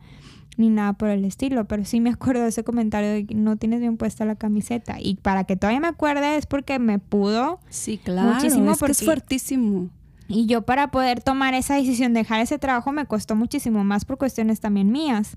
ni 0.57 0.69
nada 0.69 0.93
por 0.93 1.09
el 1.09 1.25
estilo. 1.25 1.67
Pero 1.67 1.85
sí 1.85 2.01
me 2.01 2.11
acuerdo 2.11 2.43
de 2.43 2.49
ese 2.49 2.65
comentario 2.65 3.11
de 3.11 3.25
que 3.25 3.35
no 3.35 3.57
tienes 3.57 3.81
bien 3.81 3.97
puesta 3.97 4.25
la 4.25 4.35
camiseta. 4.35 5.01
Y 5.01 5.15
para 5.15 5.45
que 5.45 5.57
todavía 5.57 5.81
me 5.81 5.87
acuerde 5.87 6.37
es 6.37 6.47
porque 6.47 6.79
me 6.79 6.99
pudo. 6.99 7.61
Sí, 7.71 7.99
claro. 7.99 8.35
Muchísimo, 8.35 8.75
porque 8.77 8.93
es 8.93 9.05
fuertísimo. 9.05 9.89
Y 10.33 10.47
yo 10.47 10.63
para 10.63 10.91
poder 10.91 11.23
tomar 11.23 11.55
esa 11.55 11.77
decisión 11.77 12.15
de 12.15 12.21
dejar 12.21 12.41
ese 12.41 12.59
trabajo 12.59 12.93
me 12.93 13.07
costó 13.07 13.37
muchísimo 13.37 13.85
más 13.85 14.05
por 14.05 14.19
cuestiones 14.19 14.61
también 14.61 14.91
mías. 14.91 15.37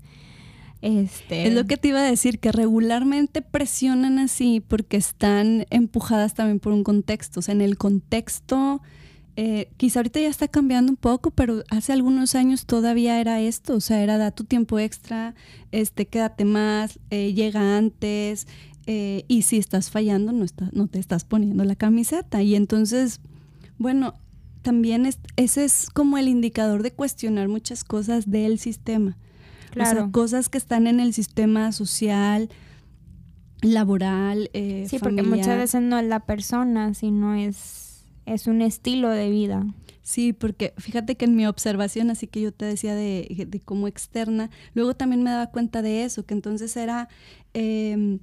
Este... 0.82 1.46
Es 1.46 1.54
lo 1.54 1.66
que 1.66 1.76
te 1.76 1.88
iba 1.88 2.00
a 2.00 2.04
decir, 2.04 2.38
que 2.38 2.52
regularmente 2.52 3.42
presionan 3.42 4.18
así 4.18 4.60
porque 4.60 4.96
están 4.96 5.66
empujadas 5.70 6.34
también 6.34 6.60
por 6.60 6.72
un 6.72 6.84
contexto. 6.84 7.40
O 7.40 7.42
sea, 7.42 7.54
en 7.54 7.60
el 7.60 7.76
contexto 7.76 8.82
eh, 9.38 9.68
quizá 9.76 9.98
ahorita 10.00 10.18
ya 10.18 10.28
está 10.28 10.48
cambiando 10.48 10.90
un 10.90 10.96
poco, 10.96 11.30
pero 11.30 11.62
hace 11.68 11.92
algunos 11.92 12.34
años 12.34 12.64
todavía 12.64 13.20
era 13.20 13.38
esto, 13.42 13.74
o 13.74 13.80
sea, 13.80 14.02
era 14.02 14.16
da 14.16 14.30
tu 14.30 14.44
tiempo 14.44 14.78
extra, 14.78 15.34
este, 15.72 16.06
quédate 16.06 16.46
más, 16.46 16.98
eh, 17.10 17.34
llega 17.34 17.76
antes, 17.76 18.46
eh, 18.86 19.24
y 19.28 19.42
si 19.42 19.58
estás 19.58 19.90
fallando, 19.90 20.32
no, 20.32 20.42
está, 20.42 20.70
no 20.72 20.86
te 20.86 20.98
estás 20.98 21.24
poniendo 21.24 21.64
la 21.64 21.76
camiseta. 21.76 22.42
Y 22.42 22.54
entonces, 22.54 23.20
bueno, 23.76 24.14
también 24.66 25.06
es, 25.06 25.20
ese 25.36 25.64
es 25.64 25.90
como 25.90 26.18
el 26.18 26.26
indicador 26.26 26.82
de 26.82 26.90
cuestionar 26.90 27.46
muchas 27.46 27.84
cosas 27.84 28.28
del 28.28 28.58
sistema. 28.58 29.16
Claro. 29.70 29.90
O 29.90 30.02
sea, 30.02 30.10
cosas 30.10 30.48
que 30.48 30.58
están 30.58 30.88
en 30.88 30.98
el 30.98 31.12
sistema 31.12 31.70
social, 31.70 32.50
laboral, 33.62 34.50
eh, 34.54 34.86
Sí, 34.90 34.98
porque 34.98 35.22
muchas 35.22 35.56
veces 35.56 35.82
no 35.82 35.96
es 36.00 36.06
la 36.06 36.18
persona, 36.18 36.94
sino 36.94 37.36
es 37.36 38.08
es 38.24 38.48
un 38.48 38.60
estilo 38.60 39.08
de 39.08 39.30
vida. 39.30 39.64
Sí, 40.02 40.32
porque 40.32 40.74
fíjate 40.78 41.14
que 41.14 41.26
en 41.26 41.36
mi 41.36 41.46
observación, 41.46 42.10
así 42.10 42.26
que 42.26 42.40
yo 42.40 42.50
te 42.50 42.64
decía 42.64 42.96
de, 42.96 43.46
de 43.46 43.60
como 43.60 43.86
externa, 43.86 44.50
luego 44.74 44.94
también 44.94 45.22
me 45.22 45.30
daba 45.30 45.46
cuenta 45.52 45.80
de 45.80 46.02
eso, 46.02 46.26
que 46.26 46.34
entonces 46.34 46.76
era 46.76 47.08
em, 47.54 48.18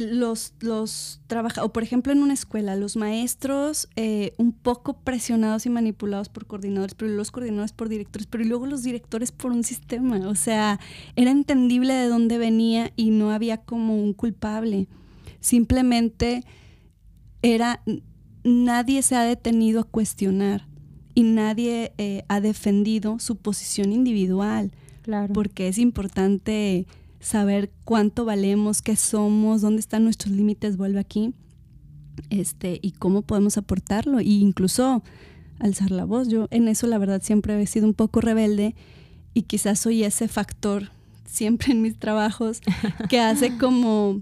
los, 0.00 0.54
los 0.60 1.20
trabajadores, 1.26 1.68
o 1.68 1.72
por 1.72 1.82
ejemplo 1.82 2.12
en 2.12 2.22
una 2.22 2.34
escuela, 2.34 2.76
los 2.76 2.96
maestros 2.96 3.88
eh, 3.96 4.34
un 4.36 4.52
poco 4.52 4.94
presionados 4.94 5.66
y 5.66 5.70
manipulados 5.70 6.28
por 6.28 6.46
coordinadores, 6.46 6.94
pero 6.94 7.10
los 7.12 7.30
coordinadores 7.30 7.72
por 7.72 7.88
directores, 7.88 8.26
pero 8.26 8.44
luego 8.44 8.66
los 8.66 8.82
directores 8.82 9.32
por 9.32 9.52
un 9.52 9.64
sistema, 9.64 10.18
o 10.28 10.34
sea, 10.34 10.80
era 11.16 11.30
entendible 11.30 11.94
de 11.94 12.08
dónde 12.08 12.38
venía 12.38 12.92
y 12.96 13.10
no 13.10 13.30
había 13.30 13.58
como 13.58 13.96
un 13.96 14.12
culpable, 14.12 14.88
simplemente 15.40 16.44
era 17.42 17.82
nadie 18.44 19.02
se 19.02 19.16
ha 19.16 19.24
detenido 19.24 19.80
a 19.80 19.84
cuestionar 19.84 20.66
y 21.14 21.22
nadie 21.22 21.92
eh, 21.98 22.24
ha 22.28 22.40
defendido 22.40 23.18
su 23.18 23.36
posición 23.36 23.92
individual. 23.92 24.72
Claro. 25.02 25.32
Porque 25.32 25.68
es 25.68 25.78
importante 25.78 26.86
saber 27.24 27.72
cuánto 27.84 28.24
valemos, 28.24 28.82
qué 28.82 28.96
somos, 28.96 29.62
dónde 29.62 29.80
están 29.80 30.04
nuestros 30.04 30.34
límites, 30.34 30.76
vuelve 30.76 31.00
aquí, 31.00 31.32
este, 32.28 32.78
y 32.82 32.92
cómo 32.92 33.22
podemos 33.22 33.56
aportarlo. 33.56 34.20
Y 34.20 34.40
incluso 34.40 35.02
alzar 35.58 35.90
la 35.90 36.04
voz. 36.04 36.28
Yo 36.28 36.48
en 36.50 36.68
eso 36.68 36.86
la 36.86 36.98
verdad 36.98 37.22
siempre 37.22 37.60
he 37.60 37.66
sido 37.66 37.86
un 37.86 37.94
poco 37.94 38.20
rebelde 38.20 38.74
y 39.32 39.42
quizás 39.42 39.80
soy 39.80 40.04
ese 40.04 40.28
factor 40.28 40.90
siempre 41.24 41.72
en 41.72 41.82
mis 41.82 41.98
trabajos 41.98 42.60
que 43.08 43.20
hace 43.20 43.56
como, 43.56 44.20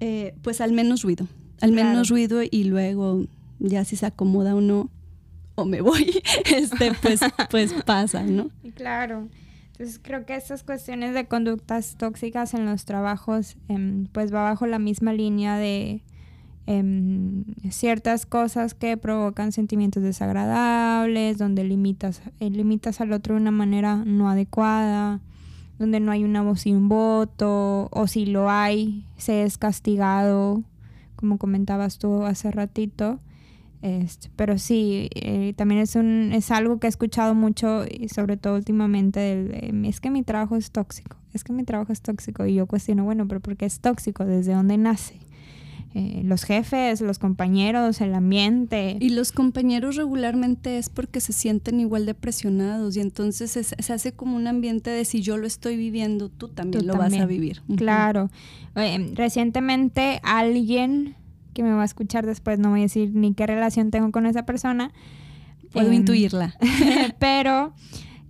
eh, 0.00 0.34
pues 0.42 0.60
al 0.60 0.72
menos 0.72 1.02
ruido, 1.02 1.28
al 1.60 1.72
menos 1.72 2.08
ruido 2.08 2.40
y 2.42 2.64
luego 2.64 3.26
ya 3.58 3.84
si 3.84 3.96
se 3.96 4.06
acomoda 4.06 4.56
o 4.56 4.60
no, 4.60 4.90
o 5.54 5.66
me 5.66 5.82
voy, 5.82 6.22
este, 6.46 6.92
pues, 7.00 7.20
pues 7.50 7.74
pasa, 7.84 8.22
¿no? 8.22 8.50
Claro. 8.74 9.28
Entonces 9.82 10.00
creo 10.00 10.24
que 10.24 10.36
estas 10.36 10.62
cuestiones 10.62 11.12
de 11.12 11.26
conductas 11.26 11.96
tóxicas 11.96 12.54
en 12.54 12.66
los 12.66 12.84
trabajos, 12.84 13.56
em, 13.66 14.06
pues 14.12 14.32
va 14.32 14.44
bajo 14.44 14.64
la 14.68 14.78
misma 14.78 15.12
línea 15.12 15.56
de 15.56 16.04
em, 16.66 17.42
ciertas 17.68 18.24
cosas 18.24 18.74
que 18.74 18.96
provocan 18.96 19.50
sentimientos 19.50 20.04
desagradables, 20.04 21.36
donde 21.36 21.64
limitas, 21.64 22.22
eh, 22.38 22.50
limitas 22.50 23.00
al 23.00 23.12
otro 23.12 23.34
de 23.34 23.40
una 23.40 23.50
manera 23.50 24.04
no 24.06 24.30
adecuada, 24.30 25.20
donde 25.80 25.98
no 25.98 26.12
hay 26.12 26.22
una 26.22 26.42
voz 26.42 26.64
y 26.66 26.72
un 26.72 26.88
voto, 26.88 27.88
o 27.90 28.06
si 28.06 28.26
lo 28.26 28.48
hay, 28.50 29.04
se 29.16 29.42
es 29.42 29.58
castigado, 29.58 30.62
como 31.16 31.38
comentabas 31.38 31.98
tú 31.98 32.24
hace 32.24 32.52
ratito. 32.52 33.18
Este, 33.82 34.30
pero 34.36 34.58
sí, 34.58 35.10
eh, 35.16 35.54
también 35.56 35.80
es, 35.80 35.96
un, 35.96 36.30
es 36.32 36.52
algo 36.52 36.78
que 36.78 36.86
he 36.86 36.90
escuchado 36.90 37.34
mucho 37.34 37.84
y 37.84 38.08
sobre 38.08 38.36
todo 38.36 38.54
últimamente, 38.54 39.68
es 39.88 40.00
que 40.00 40.08
mi 40.08 40.22
trabajo 40.22 40.56
es 40.56 40.70
tóxico, 40.70 41.16
es 41.34 41.42
que 41.42 41.52
mi 41.52 41.64
trabajo 41.64 41.92
es 41.92 42.00
tóxico 42.00 42.46
y 42.46 42.54
yo 42.54 42.66
cuestiono, 42.66 43.02
bueno, 43.02 43.26
pero 43.26 43.40
¿por 43.40 43.56
qué 43.56 43.66
es 43.66 43.80
tóxico? 43.80 44.24
¿Desde 44.24 44.54
dónde 44.54 44.78
nace? 44.78 45.16
Eh, 45.94 46.22
los 46.24 46.44
jefes, 46.44 47.02
los 47.02 47.18
compañeros, 47.18 48.00
el 48.00 48.14
ambiente. 48.14 48.96
Y 48.98 49.10
los 49.10 49.30
compañeros 49.30 49.96
regularmente 49.96 50.78
es 50.78 50.88
porque 50.88 51.20
se 51.20 51.34
sienten 51.34 51.80
igual 51.80 52.06
de 52.06 52.14
presionados 52.14 52.96
y 52.96 53.00
entonces 53.00 53.50
se, 53.50 53.92
hace 53.92 54.12
como 54.12 54.36
un 54.36 54.46
ambiente 54.46 54.88
de 54.90 55.04
si 55.04 55.20
yo 55.20 55.36
lo 55.36 55.46
estoy 55.46 55.76
viviendo, 55.76 56.30
tú 56.30 56.48
también 56.48 56.86
lo 56.86 56.94
vas 56.94 57.12
a 57.12 57.26
vivir. 57.26 57.62
Claro. 57.76 58.30
Eh, 58.76 59.12
recientemente 59.14 60.20
alguien 60.22 61.16
que 61.52 61.62
me 61.62 61.72
va 61.72 61.82
a 61.82 61.84
escuchar 61.84 62.26
después, 62.26 62.58
no 62.58 62.70
voy 62.70 62.80
a 62.80 62.82
decir 62.84 63.12
ni 63.14 63.34
qué 63.34 63.46
relación 63.46 63.90
tengo 63.90 64.10
con 64.10 64.26
esa 64.26 64.44
persona. 64.44 64.92
Puedo 65.72 65.88
em, 65.88 65.94
intuirla. 65.94 66.54
pero, 67.18 67.72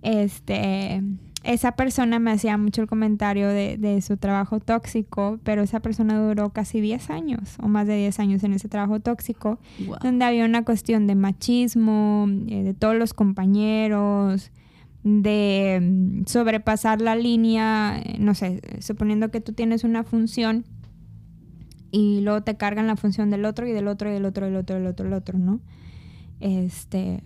este, 0.01 1.01
esa 1.43 1.73
persona 1.73 2.19
me 2.19 2.31
hacía 2.31 2.57
mucho 2.57 2.81
el 2.81 2.87
comentario 2.87 3.49
de, 3.49 4.01
su 4.01 4.17
trabajo 4.17 4.59
tóxico, 4.59 5.39
pero 5.43 5.61
esa 5.61 5.81
persona 5.81 6.17
duró 6.19 6.51
casi 6.51 6.79
10 6.79 7.09
años 7.09 7.57
o 7.61 7.67
más 7.67 7.85
de 7.85 7.97
10 7.97 8.19
años 8.19 8.43
en 8.43 8.53
ese 8.53 8.69
trabajo 8.69 9.01
tóxico, 9.01 9.59
donde 10.01 10.23
había 10.23 10.45
una 10.45 10.63
cuestión 10.63 11.05
de 11.05 11.15
machismo, 11.15 12.27
eh, 12.47 12.63
de 12.63 12.73
todos 12.73 12.95
los 12.95 13.13
compañeros, 13.13 14.51
de 15.03 15.79
mm, 15.81 16.27
sobrepasar 16.27 17.01
la 17.01 17.15
línea, 17.15 18.01
eh, 18.03 18.17
no 18.19 18.35
sé, 18.35 18.61
suponiendo 18.79 19.29
que 19.29 19.41
tú 19.41 19.51
tienes 19.51 19.83
una 19.83 20.03
función 20.03 20.63
y 21.93 22.21
luego 22.21 22.41
te 22.41 22.57
cargan 22.57 22.87
la 22.87 22.95
función 22.95 23.29
del 23.29 23.45
otro 23.45 23.67
y 23.67 23.71
del 23.71 23.87
otro 23.87 24.09
y 24.09 24.13
del 24.13 24.25
otro, 24.25 24.47
del 24.47 24.55
otro, 24.55 24.75
del 24.75 24.87
otro, 24.87 25.05
del 25.05 25.13
otro, 25.13 25.37
¿no? 25.37 25.59
Este, 26.39 27.23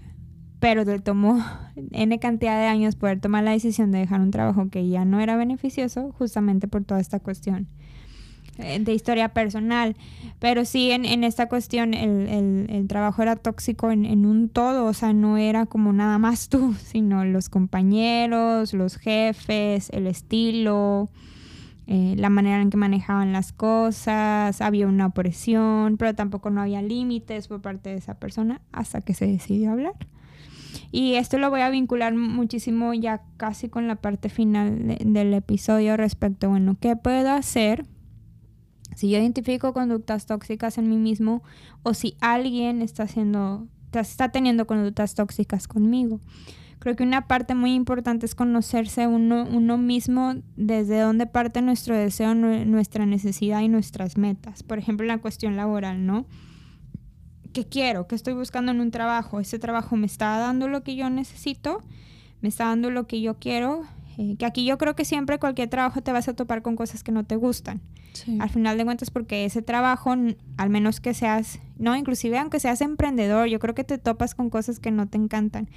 pero 0.59 0.85
te 0.85 0.99
tomó 0.99 1.41
N 1.93 2.19
cantidad 2.19 2.59
de 2.59 2.67
años 2.67 2.97
poder 2.97 3.21
tomar 3.21 3.45
la 3.45 3.51
decisión 3.51 3.91
de 3.91 3.99
dejar 3.99 4.19
un 4.19 4.29
trabajo 4.29 4.69
que 4.69 4.89
ya 4.89 5.05
no 5.05 5.21
era 5.21 5.37
beneficioso 5.37 6.11
justamente 6.17 6.67
por 6.67 6.83
toda 6.83 6.99
esta 6.99 7.21
cuestión 7.21 7.69
eh, 8.57 8.79
de 8.81 8.93
historia 8.93 9.29
personal. 9.29 9.95
Pero 10.39 10.65
sí, 10.65 10.91
en, 10.91 11.05
en 11.05 11.23
esta 11.23 11.47
cuestión 11.47 11.93
el, 11.93 12.27
el, 12.27 12.67
el, 12.69 12.87
trabajo 12.87 13.21
era 13.21 13.37
tóxico 13.37 13.89
en, 13.91 14.03
en, 14.03 14.25
un 14.25 14.49
todo, 14.49 14.87
o 14.87 14.93
sea, 14.93 15.13
no 15.13 15.37
era 15.37 15.65
como 15.65 15.93
nada 15.93 16.17
más 16.17 16.49
tú, 16.49 16.75
sino 16.83 17.23
los 17.23 17.47
compañeros, 17.47 18.73
los 18.73 18.97
jefes, 18.97 19.89
el 19.93 20.07
estilo, 20.07 21.09
eh, 21.89 22.15
la 22.17 22.29
manera 22.29 22.61
en 22.61 22.69
que 22.69 22.75
manejaban 22.75 23.31
las 23.31 23.53
cosas, 23.53 24.59
había 24.61 24.87
una 24.87 25.05
opresión, 25.05 25.95
pero 25.95 26.13
tampoco 26.13 26.49
no 26.49 26.61
había 26.61 26.81
límites 26.81 27.47
por 27.47 27.61
parte 27.61 27.89
de 27.89 27.95
esa 27.95 28.15
persona 28.15 28.59
hasta 28.73 28.99
que 28.99 29.13
se 29.13 29.25
decidió 29.25 29.71
hablar. 29.71 29.95
Y 30.91 31.13
esto 31.13 31.37
lo 31.37 31.49
voy 31.49 31.61
a 31.61 31.69
vincular 31.69 32.13
muchísimo 32.13 32.93
ya 32.93 33.23
casi 33.37 33.69
con 33.69 33.87
la 33.87 33.95
parte 33.95 34.27
final 34.27 34.97
del 34.99 35.33
episodio 35.33 35.95
respecto, 35.95 36.49
bueno, 36.49 36.75
¿qué 36.79 36.97
puedo 36.97 37.31
hacer 37.31 37.85
si 38.95 39.09
yo 39.09 39.19
identifico 39.19 39.73
conductas 39.73 40.25
tóxicas 40.25 40.77
en 40.77 40.89
mí 40.89 40.97
mismo 40.97 41.41
o 41.83 41.93
si 41.93 42.17
alguien 42.19 42.81
está 42.81 43.03
haciendo, 43.03 43.67
está 43.93 44.29
teniendo 44.29 44.67
conductas 44.67 45.15
tóxicas 45.15 45.69
conmigo? 45.69 46.19
Creo 46.79 46.95
que 46.95 47.03
una 47.03 47.27
parte 47.27 47.55
muy 47.55 47.73
importante 47.73 48.25
es 48.25 48.35
conocerse 48.35 49.07
uno, 49.07 49.47
uno 49.49 49.77
mismo 49.77 50.35
desde 50.55 50.99
dónde 50.99 51.25
parte 51.25 51.61
nuestro 51.61 51.95
deseo, 51.95 52.35
nuestra 52.35 53.05
necesidad 53.05 53.61
y 53.61 53.67
nuestras 53.67 54.17
metas. 54.17 54.61
Por 54.61 54.77
ejemplo, 54.77 55.03
en 55.03 55.09
la 55.09 55.17
cuestión 55.17 55.55
laboral, 55.55 56.05
¿no? 56.05 56.27
¿Qué 57.51 57.65
quiero? 57.65 58.07
¿Qué 58.07 58.13
estoy 58.13 58.33
buscando 58.33 58.71
en 58.71 58.79
un 58.79 58.91
trabajo? 58.91 59.39
¿Ese 59.39 59.57
trabajo 59.57 59.95
me 59.95 60.05
está 60.05 60.37
dando 60.37 60.67
lo 60.67 60.83
que 60.83 60.95
yo 60.95 61.09
necesito? 61.09 61.81
¿Me 62.41 62.49
está 62.49 62.65
dando 62.65 62.91
lo 62.91 63.07
que 63.07 63.21
yo 63.21 63.39
quiero? 63.39 63.83
Eh, 64.19 64.35
que 64.37 64.45
aquí 64.45 64.63
yo 64.63 64.77
creo 64.77 64.95
que 64.95 65.05
siempre 65.05 65.39
cualquier 65.39 65.69
trabajo 65.69 66.01
te 66.01 66.11
vas 66.11 66.27
a 66.27 66.35
topar 66.35 66.61
con 66.61 66.75
cosas 66.75 67.03
que 67.03 67.11
no 67.11 67.23
te 67.23 67.35
gustan. 67.35 67.81
Al 68.39 68.49
final 68.49 68.79
de 68.79 68.85
cuentas, 68.85 69.11
porque 69.11 69.45
ese 69.45 69.61
trabajo, 69.61 70.15
al 70.57 70.69
menos 70.71 70.99
que 70.99 71.13
seas, 71.13 71.59
no, 71.77 71.95
inclusive 71.95 72.39
aunque 72.39 72.59
seas 72.59 72.81
emprendedor, 72.81 73.47
yo 73.47 73.59
creo 73.59 73.75
que 73.75 73.83
te 73.83 73.99
topas 73.99 74.33
con 74.33 74.49
cosas 74.49 74.79
que 74.79 74.89
no 74.89 75.07
te 75.07 75.19
encantan 75.19 75.69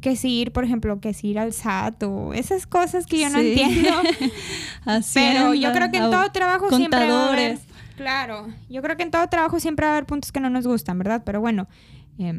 que 0.00 0.16
si 0.16 0.40
ir, 0.40 0.52
por 0.52 0.64
ejemplo, 0.64 1.00
que 1.00 1.12
si 1.12 1.28
ir 1.28 1.38
al 1.38 1.52
SAT 1.52 2.02
o 2.04 2.32
esas 2.32 2.66
cosas 2.66 3.06
que 3.06 3.20
yo 3.20 3.30
no 3.30 3.38
entiendo. 3.38 3.90
Pero 5.14 5.54
yo 5.54 5.72
creo 5.72 5.90
que 5.90 5.98
en 5.98 6.10
todo 6.10 6.30
trabajo 6.32 6.70
siempre 6.70 7.10
va 7.10 7.26
a 7.26 7.32
haber, 7.32 7.58
claro, 7.96 8.48
yo 8.68 8.82
creo 8.82 8.96
que 8.96 9.02
en 9.02 9.10
todo 9.10 9.26
trabajo 9.28 9.60
siempre 9.60 9.86
va 9.86 9.92
a 9.92 9.96
haber 9.96 10.06
puntos 10.06 10.32
que 10.32 10.40
no 10.40 10.50
nos 10.50 10.66
gustan, 10.66 10.98
¿verdad? 10.98 11.22
Pero 11.24 11.40
bueno, 11.40 11.68
eh, 12.18 12.32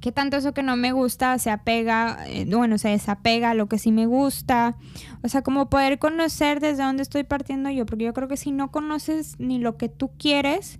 ¿qué 0.00 0.12
tanto 0.12 0.36
eso 0.36 0.52
que 0.52 0.62
no 0.62 0.76
me 0.76 0.92
gusta 0.92 1.38
se 1.38 1.50
apega, 1.50 2.18
eh, 2.26 2.46
bueno, 2.46 2.78
se 2.78 2.88
desapega 2.88 3.50
a 3.50 3.54
lo 3.54 3.68
que 3.68 3.78
sí 3.78 3.90
me 3.90 4.06
gusta? 4.06 4.76
O 5.22 5.28
sea, 5.28 5.42
como 5.42 5.70
poder 5.70 5.98
conocer 5.98 6.60
desde 6.60 6.82
dónde 6.82 7.02
estoy 7.02 7.24
partiendo 7.24 7.70
yo, 7.70 7.86
porque 7.86 8.04
yo 8.04 8.12
creo 8.12 8.28
que 8.28 8.36
si 8.36 8.52
no 8.52 8.70
conoces 8.70 9.36
ni 9.38 9.58
lo 9.58 9.76
que 9.76 9.88
tú 9.88 10.10
quieres, 10.18 10.78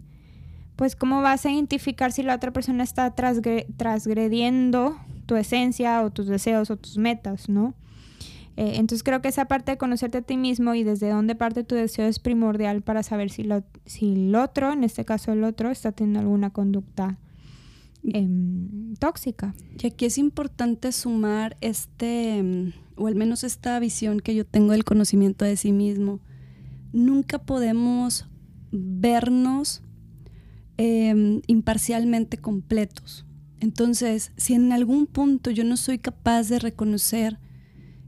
pues 0.76 0.96
cómo 0.96 1.20
vas 1.22 1.44
a 1.44 1.50
identificar 1.50 2.12
si 2.12 2.22
la 2.22 2.34
otra 2.34 2.52
persona 2.52 2.82
está 2.82 3.14
transgrediendo 3.14 4.96
tu 5.30 5.36
esencia 5.36 6.02
o 6.02 6.10
tus 6.10 6.26
deseos 6.26 6.72
o 6.72 6.76
tus 6.76 6.98
metas, 6.98 7.48
¿no? 7.48 7.76
Eh, 8.56 8.72
entonces 8.78 9.04
creo 9.04 9.22
que 9.22 9.28
esa 9.28 9.44
parte 9.44 9.70
de 9.70 9.78
conocerte 9.78 10.18
a 10.18 10.22
ti 10.22 10.36
mismo 10.36 10.74
y 10.74 10.82
desde 10.82 11.08
dónde 11.08 11.36
parte 11.36 11.62
tu 11.62 11.76
deseo 11.76 12.08
es 12.08 12.18
primordial 12.18 12.82
para 12.82 13.04
saber 13.04 13.30
si, 13.30 13.44
lo, 13.44 13.62
si 13.86 14.10
el 14.10 14.34
otro, 14.34 14.72
en 14.72 14.82
este 14.82 15.04
caso 15.04 15.30
el 15.30 15.44
otro, 15.44 15.70
está 15.70 15.92
teniendo 15.92 16.18
alguna 16.18 16.50
conducta 16.50 17.20
em, 18.02 18.96
tóxica. 18.96 19.54
Y 19.80 19.86
aquí 19.86 20.04
es 20.04 20.18
importante 20.18 20.90
sumar 20.90 21.56
este, 21.60 22.42
mm, 22.42 22.72
o 22.96 23.06
al 23.06 23.14
menos 23.14 23.44
esta 23.44 23.78
visión 23.78 24.18
que 24.18 24.34
yo 24.34 24.44
tengo 24.44 24.72
del 24.72 24.82
conocimiento 24.82 25.44
de 25.44 25.56
sí 25.56 25.70
mismo. 25.70 26.18
Nunca 26.92 27.38
podemos 27.38 28.26
vernos 28.72 29.84
em, 30.76 31.40
imparcialmente 31.46 32.36
completos. 32.36 33.26
Entonces, 33.60 34.32
si 34.36 34.54
en 34.54 34.72
algún 34.72 35.06
punto 35.06 35.50
yo 35.50 35.64
no 35.64 35.76
soy 35.76 35.98
capaz 35.98 36.48
de 36.48 36.58
reconocer 36.58 37.38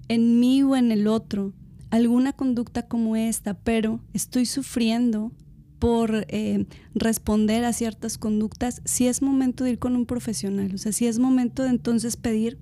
en 0.09 0.41
mí 0.41 0.63
o 0.63 0.77
en 0.77 0.91
el 0.91 1.07
otro 1.07 1.53
alguna 1.91 2.33
conducta 2.33 2.89
como 2.89 3.17
esta, 3.17 3.55
pero 3.55 4.01
estoy 4.15 4.47
sufriendo 4.47 5.31
por 5.79 6.27
eh, 6.29 6.67
responder 6.95 7.65
a 7.65 7.73
ciertas 7.75 8.17
conductas, 8.17 8.81
si 8.85 9.09
es 9.09 9.21
momento 9.21 9.65
de 9.65 9.71
ir 9.73 9.79
con 9.79 9.95
un 9.95 10.07
profesional, 10.07 10.75
o 10.75 10.79
sea, 10.79 10.93
si 10.93 11.07
es 11.07 11.19
momento 11.19 11.65
de 11.65 11.71
entonces 11.71 12.17
pedir 12.17 12.57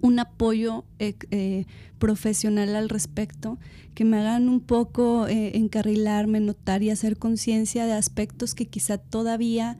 un 0.00 0.18
apoyo 0.18 0.84
eh, 0.98 1.14
eh, 1.30 1.66
profesional 1.98 2.74
al 2.74 2.88
respecto, 2.88 3.58
que 3.94 4.04
me 4.04 4.16
hagan 4.16 4.48
un 4.48 4.60
poco 4.60 5.26
encarrilarme, 5.28 6.40
notar 6.40 6.82
y 6.82 6.90
hacer 6.90 7.18
conciencia 7.18 7.86
de 7.86 7.92
aspectos 7.92 8.54
que 8.54 8.66
quizá 8.66 8.98
todavía 8.98 9.78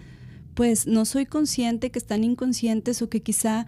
pues 0.56 0.86
no 0.86 1.04
soy 1.04 1.26
consciente, 1.26 1.90
que 1.90 1.98
están 1.98 2.24
inconscientes 2.24 3.02
o 3.02 3.10
que 3.10 3.22
quizá, 3.22 3.66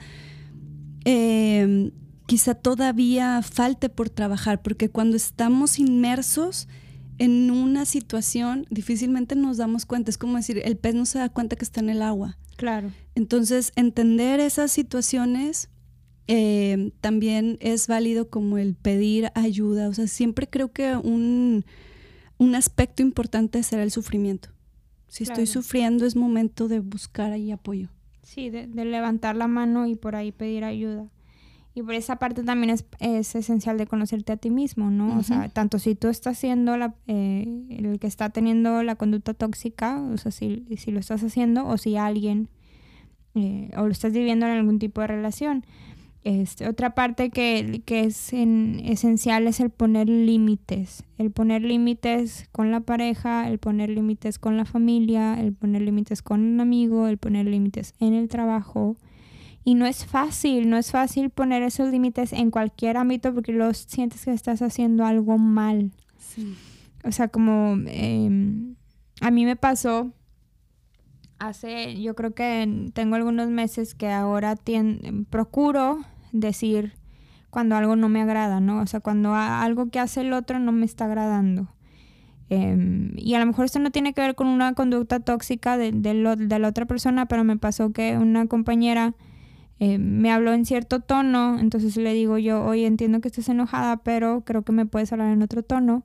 em, 1.05 1.93
quizá 2.26 2.55
todavía 2.55 3.43
falte 3.43 3.91
por 3.91 4.09
trabajar, 4.09 4.62
porque 4.62 4.89
cuando 4.89 5.14
estamos 5.14 5.78
inmersos 5.78 6.66
en 7.18 7.51
una 7.51 7.84
situación, 7.84 8.66
difícilmente 8.70 9.36
nos 9.36 9.59
damos 9.59 9.84
cuenta. 9.84 10.11
Es 10.11 10.16
como 10.16 10.39
decir, 10.39 10.62
el 10.64 10.78
pez 10.78 10.95
no 10.95 11.05
se 11.05 11.18
da 11.18 11.28
cuenta 11.28 11.57
que 11.57 11.64
está 11.64 11.80
en 11.80 11.91
el 11.91 12.01
agua. 12.01 12.39
Claro. 12.57 12.91
Entonces, 13.14 13.70
entender 13.76 14.41
esas 14.41 14.72
situaciones 14.72 15.68
em, 16.26 16.91
también 17.03 17.59
es 17.61 17.86
válido 17.86 18.30
como 18.30 18.57
el 18.57 18.76
pedir 18.76 19.30
ayuda. 19.34 19.91
O 19.91 19.95
sea, 19.95 20.07
siempre 20.07 20.49
creo 20.49 20.72
que 20.72 20.97
un, 20.97 21.66
un 22.39 22.55
aspecto 22.55 23.03
importante 23.03 23.62
será 23.62 23.82
el 23.82 23.91
sufrimiento. 23.91 24.49
Si 25.09 25.24
estoy 25.24 25.46
sufriendo 25.46 26.06
es 26.06 26.16
momento 26.16 26.68
de 26.68 26.80
buscar 26.80 27.32
ahí 27.32 27.50
apoyo. 27.50 27.88
Sí, 28.22 28.50
de, 28.50 28.66
levantar 28.66 29.36
la 29.36 29.48
mano 29.48 29.86
y 29.86 29.96
por 29.96 30.14
ahí 30.14 30.32
pedir 30.32 30.64
ayuda. 30.64 31.09
Y 31.74 31.82
por 31.82 31.94
esa 31.94 32.16
parte 32.16 32.42
también 32.42 32.70
es, 32.70 33.34
esencial 33.34 33.78
de 33.78 33.86
conocerte 33.86 34.32
a 34.32 34.36
ti 34.36 34.50
mismo, 34.50 34.90
¿no? 34.90 35.16
O 35.18 35.22
sea, 35.22 35.48
tanto 35.48 35.78
si 35.78 35.94
tú 35.94 36.09
estás 36.09 36.36
siendo 36.36 36.76
la, 36.76 36.94
eh, 37.06 37.46
el 37.70 37.98
que 38.00 38.06
está 38.06 38.30
teniendo 38.30 38.82
la 38.82 38.96
conducta 38.96 39.32
tóxica, 39.32 40.00
o 40.00 40.16
sea, 40.18 40.32
si, 40.32 40.66
si 40.76 40.90
lo 40.90 40.98
estás 40.98 41.22
haciendo, 41.22 41.66
o 41.66 41.78
si 41.78 41.96
alguien, 41.96 42.48
eh, 43.34 43.70
o 43.76 43.86
lo 43.86 43.92
estás 43.92 44.12
viviendo 44.12 44.46
en 44.46 44.52
algún 44.52 44.78
tipo 44.78 45.00
de 45.00 45.06
relación. 45.06 45.64
Este, 46.29 46.68
otra 46.68 46.95
parte 46.95 47.31
que, 47.31 47.83
es 47.87 48.35
esencial 48.35 49.47
es 49.47 49.61
el 49.61 49.70
poner 49.70 50.11
límites. 50.11 51.03
El 51.16 51.31
poner 51.31 51.62
límites 51.62 52.51
con 52.53 52.70
la 52.70 52.81
pareja, 52.81 53.49
el 53.49 53.59
poner 53.59 53.89
límites 53.89 54.39
con 54.39 54.59
la 54.59 54.66
familia, 54.66 55.41
el 55.41 55.55
poner 55.55 55.81
límites 55.81 56.20
con 56.20 56.43
un 56.43 56.61
amigo, 56.61 57.07
el 57.07 57.16
poner 57.16 57.47
límites 57.47 57.95
en 57.99 58.12
el 58.12 58.29
trabajo. 58.29 58.99
Y 59.64 59.74
no 59.74 59.87
es 59.87 60.05
fácil, 60.05 60.68
no 60.68 60.76
es 60.76 60.91
fácil 60.91 61.31
poner 61.31 61.62
esos 61.62 61.91
límites 61.91 62.35
en 62.35 62.51
cualquier 62.51 62.99
ámbito 62.99 63.33
porque 63.33 63.55
lo 63.55 63.72
sientes 63.72 64.26
que 64.26 64.33
estás 64.33 64.61
haciendo 64.61 65.07
algo 65.07 65.39
mal. 65.39 65.93
O 67.05 67.11
sea, 67.11 67.29
como 67.29 67.79
em, 67.87 68.74
a 69.22 69.31
mí 69.31 69.47
me 69.47 69.57
pasó 69.57 70.12
hace, 71.39 71.99
yo 72.03 72.14
creo 72.14 72.35
que 72.35 72.91
tengo 72.93 73.16
algunos 73.16 73.49
meses 73.49 73.95
que 73.95 74.11
ahora 74.11 74.57
procuro 75.31 76.05
decir 76.33 76.95
cuando 77.51 77.76
algo 77.76 77.97
no 77.97 78.09
me 78.09 78.22
agrada, 78.22 78.61
¿no? 78.61 78.81
O 78.81 78.87
sea, 78.87 79.01
cuando 79.01 79.35
algo 79.35 79.91
que 79.91 79.99
hace 79.99 80.20
el 80.20 80.33
otro 80.33 80.59
no 80.59 80.72
me 80.72 80.85
está 80.85 81.07
agradando. 81.07 81.68
Em, 82.51 83.12
y 83.16 83.35
a 83.35 83.39
lo 83.41 83.47
mejor 83.47 83.66
esto 83.66 83.79
no 83.79 83.91
tiene 83.91 84.14
que 84.14 84.22
ver 84.22 84.35
con 84.35 84.47
una 84.47 84.72
conducta 84.74 85.20
tóxica 85.20 85.76
de, 85.76 85.93
de, 85.93 86.14
la 86.14 86.68
otra 86.68 86.87
persona, 86.87 87.26
pero 87.26 87.45
me 87.45 87.57
pasó 87.57 87.93
que 87.93 88.16
una 88.16 88.47
compañera 88.47 89.14
eh, 89.81 89.99
me 89.99 90.33
habló 90.33 90.53
en 90.55 90.64
cierto 90.64 91.01
tono, 91.01 91.59
entonces 91.59 91.97
le 91.97 92.14
digo 92.14 92.39
yo, 92.39 92.64
oye, 92.64 92.87
entiendo 92.87 93.20
que 93.20 93.29
estés 93.29 93.49
enojada, 93.49 93.99
pero 93.99 94.43
creo 94.45 94.62
que 94.62 94.72
me 94.72 94.87
puedes 94.87 95.12
hablar 95.12 95.33
en 95.33 95.43
otro 95.43 95.62
tono 95.62 96.05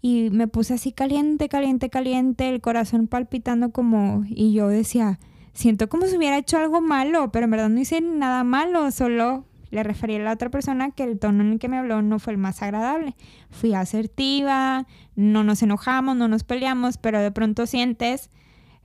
y 0.00 0.30
me 0.30 0.48
puse 0.48 0.74
así 0.74 0.92
caliente, 0.92 1.48
caliente, 1.48 1.90
caliente, 1.90 2.48
el 2.48 2.60
corazón 2.60 3.06
palpitando 3.06 3.70
como, 3.70 4.24
y 4.28 4.52
yo 4.52 4.68
decía, 4.68 5.18
siento 5.56 5.88
como 5.88 6.06
si 6.06 6.16
hubiera 6.16 6.38
hecho 6.38 6.58
algo 6.58 6.80
malo, 6.80 7.32
pero 7.32 7.44
en 7.44 7.50
verdad 7.50 7.68
no 7.68 7.80
hice 7.80 8.00
nada 8.00 8.44
malo, 8.44 8.90
solo 8.92 9.44
le 9.70 9.82
referí 9.82 10.14
a 10.16 10.20
la 10.20 10.32
otra 10.32 10.50
persona 10.50 10.92
que 10.92 11.02
el 11.02 11.18
tono 11.18 11.42
en 11.42 11.52
el 11.52 11.58
que 11.58 11.68
me 11.68 11.78
habló 11.78 12.00
no 12.02 12.18
fue 12.18 12.34
el 12.34 12.38
más 12.38 12.62
agradable. 12.62 13.16
Fui 13.50 13.74
asertiva, 13.74 14.86
no 15.16 15.42
nos 15.42 15.62
enojamos, 15.62 16.16
no 16.16 16.28
nos 16.28 16.44
peleamos, 16.44 16.98
pero 16.98 17.20
de 17.20 17.32
pronto 17.32 17.66
sientes 17.66 18.30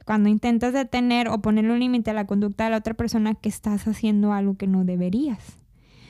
cuando 0.06 0.30
intentas 0.30 0.74
detener 0.74 1.28
o 1.30 1.42
ponerle 1.42 1.74
un 1.74 1.80
límite 1.80 2.10
a 2.10 2.14
la 2.14 2.26
conducta 2.26 2.64
de 2.64 2.72
la 2.72 2.78
otra 2.78 2.96
persona 2.96 3.36
que 3.36 3.50
estás 3.50 3.88
haciendo 3.88 4.34
algo 4.34 4.56
que 4.56 4.68
no 4.68 4.84
deberías. 4.84 5.58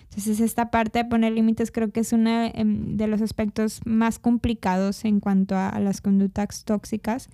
Entonces 0.04 0.40
esta 0.40 0.72
parte 0.72 1.00
de 1.00 1.06
poner 1.06 1.34
límites 1.34 1.72
creo 1.72 1.92
que 1.92 2.02
es 2.02 2.12
uno 2.12 2.50
em, 2.54 2.98
de 2.98 3.08
los 3.08 3.22
aspectos 3.22 3.82
más 3.86 4.20
complicados 4.20 5.06
en 5.06 5.20
cuanto 5.20 5.56
a, 5.56 5.80
las 5.80 6.02
conductas 6.02 6.66
tóxicas, 6.66 7.30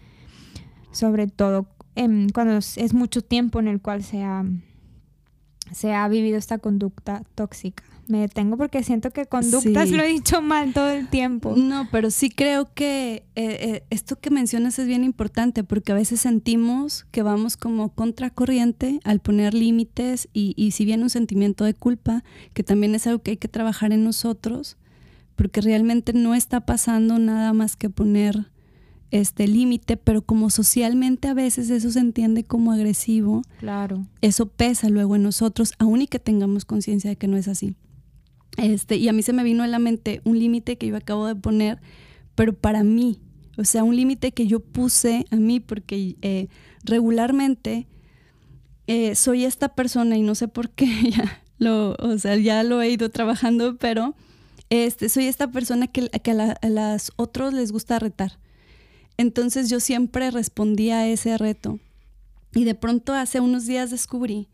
sobre 0.92 1.28
todo 1.28 1.68
em, 1.98 2.30
cuando 2.30 2.58
es 2.58 2.93
mucho 2.93 3.22
tiempo 3.22 3.60
en 3.60 3.68
el 3.68 3.82
cual 3.82 4.04
se 4.04 4.24
ha, 4.24 4.45
se 5.72 5.93
ha 5.93 6.08
vivido 6.08 6.38
esta 6.38 6.58
conducta 6.58 7.24
tóxica 7.36 7.84
me 8.08 8.20
detengo 8.20 8.58
porque 8.58 8.84
siento 8.84 9.12
que 9.12 9.26
conductas 9.26 9.89
lo 9.91 10.04
he 10.04 10.08
dicho 10.08 10.41
mal 10.41 10.74
todo 10.74 10.89
el 10.89 11.08
tiempo. 11.08 11.54
No, 11.56 11.88
pero 11.91 12.10
sí 12.12 12.30
creo 12.30 12.74
que 12.74 13.26
eh, 13.36 13.58
eh, 13.60 13.84
esto 13.89 14.20
que 14.20 14.30
mencionas 14.30 14.80
es 14.80 14.88
bien 14.88 15.04
importante 15.04 15.64
porque 15.64 15.91
a 15.91 15.95
veces 15.95 16.22
sentimos 16.22 17.06
que 17.12 17.22
vamos 17.22 17.58
como 17.58 17.93
contracorriente 17.93 19.00
al 19.04 19.20
poner 19.20 19.54
límites 19.54 20.30
y, 20.34 20.54
y 20.56 20.72
si 20.72 20.86
bien 20.86 21.04
un 21.04 21.10
sentimiento 21.10 21.66
de 21.66 21.74
culpa, 21.74 22.24
que 22.54 22.64
también 22.64 22.95
es 22.95 23.08
algo 23.08 23.22
que 23.22 23.32
hay 23.32 23.38
que 23.38 23.48
trabajar 23.48 23.91
en 23.91 24.04
nosotros, 24.04 24.78
porque 25.36 25.62
realmente 25.62 26.14
no 26.14 26.34
está 26.34 26.62
pasando 26.62 27.20
nada 27.20 27.54
más 27.54 27.76
que 27.76 27.89
poner 27.89 28.52
este 29.12 29.47
límite, 29.47 29.97
pero 29.97 30.22
como 30.22 30.49
socialmente 30.49 31.28
a 31.28 31.34
veces 31.34 31.70
eso 31.70 31.91
se 31.91 31.99
entiende 31.99 32.43
como 32.43 32.72
agresivo, 32.72 33.41
claro. 33.60 34.05
Eso 34.22 34.47
pesa 34.47 34.89
luego 34.89 35.16
en 35.16 35.24
nosotros, 35.24 35.74
aun 35.80 36.01
y 36.01 36.08
que 36.08 36.20
tengamos 36.20 36.66
conciencia 36.66 37.10
de 37.10 37.16
que 37.16 37.28
no 37.28 37.38
es 37.38 37.47
así. 37.47 37.76
Este, 38.58 38.97
y 38.97 39.08
a 39.08 39.14
mí 39.14 39.22
se 39.22 39.34
me 39.34 39.43
vino 39.43 39.64
a 39.64 39.68
la 39.68 39.80
mente 39.80 40.22
un 40.26 40.39
límite 40.39 40.78
que 40.78 40.88
yo 40.88 40.97
acabo 40.97 41.28
de 41.28 41.36
poner, 41.36 41.80
pero 42.36 42.53
para 42.53 42.84
mí, 42.84 43.20
o 43.58 43.64
sea, 43.64 43.84
un 43.84 43.95
límite 43.95 44.32
que 44.32 44.47
yo 44.47 44.60
puse 44.60 45.26
a 45.32 45.36
mí 45.36 45.60
porque 45.60 46.16
eh, 46.22 46.47
regularmente 46.84 47.88
eh, 48.88 49.16
soy 49.16 49.45
esta 49.45 49.76
persona 49.76 50.18
y 50.18 50.22
no 50.22 50.36
sé 50.36 50.47
por 50.47 50.70
qué 50.72 50.88
ya 51.16 51.43
lo, 51.60 51.95
o 51.99 52.18
sea, 52.18 52.36
ya 52.36 52.64
lo 52.64 52.82
he 52.82 52.89
ido 52.89 53.10
trabajando, 53.10 53.78
pero 53.78 54.16
este, 54.70 55.08
soy 55.08 55.26
esta 55.26 55.49
persona 55.51 55.88
que, 55.88 56.10
que 56.10 56.32
a, 56.32 56.58
a 56.62 56.70
las 56.70 57.12
otros 57.16 57.53
les 57.53 57.72
gusta 57.72 57.99
retar. 57.99 58.39
Entonces 59.18 59.70
yo 59.70 59.80
siempre 59.80 60.32
respondía 60.32 60.99
a 60.99 61.07
ese 61.07 61.38
reto. 61.38 61.80
Y 62.53 62.63
de 62.63 62.76
pronto 62.76 63.13
hace 63.13 63.39
unos 63.39 63.65
días 63.65 63.91
descubrí 63.91 64.47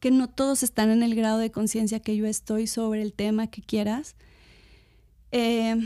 que 0.00 0.10
no 0.10 0.28
todos 0.28 0.62
están 0.62 0.90
en 0.90 1.02
el 1.02 1.14
grado 1.14 1.38
de 1.38 1.50
conciencia 1.50 2.00
que 2.00 2.16
yo 2.16 2.26
estoy 2.26 2.66
sobre 2.66 3.02
el 3.02 3.12
tema 3.12 3.48
que 3.48 3.62
quieras. 3.62 4.16
Eh, 5.30 5.76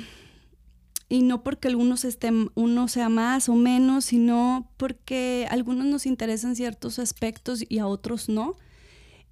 y 1.09 1.23
no 1.23 1.43
porque 1.43 1.69
algunos 1.69 2.05
estén, 2.05 2.51
uno 2.55 2.89
sea 2.89 3.09
más 3.09 3.49
o 3.49 3.55
menos, 3.55 4.07
sino 4.07 4.71
porque 4.77 5.47
a 5.51 5.55
algunos 5.55 5.87
nos 5.87 6.07
interesan 6.07 6.57
ciertos 6.57 6.99
aspectos 6.99 7.65
y 7.69 7.79
a 7.79 7.87
otros 7.87 8.29
no. 8.29 8.57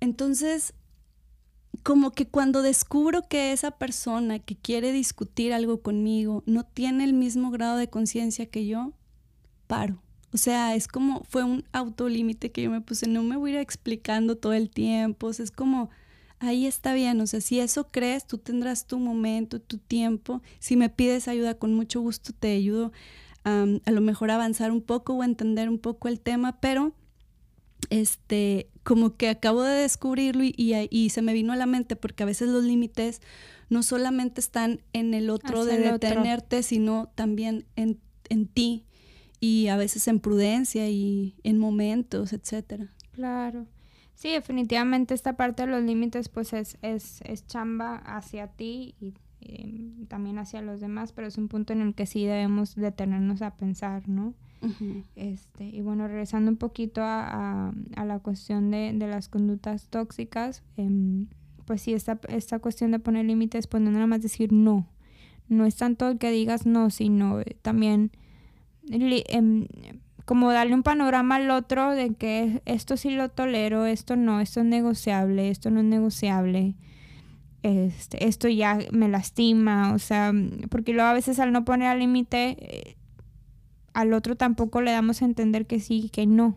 Entonces, 0.00 0.74
como 1.82 2.12
que 2.12 2.26
cuando 2.26 2.62
descubro 2.62 3.28
que 3.28 3.52
esa 3.52 3.72
persona 3.72 4.38
que 4.38 4.56
quiere 4.56 4.92
discutir 4.92 5.52
algo 5.52 5.80
conmigo 5.80 6.42
no 6.46 6.64
tiene 6.64 7.04
el 7.04 7.12
mismo 7.12 7.50
grado 7.50 7.76
de 7.76 7.88
conciencia 7.88 8.46
que 8.46 8.66
yo, 8.66 8.92
paro. 9.66 10.02
O 10.32 10.38
sea, 10.38 10.74
es 10.74 10.88
como, 10.88 11.24
fue 11.28 11.44
un 11.44 11.64
autolímite 11.72 12.52
que 12.52 12.62
yo 12.62 12.70
me 12.70 12.80
puse, 12.80 13.06
no 13.06 13.22
me 13.22 13.36
voy 13.36 13.50
a 13.52 13.54
ir 13.54 13.60
explicando 13.60 14.36
todo 14.36 14.54
el 14.54 14.70
tiempo, 14.70 15.26
o 15.26 15.32
sea, 15.32 15.44
es 15.44 15.50
como, 15.50 15.90
ahí 16.38 16.66
está 16.66 16.94
bien, 16.94 17.20
o 17.20 17.26
sea, 17.26 17.40
si 17.40 17.60
eso 17.60 17.88
crees, 17.90 18.26
tú 18.26 18.38
tendrás 18.38 18.86
tu 18.86 18.98
momento, 18.98 19.60
tu 19.60 19.78
tiempo, 19.78 20.42
si 20.58 20.76
me 20.76 20.88
pides 20.88 21.28
ayuda, 21.28 21.54
con 21.54 21.74
mucho 21.74 22.00
gusto 22.00 22.32
te 22.32 22.54
ayudo 22.54 22.92
a 23.44 23.90
lo 23.90 24.00
mejor 24.00 24.30
avanzar 24.30 24.70
un 24.70 24.82
poco 24.82 25.14
o 25.14 25.24
entender 25.24 25.68
un 25.68 25.78
poco 25.78 26.08
el 26.08 26.20
tema, 26.20 26.60
pero 26.60 26.94
este, 27.90 28.68
como 28.82 29.16
que 29.16 29.28
acabo 29.28 29.62
de 29.62 29.82
descubrirlo 29.82 30.44
y, 30.44 30.54
y, 30.56 31.10
se 31.10 31.22
me 31.22 31.32
vino 31.32 31.52
a 31.52 31.56
la 31.56 31.66
mente, 31.66 31.96
porque 31.96 32.22
a 32.22 32.26
veces 32.26 32.48
los 32.48 32.64
límites 32.64 33.20
no 33.68 33.82
solamente 33.82 34.40
están 34.40 34.80
en 34.92 35.14
el 35.14 35.30
otro 35.30 35.64
de 35.64 35.78
detenerte, 35.78 36.62
sino 36.62 37.10
también 37.14 37.64
en, 37.76 38.00
en 38.28 38.46
ti 38.46 38.86
y 39.40 39.68
a 39.68 39.76
veces 39.76 40.06
en 40.08 40.20
prudencia 40.20 40.88
y 40.88 41.34
en 41.42 41.58
momentos, 41.58 42.32
etcétera. 42.32 42.88
Claro. 43.12 43.66
Sí, 44.14 44.30
definitivamente 44.30 45.14
esta 45.14 45.36
parte 45.36 45.66
de 45.66 45.72
los 45.72 45.82
límites 45.82 46.28
pues 46.28 46.52
es, 46.52 46.78
es, 46.82 47.20
es 47.22 47.46
chamba 47.46 47.96
hacia 47.96 48.46
ti 48.46 48.94
y, 49.00 49.14
em, 49.40 50.06
también 50.06 50.38
hacia 50.38 50.62
los 50.62 50.80
demás, 50.80 51.12
pero 51.12 51.26
es 51.26 51.38
un 51.38 51.48
punto 51.48 51.72
en 51.72 51.80
el 51.80 51.94
que 51.94 52.06
sí 52.06 52.24
debemos 52.24 52.76
detenernos 52.76 53.42
a 53.42 53.56
pensar, 53.56 54.08
¿no? 54.08 54.34
Este, 55.16 55.64
y 55.64 55.80
bueno, 55.80 56.06
regresando 56.06 56.50
un 56.50 56.56
poquito 56.56 57.02
a, 57.02 57.72
a, 57.96 58.04
la 58.04 58.18
cuestión 58.20 58.70
de, 58.70 58.92
de, 58.94 59.06
las 59.08 59.28
conductas 59.28 59.88
tóxicas, 59.88 60.62
em, 60.76 61.26
pues 61.64 61.82
sí, 61.82 61.94
esta, 61.94 62.20
esta 62.28 62.58
cuestión 62.58 62.90
de 62.92 62.98
poner 62.98 63.24
límites, 63.24 63.66
pues 63.66 63.82
no 63.82 63.90
nada 63.90 64.06
más 64.06 64.22
decir 64.22 64.52
no. 64.52 64.86
No 65.48 65.66
es 65.66 65.76
tanto 65.76 66.08
el 66.08 66.18
que 66.18 66.30
digas 66.30 66.66
no, 66.66 66.90
sino 66.90 67.40
eh, 67.40 67.56
también 67.62 68.12
em, 68.90 69.66
como 70.24 70.52
darle 70.52 70.74
un 70.74 70.82
panorama 70.82 71.36
al 71.36 71.50
otro 71.50 71.90
de 71.90 72.14
que 72.14 72.62
esto 72.64 72.96
sí 72.96 73.10
lo 73.10 73.28
tolero, 73.28 73.86
esto 73.86 74.16
no, 74.16 74.40
esto 74.40 74.60
es 74.60 74.66
negociable, 74.66 75.50
esto 75.50 75.70
no 75.70 75.80
es 75.80 75.86
negociable. 75.86 76.74
Este, 77.62 78.26
esto 78.26 78.48
ya 78.48 78.78
me 78.90 79.08
lastima, 79.08 79.94
o 79.94 79.98
sea, 79.98 80.32
porque 80.68 80.92
luego 80.92 81.08
a 81.08 81.12
veces 81.12 81.38
al 81.38 81.52
no 81.52 81.64
poner 81.64 81.88
al 81.88 82.00
límite, 82.00 82.56
eh, 82.58 82.96
al 83.94 84.12
otro 84.12 84.36
tampoco 84.36 84.80
le 84.80 84.92
damos 84.92 85.22
a 85.22 85.24
entender 85.24 85.66
que 85.66 85.80
sí, 85.80 86.08
que 86.12 86.26
no. 86.26 86.56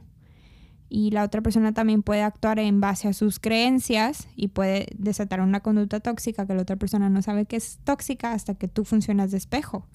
Y 0.87 1.11
la 1.11 1.23
otra 1.23 1.41
persona 1.41 1.73
también 1.73 2.03
puede 2.03 2.21
actuar 2.21 2.59
en 2.59 2.79
base 2.79 3.07
a 3.07 3.13
sus 3.13 3.39
creencias 3.39 4.27
y 4.35 4.49
puede 4.49 4.87
desatar 4.97 5.41
una 5.41 5.59
conducta 5.59 5.99
tóxica 5.99 6.45
que 6.45 6.53
la 6.53 6.61
otra 6.61 6.75
persona 6.75 7.09
no 7.09 7.21
sabe 7.21 7.45
que 7.45 7.55
es 7.55 7.79
tóxica 7.83 8.33
hasta 8.33 8.53
que 8.55 8.67
tú 8.67 8.85
funcionas 8.85 9.31
de 9.31 9.37
espejo. 9.37 9.87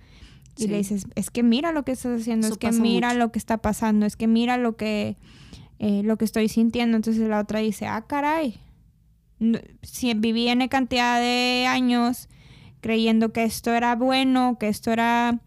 Y 0.57 0.67
le 0.67 0.79
dices, 0.79 1.07
es 1.15 1.31
que 1.31 1.43
mira 1.43 1.73
lo 1.73 1.85
que 1.85 1.93
estás 1.93 2.21
haciendo, 2.21 2.49
es 2.49 2.59
que 2.59 2.73
mira 2.73 3.15
lo 3.15 3.33
que 3.33 3.39
está 3.39 3.59
pasando, 3.59 4.05
es 4.05 4.17
que 4.17 4.27
mira 4.27 4.59
lo 4.59 4.77
que, 4.77 5.17
eh, 5.79 6.03
lo 6.03 6.19
que 6.19 6.25
estoy 6.25 6.49
sintiendo. 6.49 6.97
Entonces 6.97 7.27
la 7.29 7.41
otra 7.41 7.61
dice, 7.61 7.87
ah, 7.87 8.05
caray, 8.07 8.61
si 9.83 10.13
viví 10.15 10.49
en 10.49 10.67
cantidad 10.69 11.19
de 11.19 11.67
años 11.67 12.29
creyendo 12.81 13.33
que 13.33 13.45
esto 13.45 13.73
era 13.73 13.95
bueno, 13.97 14.57
que 14.59 14.69
esto 14.69 14.91
era 14.91 15.41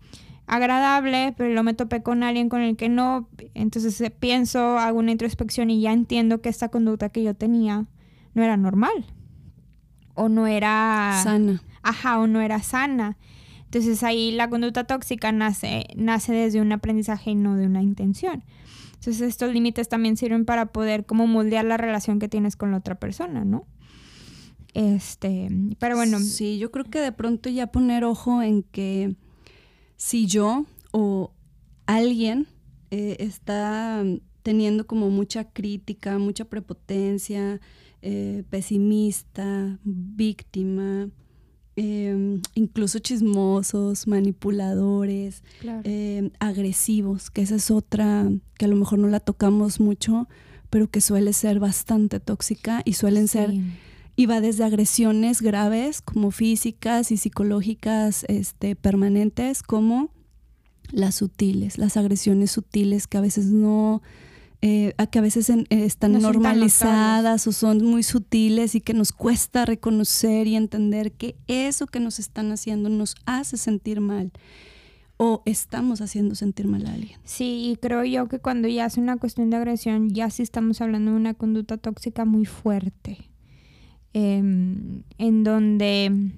agradable, 0.46 1.34
pero 1.38 1.50
luego 1.50 1.64
me 1.64 1.74
topé 1.74 2.04
con 2.04 2.24
alguien 2.24 2.50
con 2.50 2.62
el 2.62 2.76
que 2.76 2.90
no, 2.90 3.30
entonces 3.54 4.00
eh, 4.02 4.10
pienso, 4.12 4.78
hago 4.78 5.00
una 5.00 5.12
introspección 5.12 5.70
y 5.70 5.82
ya 5.82 5.94
entiendo 5.94 6.42
que 6.42 6.50
esta 6.50 6.70
conducta 6.70 7.10
que 7.10 7.24
yo 7.24 7.34
tenía 7.34 7.86
no 8.34 8.44
era 8.44 8.58
normal 8.58 9.06
o 10.16 10.30
no 10.30 10.48
era 10.48 11.20
sana. 11.24 11.64
Ajá, 11.82 12.20
o 12.20 12.28
no 12.28 12.42
era 12.42 12.62
sana. 12.62 13.18
Entonces 13.66 14.04
ahí 14.04 14.32
la 14.32 14.50
conducta 14.50 14.84
tóxica 14.84 15.32
nace, 15.32 15.88
nace 15.96 16.34
desde 16.34 16.62
un 16.62 16.72
aprendizaje 16.72 17.32
y 17.32 17.36
no 17.36 17.56
de 17.56 17.66
una 17.66 17.82
intención. 17.82 18.44
Entonces 18.94 19.22
estos 19.22 19.52
límites 19.52 19.90
también 19.90 20.16
sirven 20.16 20.46
para 20.46 20.68
poder 20.68 21.06
como 21.06 21.28
moldear 21.28 21.66
la 21.66 21.78
relación 21.78 22.20
que 22.20 22.30
tienes 22.30 22.56
con 22.56 22.72
la 22.72 22.78
otra 22.78 22.96
persona, 22.96 23.44
¿no? 23.44 23.66
Este, 24.74 25.50
pero 25.80 25.96
bueno. 25.96 26.20
Sí, 26.20 26.58
yo 26.58 26.72
creo 26.72 26.86
que 26.86 27.00
de 27.00 27.12
pronto 27.12 27.50
ya 27.50 27.68
poner 27.68 28.06
ojo 28.06 28.42
en 28.42 28.64
que 28.64 29.16
si 30.04 30.28
yo 30.28 30.66
o 30.92 31.32
alguien 31.86 32.48
eh, 32.92 33.16
está 33.20 34.04
teniendo 34.42 34.86
como 34.86 35.10
mucha 35.10 35.46
crítica, 35.46 36.20
mucha 36.20 36.46
prepotencia, 36.46 37.62
eh, 38.02 38.44
pesimista, 38.50 39.80
víctima, 39.84 41.10
Em, 41.76 42.40
incluso 42.54 43.00
chismosos, 43.00 44.06
manipuladores, 44.06 45.42
em, 45.84 46.30
agresivos, 46.40 47.32
que 47.32 47.42
esa 47.42 47.56
es 47.56 47.72
otra 47.72 48.30
que 48.60 48.66
a 48.66 48.68
lo 48.68 48.76
mejor 48.76 49.00
no 49.00 49.08
la 49.08 49.20
tocamos 49.20 49.80
mucho, 49.80 50.28
pero 50.70 50.88
que 50.88 51.02
suele 51.02 51.34
ser 51.34 51.60
bastante 51.60 52.20
tóxica 52.20 52.84
y 52.86 52.94
suelen 52.94 53.28
ser, 53.28 53.52
y 54.16 54.26
va 54.26 54.42
desde 54.42 54.64
agresiones 54.64 55.42
graves 55.42 56.02
como 56.02 56.32
físicas 56.32 57.12
y 57.12 57.18
psicológicas 57.18 58.26
este, 58.28 58.76
permanentes, 58.76 59.64
como 59.64 60.12
las 60.92 61.16
sutiles, 61.16 61.78
las 61.78 61.98
agresiones 61.98 62.52
sutiles 62.52 63.08
que 63.08 63.18
a 63.18 63.22
veces 63.22 63.48
no 63.48 64.02
eh, 64.66 64.94
a 64.98 65.08
que 65.08 65.20
a 65.20 65.22
veces 65.22 65.52
están 65.70 66.14
normalizadas 66.14 67.48
o 67.48 67.52
son 67.52 67.84
muy 67.84 68.02
sutiles 68.02 68.76
y 68.76 68.80
que 68.80 68.94
nos 68.94 69.12
cuesta 69.12 69.66
reconocer 69.66 70.48
y 70.48 70.56
entender 70.56 71.12
que 71.12 71.36
eso 71.48 71.86
que 71.86 72.00
nos 72.00 72.18
están 72.18 72.50
haciendo 72.54 72.88
nos 72.88 73.16
hace 73.26 73.58
sentir 73.58 74.00
mal 74.00 74.32
o 75.18 75.42
estamos 75.46 76.00
haciendo 76.00 76.36
sentir 76.36 76.68
mal 76.68 76.86
a 76.86 76.94
alguien. 76.94 77.20
Sí, 77.26 77.72
y 77.72 77.76
creo 77.76 78.06
yo 78.06 78.30
que 78.30 78.40
cuando 78.40 78.70
ya 78.70 78.86
es 78.86 78.96
una 78.96 79.18
cuestión 79.18 79.50
de 79.50 79.58
agresión, 79.58 80.12
ya 80.12 80.30
sí 80.30 80.44
estamos 80.44 80.80
hablando 80.80 81.12
de 81.12 81.18
una 81.18 81.34
conducta 81.34 81.76
tóxica 81.76 82.24
muy 82.24 82.46
fuerte, 82.46 83.18
em, 84.14 85.04
en 85.18 85.44
donde 85.44 86.32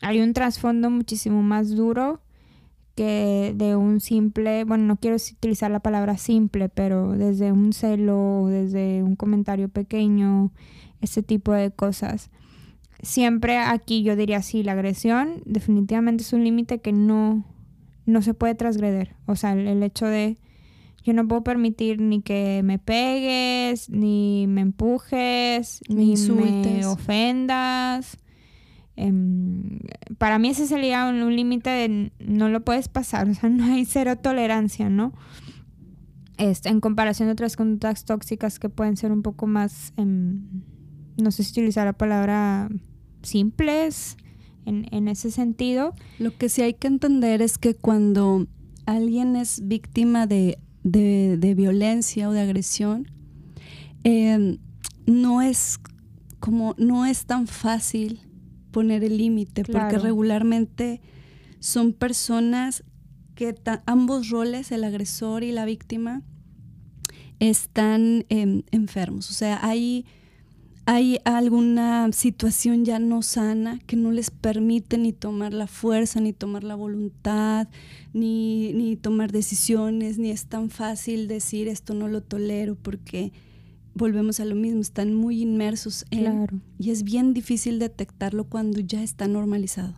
hay 0.00 0.20
un 0.20 0.32
trasfondo 0.32 0.90
muchísimo 0.90 1.42
más 1.42 1.70
duro 1.74 2.20
que 2.94 3.54
de 3.56 3.76
un 3.76 4.00
simple, 4.00 4.64
bueno, 4.64 4.84
no 4.84 4.96
quiero 4.96 5.16
utilizar 5.16 5.70
la 5.70 5.80
palabra 5.80 6.18
simple, 6.18 6.68
pero 6.68 7.12
desde 7.12 7.52
un 7.52 7.72
celo, 7.72 8.46
desde 8.48 9.02
un 9.02 9.16
comentario 9.16 9.68
pequeño, 9.68 10.52
ese 11.00 11.22
tipo 11.22 11.52
de 11.52 11.70
cosas. 11.70 12.30
Siempre 13.02 13.58
aquí 13.58 14.02
yo 14.02 14.14
diría 14.14 14.42
sí, 14.42 14.62
la 14.62 14.72
agresión 14.72 15.42
definitivamente 15.44 16.22
es 16.22 16.32
un 16.32 16.44
límite 16.44 16.80
que 16.80 16.92
no, 16.92 17.44
no 18.06 18.22
se 18.22 18.34
puede 18.34 18.54
transgreder. 18.54 19.16
O 19.26 19.36
sea, 19.36 19.52
el, 19.52 19.82
hecho 19.82 20.06
de 20.06 20.38
yo 21.02 21.12
no 21.12 21.26
puedo 21.26 21.42
permitir 21.42 22.00
ni 22.00 22.22
que 22.22 22.62
me 22.64 22.78
pegues, 22.78 23.90
ni 23.90 24.46
me 24.48 24.60
empujes, 24.60 25.80
ni 25.88 26.16
me 26.16 26.86
ofendas. 26.86 28.18
Em, 28.94 29.80
para 30.18 30.38
mí 30.38 30.50
ese 30.50 30.66
sería 30.66 31.06
un, 31.08 31.34
límite 31.34 31.70
de 31.70 32.12
no 32.20 32.48
lo 32.48 32.62
puedes 32.64 32.88
pasar, 32.88 33.28
o 33.30 33.34
sea, 33.34 33.48
no 33.48 33.64
hay 33.64 33.84
cero 33.84 34.16
tolerancia, 34.16 34.88
¿no? 34.90 35.12
Este, 36.38 36.68
en 36.68 36.80
comparación 36.80 37.28
de 37.28 37.32
otras 37.32 37.56
conductas 37.56 38.04
tóxicas 38.04 38.58
que 38.58 38.68
pueden 38.68 38.96
ser 38.96 39.12
un 39.12 39.22
poco 39.22 39.46
más, 39.46 39.92
em, 39.96 40.62
no 41.16 41.30
sé 41.30 41.44
si 41.44 41.52
utilizar 41.52 41.86
la 41.86 41.92
palabra 41.92 42.68
simples 43.22 44.16
en, 44.66 44.86
en, 44.92 45.08
ese 45.08 45.30
sentido. 45.30 45.94
Lo 46.18 46.36
que 46.36 46.48
sí 46.48 46.62
hay 46.62 46.74
que 46.74 46.88
entender 46.88 47.42
es 47.42 47.58
que 47.58 47.74
cuando 47.74 48.46
alguien 48.86 49.36
es 49.36 49.66
víctima 49.66 50.26
de, 50.26 50.58
de, 50.82 51.36
de 51.38 51.54
violencia 51.54 52.28
o 52.28 52.32
de 52.32 52.40
agresión, 52.40 53.10
em, 54.04 54.58
no 55.06 55.42
es 55.42 55.78
como, 56.40 56.74
no 56.78 57.06
es 57.06 57.24
tan 57.24 57.46
fácil 57.46 58.20
poner 58.72 59.04
el 59.04 59.18
límite, 59.18 59.64
porque 59.64 59.98
regularmente 59.98 61.00
son 61.60 61.92
personas 61.92 62.84
que 63.34 63.54
ambos 63.86 64.30
roles, 64.30 64.72
el 64.72 64.84
agresor 64.84 65.44
y 65.44 65.52
la 65.52 65.64
víctima, 65.64 66.22
están 67.38 68.24
em, 68.28 68.62
enfermos. 68.70 69.30
O 69.30 69.34
sea, 69.34 69.58
hay, 69.62 70.06
hay 70.84 71.18
alguna 71.24 72.10
situación 72.12 72.84
ya 72.84 72.98
no 72.98 73.22
sana 73.22 73.78
que 73.86 73.96
no 73.96 74.10
les 74.10 74.30
permite 74.30 74.98
ni 74.98 75.12
tomar 75.12 75.52
la 75.52 75.66
fuerza, 75.66 76.20
ni 76.20 76.32
tomar 76.32 76.64
la 76.64 76.74
voluntad, 76.74 77.68
ni, 78.12 78.72
ni 78.72 78.96
tomar 78.96 79.30
decisiones, 79.30 80.18
ni 80.18 80.30
es 80.30 80.46
tan 80.46 80.70
fácil 80.70 81.28
decir 81.28 81.68
esto 81.68 81.94
no 81.94 82.08
lo 82.08 82.22
tolero 82.22 82.74
porque 82.74 83.32
volvemos 83.94 84.40
a 84.40 84.44
lo 84.44 84.54
mismo, 84.54 84.80
están 84.80 85.14
muy 85.14 85.42
inmersos 85.42 86.04
en... 86.10 86.20
Claro. 86.20 86.60
Y 86.78 86.90
es 86.90 87.04
bien 87.04 87.34
difícil 87.34 87.78
detectarlo 87.78 88.44
cuando 88.44 88.80
ya 88.80 89.02
está 89.02 89.28
normalizado. 89.28 89.94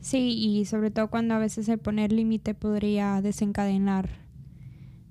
Sí, 0.00 0.34
y 0.38 0.64
sobre 0.64 0.90
todo 0.90 1.10
cuando 1.10 1.34
a 1.34 1.38
veces 1.38 1.68
el 1.68 1.78
poner 1.78 2.12
límite 2.12 2.54
podría 2.54 3.20
desencadenar 3.20 4.08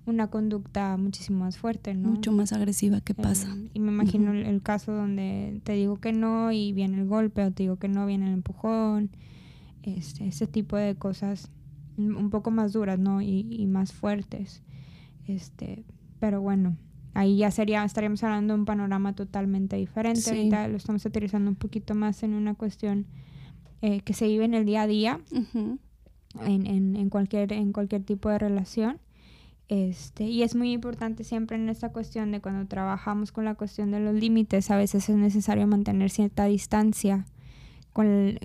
una 0.07 0.29
conducta 0.29 0.95
muchísimo 0.97 1.39
más 1.39 1.57
fuerte, 1.57 1.93
¿no? 1.93 2.09
Mucho 2.09 2.31
más 2.31 2.53
agresiva 2.53 3.01
que 3.01 3.13
pasa. 3.13 3.55
y 3.73 3.79
me 3.79 3.91
imagino 3.91 4.33
el, 4.33 4.61
caso 4.61 4.91
donde 4.91 5.61
te 5.63 5.73
digo 5.73 5.97
que 5.97 6.13
no 6.13 6.51
y 6.51 6.73
viene 6.73 6.99
el 6.99 7.07
golpe 7.07 7.43
o 7.43 7.51
te 7.51 7.63
digo 7.63 7.77
que 7.77 7.87
no 7.87 8.05
viene 8.05 8.27
el 8.27 8.33
empujón, 8.33 9.11
este, 9.83 10.27
ese 10.27 10.47
tipo 10.47 10.77
de 10.77 10.95
cosas 10.95 11.49
un 11.97 12.29
poco 12.29 12.51
más 12.51 12.73
duras, 12.73 12.99
¿no? 12.99 13.21
Y, 13.21 13.47
y 13.49 13.65
más 13.65 13.91
fuertes. 13.91 14.61
Este, 15.25 15.83
pero 16.19 16.41
bueno, 16.41 16.77
ahí 17.13 17.37
ya 17.37 17.51
sería, 17.51 17.83
estaríamos 17.83 18.23
hablando 18.23 18.53
de 18.53 18.59
un 18.59 18.65
panorama 18.65 19.13
totalmente 19.13 19.75
diferente. 19.75 20.29
Ahorita 20.29 20.67
lo 20.67 20.77
estamos 20.77 21.05
utilizando 21.05 21.49
un 21.49 21.55
poquito 21.55 21.95
más 21.95 22.23
en 22.23 22.33
una 22.33 22.53
cuestión 22.53 23.07
eh, 23.81 24.01
que 24.01 24.13
se 24.13 24.27
vive 24.27 24.45
en 24.45 24.53
el 24.53 24.65
día 24.65 24.83
a 24.83 24.87
día, 24.87 25.19
en, 25.31 25.79
en, 26.65 26.95
en, 26.95 27.09
cualquier, 27.09 27.53
en 27.53 27.73
cualquier 27.73 28.03
tipo 28.03 28.29
de 28.29 28.37
relación. 28.37 28.99
Este, 29.69 30.23
y 30.23 30.43
es 30.43 30.55
muy 30.55 30.71
importante 30.71 31.23
siempre 31.23 31.57
en 31.57 31.67
esta 31.67 31.91
cuestión 31.91 32.31
de 32.31 32.39
cuando 32.39 32.67
trabajamos 32.67 33.31
con 33.31 33.43
la 33.43 33.55
cuestión 33.55 33.91
de 33.91 33.99
los 33.99 34.15
límites, 34.15 34.71
a 34.71 34.77
veces 34.77 35.09
es 35.09 35.15
necesario 35.15 35.67
mantener 35.67 36.09
cierta 36.09 36.45
distancia 36.45 37.25
con 37.91 38.39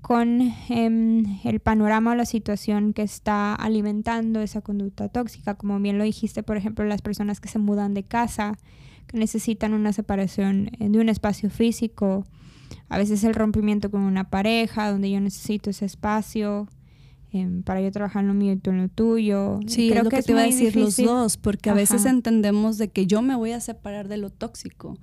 con 0.00 0.40
em, 0.68 1.24
el 1.44 1.60
panorama 1.60 2.12
o 2.12 2.14
la 2.14 2.24
situación 2.24 2.92
que 2.92 3.02
está 3.02 3.54
alimentando 3.54 4.40
esa 4.40 4.60
conducta 4.60 5.08
tóxica. 5.08 5.54
Como 5.54 5.78
bien 5.80 5.98
lo 5.98 6.04
dijiste, 6.04 6.42
por 6.42 6.56
ejemplo, 6.56 6.84
las 6.84 7.02
personas 7.02 7.40
que 7.40 7.48
se 7.48 7.58
mudan 7.58 7.94
de 7.94 8.04
casa, 8.04 8.56
que 9.06 9.18
necesitan 9.18 9.74
una 9.74 9.92
separación 9.92 10.70
eh, 10.78 10.88
de 10.88 10.98
un 10.98 11.08
espacio 11.08 11.50
físico, 11.50 12.24
a 12.88 12.98
veces 12.98 13.24
el 13.24 13.34
rompimiento 13.34 13.90
con 13.90 14.02
una 14.02 14.30
pareja, 14.30 14.90
donde 14.90 15.10
yo 15.10 15.20
necesito 15.20 15.70
ese 15.70 15.84
espacio. 15.84 16.68
Em, 17.30 17.62
para 17.62 17.82
yo 17.82 17.90
trabajar 17.92 18.22
en 18.22 18.28
lo 18.28 18.34
mío 18.34 18.52
y 18.52 18.56
tú 18.56 18.70
en 18.70 18.78
lo 18.78 18.88
tuyo. 18.88 19.60
Sí, 19.66 19.90
creo 19.90 20.04
que, 20.08 20.22
te 20.22 20.32
iba 20.32 20.40
a 20.40 20.44
decir 20.44 20.76
los 20.76 20.96
dos, 20.96 21.36
porque 21.36 21.68
a 21.68 21.74
veces 21.74 22.06
entendemos 22.06 22.78
de 22.78 22.88
que 22.88 23.06
yo 23.06 23.20
me 23.20 23.36
voy 23.36 23.52
a 23.52 23.60
separar 23.60 24.08
de 24.08 24.16
lo 24.16 24.30
tóxico 24.30 24.98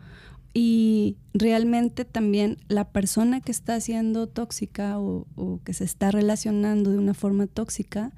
y 0.57 1.17
realmente 1.33 2.05
también 2.05 2.57
la 2.69 2.89
persona 2.89 3.41
que 3.41 3.51
está 3.51 3.77
siendo 3.81 4.27
tóxica 4.27 4.97
o, 4.97 5.27
que 5.65 5.73
se 5.73 5.83
está 5.83 6.11
relacionando 6.11 6.91
de 6.91 6.97
una 6.97 7.13
forma 7.13 7.45
tóxica, 7.45 8.13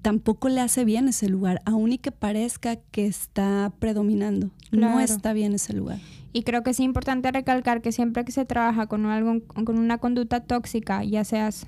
tampoco 0.00 0.48
le 0.48 0.62
hace 0.62 0.86
bien 0.86 1.08
ese 1.08 1.28
lugar, 1.28 1.60
aun 1.66 1.92
y 1.92 1.98
que 1.98 2.10
parezca 2.10 2.76
que 2.76 3.06
está 3.06 3.72
predominando. 3.78 4.50
No 4.72 4.98
está 4.98 5.34
bien 5.34 5.52
ese 5.52 5.74
lugar. 5.74 5.98
Y 6.32 6.42
creo 6.42 6.62
que 6.62 6.70
es 6.70 6.80
importante 6.80 7.30
recalcar 7.30 7.82
que 7.82 7.92
siempre 7.92 8.24
que 8.24 8.32
se 8.32 8.46
trabaja 8.46 8.86
con, 8.86 9.04
algo, 9.04 9.42
con 9.46 9.78
una 9.78 9.98
conducta 9.98 10.40
tóxica, 10.40 11.04
ya 11.04 11.22
seas 11.24 11.66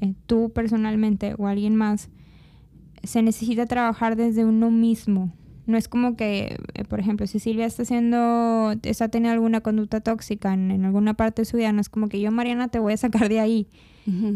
eh, 0.00 0.14
tú 0.26 0.50
personalmente 0.52 1.34
o 1.38 1.46
alguien 1.46 1.76
más, 1.76 2.10
se 3.02 3.22
necesita 3.22 3.66
trabajar 3.66 4.16
desde 4.16 4.44
uno 4.44 4.70
mismo 4.70 5.32
no 5.70 5.78
es 5.78 5.88
como 5.88 6.16
que, 6.16 6.58
eh, 6.74 6.84
por 6.84 7.00
ejemplo, 7.00 7.26
si 7.26 7.38
Silvia 7.38 7.66
está 7.66 7.82
haciendo, 7.82 8.74
está 8.82 9.08
teniendo 9.08 9.34
alguna 9.34 9.60
conducta 9.60 10.00
tóxica 10.00 10.52
en, 10.52 10.84
alguna 10.84 11.14
parte 11.14 11.42
de 11.42 11.46
su 11.46 11.56
vida, 11.56 11.72
no 11.72 11.80
es 11.80 11.88
como 11.88 12.08
que 12.08 12.20
yo, 12.20 12.30
Mariana, 12.30 12.68
te 12.68 12.78
voy 12.78 12.92
a 12.92 12.96
sacar 12.96 13.28
de 13.28 13.40
ahí, 13.40 13.68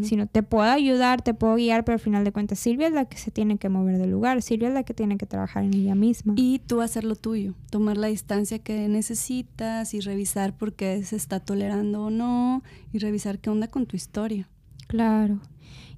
sino 0.02 0.28
te 0.28 0.44
puedo 0.44 0.70
ayudar, 0.70 1.22
te 1.22 1.34
puedo 1.34 1.56
guiar, 1.56 1.84
pero 1.84 1.94
al 1.94 2.00
final 2.00 2.22
de 2.22 2.30
cuentas 2.30 2.60
Silvia 2.60 2.86
es 2.86 2.92
la 2.92 3.06
que 3.06 3.16
se 3.16 3.32
tiene 3.32 3.56
que 3.56 3.68
mover 3.68 3.98
del 3.98 4.10
lugar, 4.10 4.40
Silvia 4.40 4.68
es 4.68 4.74
la 4.74 4.84
que 4.84 4.94
tiene 4.94 5.16
que 5.16 5.26
trabajar 5.26 5.64
en 5.64 5.74
ella 5.74 5.96
misma. 5.96 6.34
Y 6.36 6.60
tú 6.60 6.80
hacer 6.80 7.02
lo 7.02 7.16
tuyo, 7.16 7.54
tomar 7.70 7.96
la 7.96 8.06
distancia 8.06 8.60
que 8.60 8.88
necesitas 8.88 9.92
y 9.92 9.98
revisar 9.98 10.56
por 10.56 10.74
qué 10.74 11.02
se 11.02 11.16
está 11.16 11.40
tolerando 11.40 12.04
o 12.04 12.10
no 12.10 12.62
y 12.92 12.98
revisar 12.98 13.40
qué 13.40 13.50
onda 13.50 13.66
con 13.66 13.86
tu 13.86 13.96
historia. 13.96 14.48
Claro. 14.86 15.40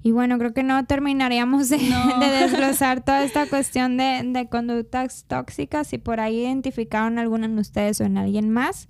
Y 0.03 0.13
bueno, 0.13 0.39
creo 0.39 0.55
que 0.55 0.63
no 0.63 0.85
terminaríamos 0.85 1.69
de, 1.69 1.79
desglosar 2.21 3.05
toda 3.05 3.25
esta 3.25 3.47
cuestión 3.51 3.97
de, 3.97 4.47
conductas 4.51 5.25
tóxicas. 5.27 5.89
Si 5.89 5.99
por 5.99 6.21
ahí 6.21 6.43
identificaron 6.43 7.19
alguna 7.19 7.49
de 7.49 7.61
ustedes 7.61 8.01
o 8.01 8.05
en 8.05 8.19
alguien 8.19 8.51
más, 8.51 8.89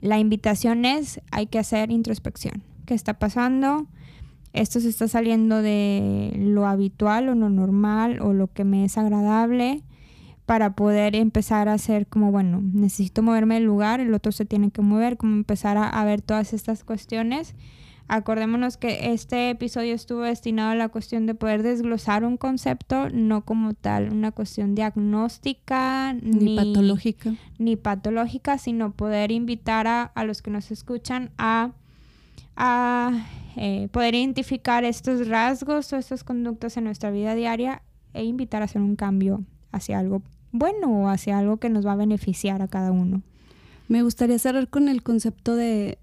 la 0.00 0.18
invitación 0.18 0.84
es, 0.84 1.20
hay 1.30 1.46
que 1.46 1.58
hacer 1.58 1.90
introspección. 1.90 2.62
¿Qué 2.86 2.94
está 2.94 3.18
pasando? 3.18 3.86
Esto 4.52 4.80
se 4.80 4.88
está 4.88 5.06
saliendo 5.06 5.62
de 5.62 6.34
lo 6.38 6.66
habitual 6.66 7.28
o 7.28 7.34
lo 7.34 7.50
normal 7.50 8.20
o 8.20 8.32
lo 8.32 8.48
que 8.48 8.64
me 8.64 8.84
es 8.84 8.96
agradable 8.96 9.82
para 10.46 10.74
poder 10.74 11.16
empezar 11.16 11.68
a 11.68 11.74
hacer 11.74 12.06
como, 12.06 12.30
bueno, 12.30 12.60
necesito 12.62 13.22
moverme 13.22 13.56
del 13.56 13.64
lugar, 13.64 14.00
el 14.00 14.14
otro 14.14 14.30
se 14.30 14.44
tiene 14.44 14.70
que 14.70 14.80
mover, 14.80 15.16
como 15.16 15.34
empezar 15.34 15.76
a 15.76 16.04
ver 16.04 16.22
todas 16.22 16.52
estas 16.52 16.84
cuestiones 16.84 17.54
Acordémonos 18.08 18.76
que 18.76 19.12
este 19.12 19.50
episodio 19.50 19.92
estuvo 19.92 20.20
destinado 20.20 20.70
a 20.70 20.74
la 20.76 20.88
cuestión 20.88 21.26
de 21.26 21.34
poder 21.34 21.64
desglosar 21.64 22.24
un 22.24 22.36
concepto, 22.36 23.10
no 23.10 23.44
como 23.44 23.74
tal 23.74 24.12
una 24.12 24.30
cuestión 24.30 24.76
diagnóstica 24.76 26.12
ni, 26.22 26.54
patológica. 26.54 27.34
Ni 27.58 27.74
patológica, 27.74 28.58
sino 28.58 28.92
poder 28.92 29.32
invitar 29.32 29.88
a, 29.88 30.24
los 30.24 30.40
que 30.40 30.52
nos 30.52 30.70
escuchan 30.70 31.30
a, 31.36 31.72
a 32.54 33.26
eh, 33.56 33.88
poder 33.90 34.14
identificar 34.14 34.84
estos 34.84 35.26
rasgos 35.26 35.92
o 35.92 35.96
estas 35.96 36.22
conductas 36.22 36.76
en 36.76 36.84
nuestra 36.84 37.10
vida 37.10 37.34
diaria 37.34 37.82
e 38.14 38.24
invitar 38.24 38.62
a 38.62 38.66
hacer 38.66 38.82
un 38.82 38.94
cambio 38.94 39.42
hacia 39.72 39.98
algo 39.98 40.22
bueno 40.52 41.02
o 41.02 41.08
hacia 41.08 41.38
algo 41.38 41.56
que 41.56 41.70
nos 41.70 41.84
va 41.84 41.92
a 41.92 41.96
beneficiar 41.96 42.62
a 42.62 42.68
cada 42.68 42.92
uno. 42.92 43.22
Me 43.88 44.02
gustaría 44.02 44.38
cerrar 44.38 44.68
con 44.68 44.88
el 44.88 45.02
concepto 45.02 45.54
de, 45.54 45.98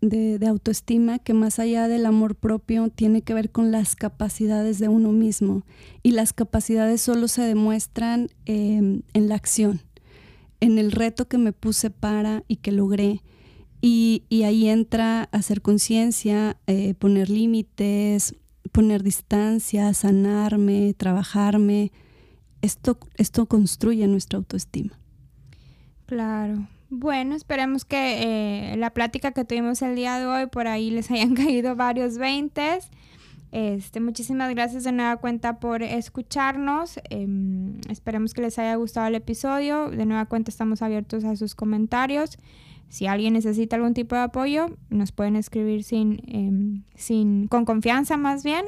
autoestima 0.47 1.19
que 1.19 1.33
más 1.33 1.59
allá 1.59 1.87
del 1.89 2.05
amor 2.05 2.35
propio 2.35 2.89
tiene 2.89 3.21
que 3.21 3.33
ver 3.33 3.51
con 3.51 3.71
las 3.71 3.95
capacidades 3.95 4.79
de 4.79 4.87
uno 4.87 5.11
mismo 5.11 5.63
y 6.01 6.11
las 6.11 6.31
capacidades 6.31 7.01
solo 7.01 7.27
se 7.27 7.41
demuestran 7.41 8.29
em, 8.45 9.01
en 9.13 9.27
la 9.27 9.35
acción, 9.35 9.81
en 10.61 10.77
el 10.77 10.93
reto 10.93 11.27
que 11.27 11.37
me 11.37 11.51
puse 11.51 11.89
para 11.89 12.43
y 12.47 12.57
que 12.57 12.71
logré. 12.71 13.21
Y, 13.81 14.23
ahí 14.45 14.69
entra 14.69 15.23
hacer 15.33 15.61
conciencia, 15.61 16.55
eh, 16.67 16.93
poner 16.93 17.29
límites, 17.29 18.33
poner 18.71 19.03
distancia, 19.03 19.93
sanarme, 19.93 20.93
trabajarme. 20.93 21.91
Esto, 22.61 22.97
esto 23.17 23.45
construye 23.45 24.07
nuestra 24.07 24.37
autoestima. 24.37 24.97
Claro, 26.05 26.65
bueno, 26.95 27.35
esperemos 27.35 27.85
que 27.85 28.73
eh, 28.73 28.77
la 28.77 28.91
plática 28.91 29.31
que 29.31 29.45
tuvimos 29.45 29.81
el 29.81 29.95
día 29.95 30.19
de 30.19 30.27
hoy 30.27 30.45
por 30.47 30.67
ahí 30.67 30.91
les 30.91 31.09
hayan 31.11 31.33
caído 31.33 31.75
varios 31.75 32.17
veintes. 32.17 32.89
Este, 33.51 33.99
muchísimas 33.99 34.49
gracias 34.49 34.83
de 34.83 34.91
nueva 34.91 35.17
cuenta 35.17 35.59
por 35.59 35.83
escucharnos. 35.83 36.99
Em, 37.09 37.79
esperemos 37.89 38.33
que 38.33 38.41
les 38.41 38.57
haya 38.59 38.75
gustado 38.75 39.07
el 39.07 39.15
episodio. 39.15 39.89
De 39.89 40.05
nueva 40.05 40.25
cuenta 40.25 40.49
estamos 40.49 40.81
abiertos 40.81 41.23
a 41.23 41.35
sus 41.35 41.55
comentarios. 41.55 42.37
Si 42.89 43.07
alguien 43.07 43.33
necesita 43.33 43.75
algún 43.75 43.95
tipo 43.95 44.15
de 44.15 44.21
apoyo, 44.21 44.77
nos 44.89 45.11
pueden 45.11 45.35
escribir 45.35 45.83
sin, 45.83 46.21
em, 46.27 46.83
sin, 46.95 47.47
con 47.47 47.65
confianza 47.65 48.17
más 48.17 48.43
bien. 48.43 48.65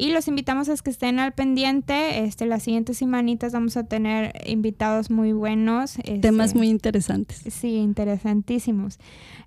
Y 0.00 0.12
los 0.12 0.28
invitamos 0.28 0.68
a 0.70 0.76
que 0.76 0.90
estén 0.90 1.18
al 1.18 1.32
pendiente. 1.32 2.24
Este, 2.24 2.46
las 2.46 2.62
siguientes 2.62 2.96
semanitas 2.96 3.52
vamos 3.52 3.76
a 3.76 3.84
tener 3.84 4.32
invitados 4.46 5.10
muy 5.10 5.32
buenos. 5.32 5.96
Temas 6.22 6.46
este, 6.46 6.58
muy 6.58 6.68
interesantes. 6.68 7.42
Sí, 7.50 7.76
interesantísimos. 7.76 8.98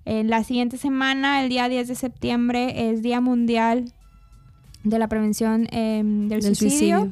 la 0.04 0.44
siguiente 0.44 0.76
semana, 0.78 1.42
el 1.42 1.48
día 1.48 1.68
10 1.68 1.88
de 1.88 1.94
septiembre, 1.96 2.90
es 2.90 3.02
Día 3.02 3.20
Mundial 3.20 3.92
de 4.84 4.98
la 4.98 5.08
Prevención 5.08 5.66
em, 5.72 6.28
del, 6.28 6.42
Suicidio. 6.54 7.10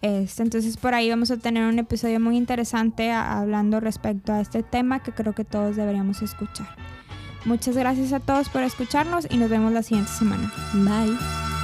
Este, 0.00 0.42
entonces 0.42 0.76
por 0.76 0.94
ahí 0.94 1.10
vamos 1.10 1.30
a 1.30 1.36
tener 1.36 1.66
un 1.66 1.78
episodio 1.78 2.20
muy 2.20 2.36
interesante 2.36 3.10
hablando 3.10 3.80
respecto 3.80 4.32
a 4.32 4.40
este 4.40 4.62
tema 4.62 5.02
que 5.02 5.12
creo 5.12 5.34
que 5.34 5.44
todos 5.44 5.76
deberíamos 5.76 6.22
escuchar. 6.22 6.68
Muchas 7.44 7.76
gracias 7.76 8.12
a 8.12 8.20
todos 8.20 8.48
por 8.48 8.62
escucharnos 8.62 9.26
y 9.30 9.36
nos 9.36 9.50
vemos 9.50 9.72
la 9.72 9.82
siguiente 9.82 10.12
semana. 10.12 10.52
Bye. 10.72 11.57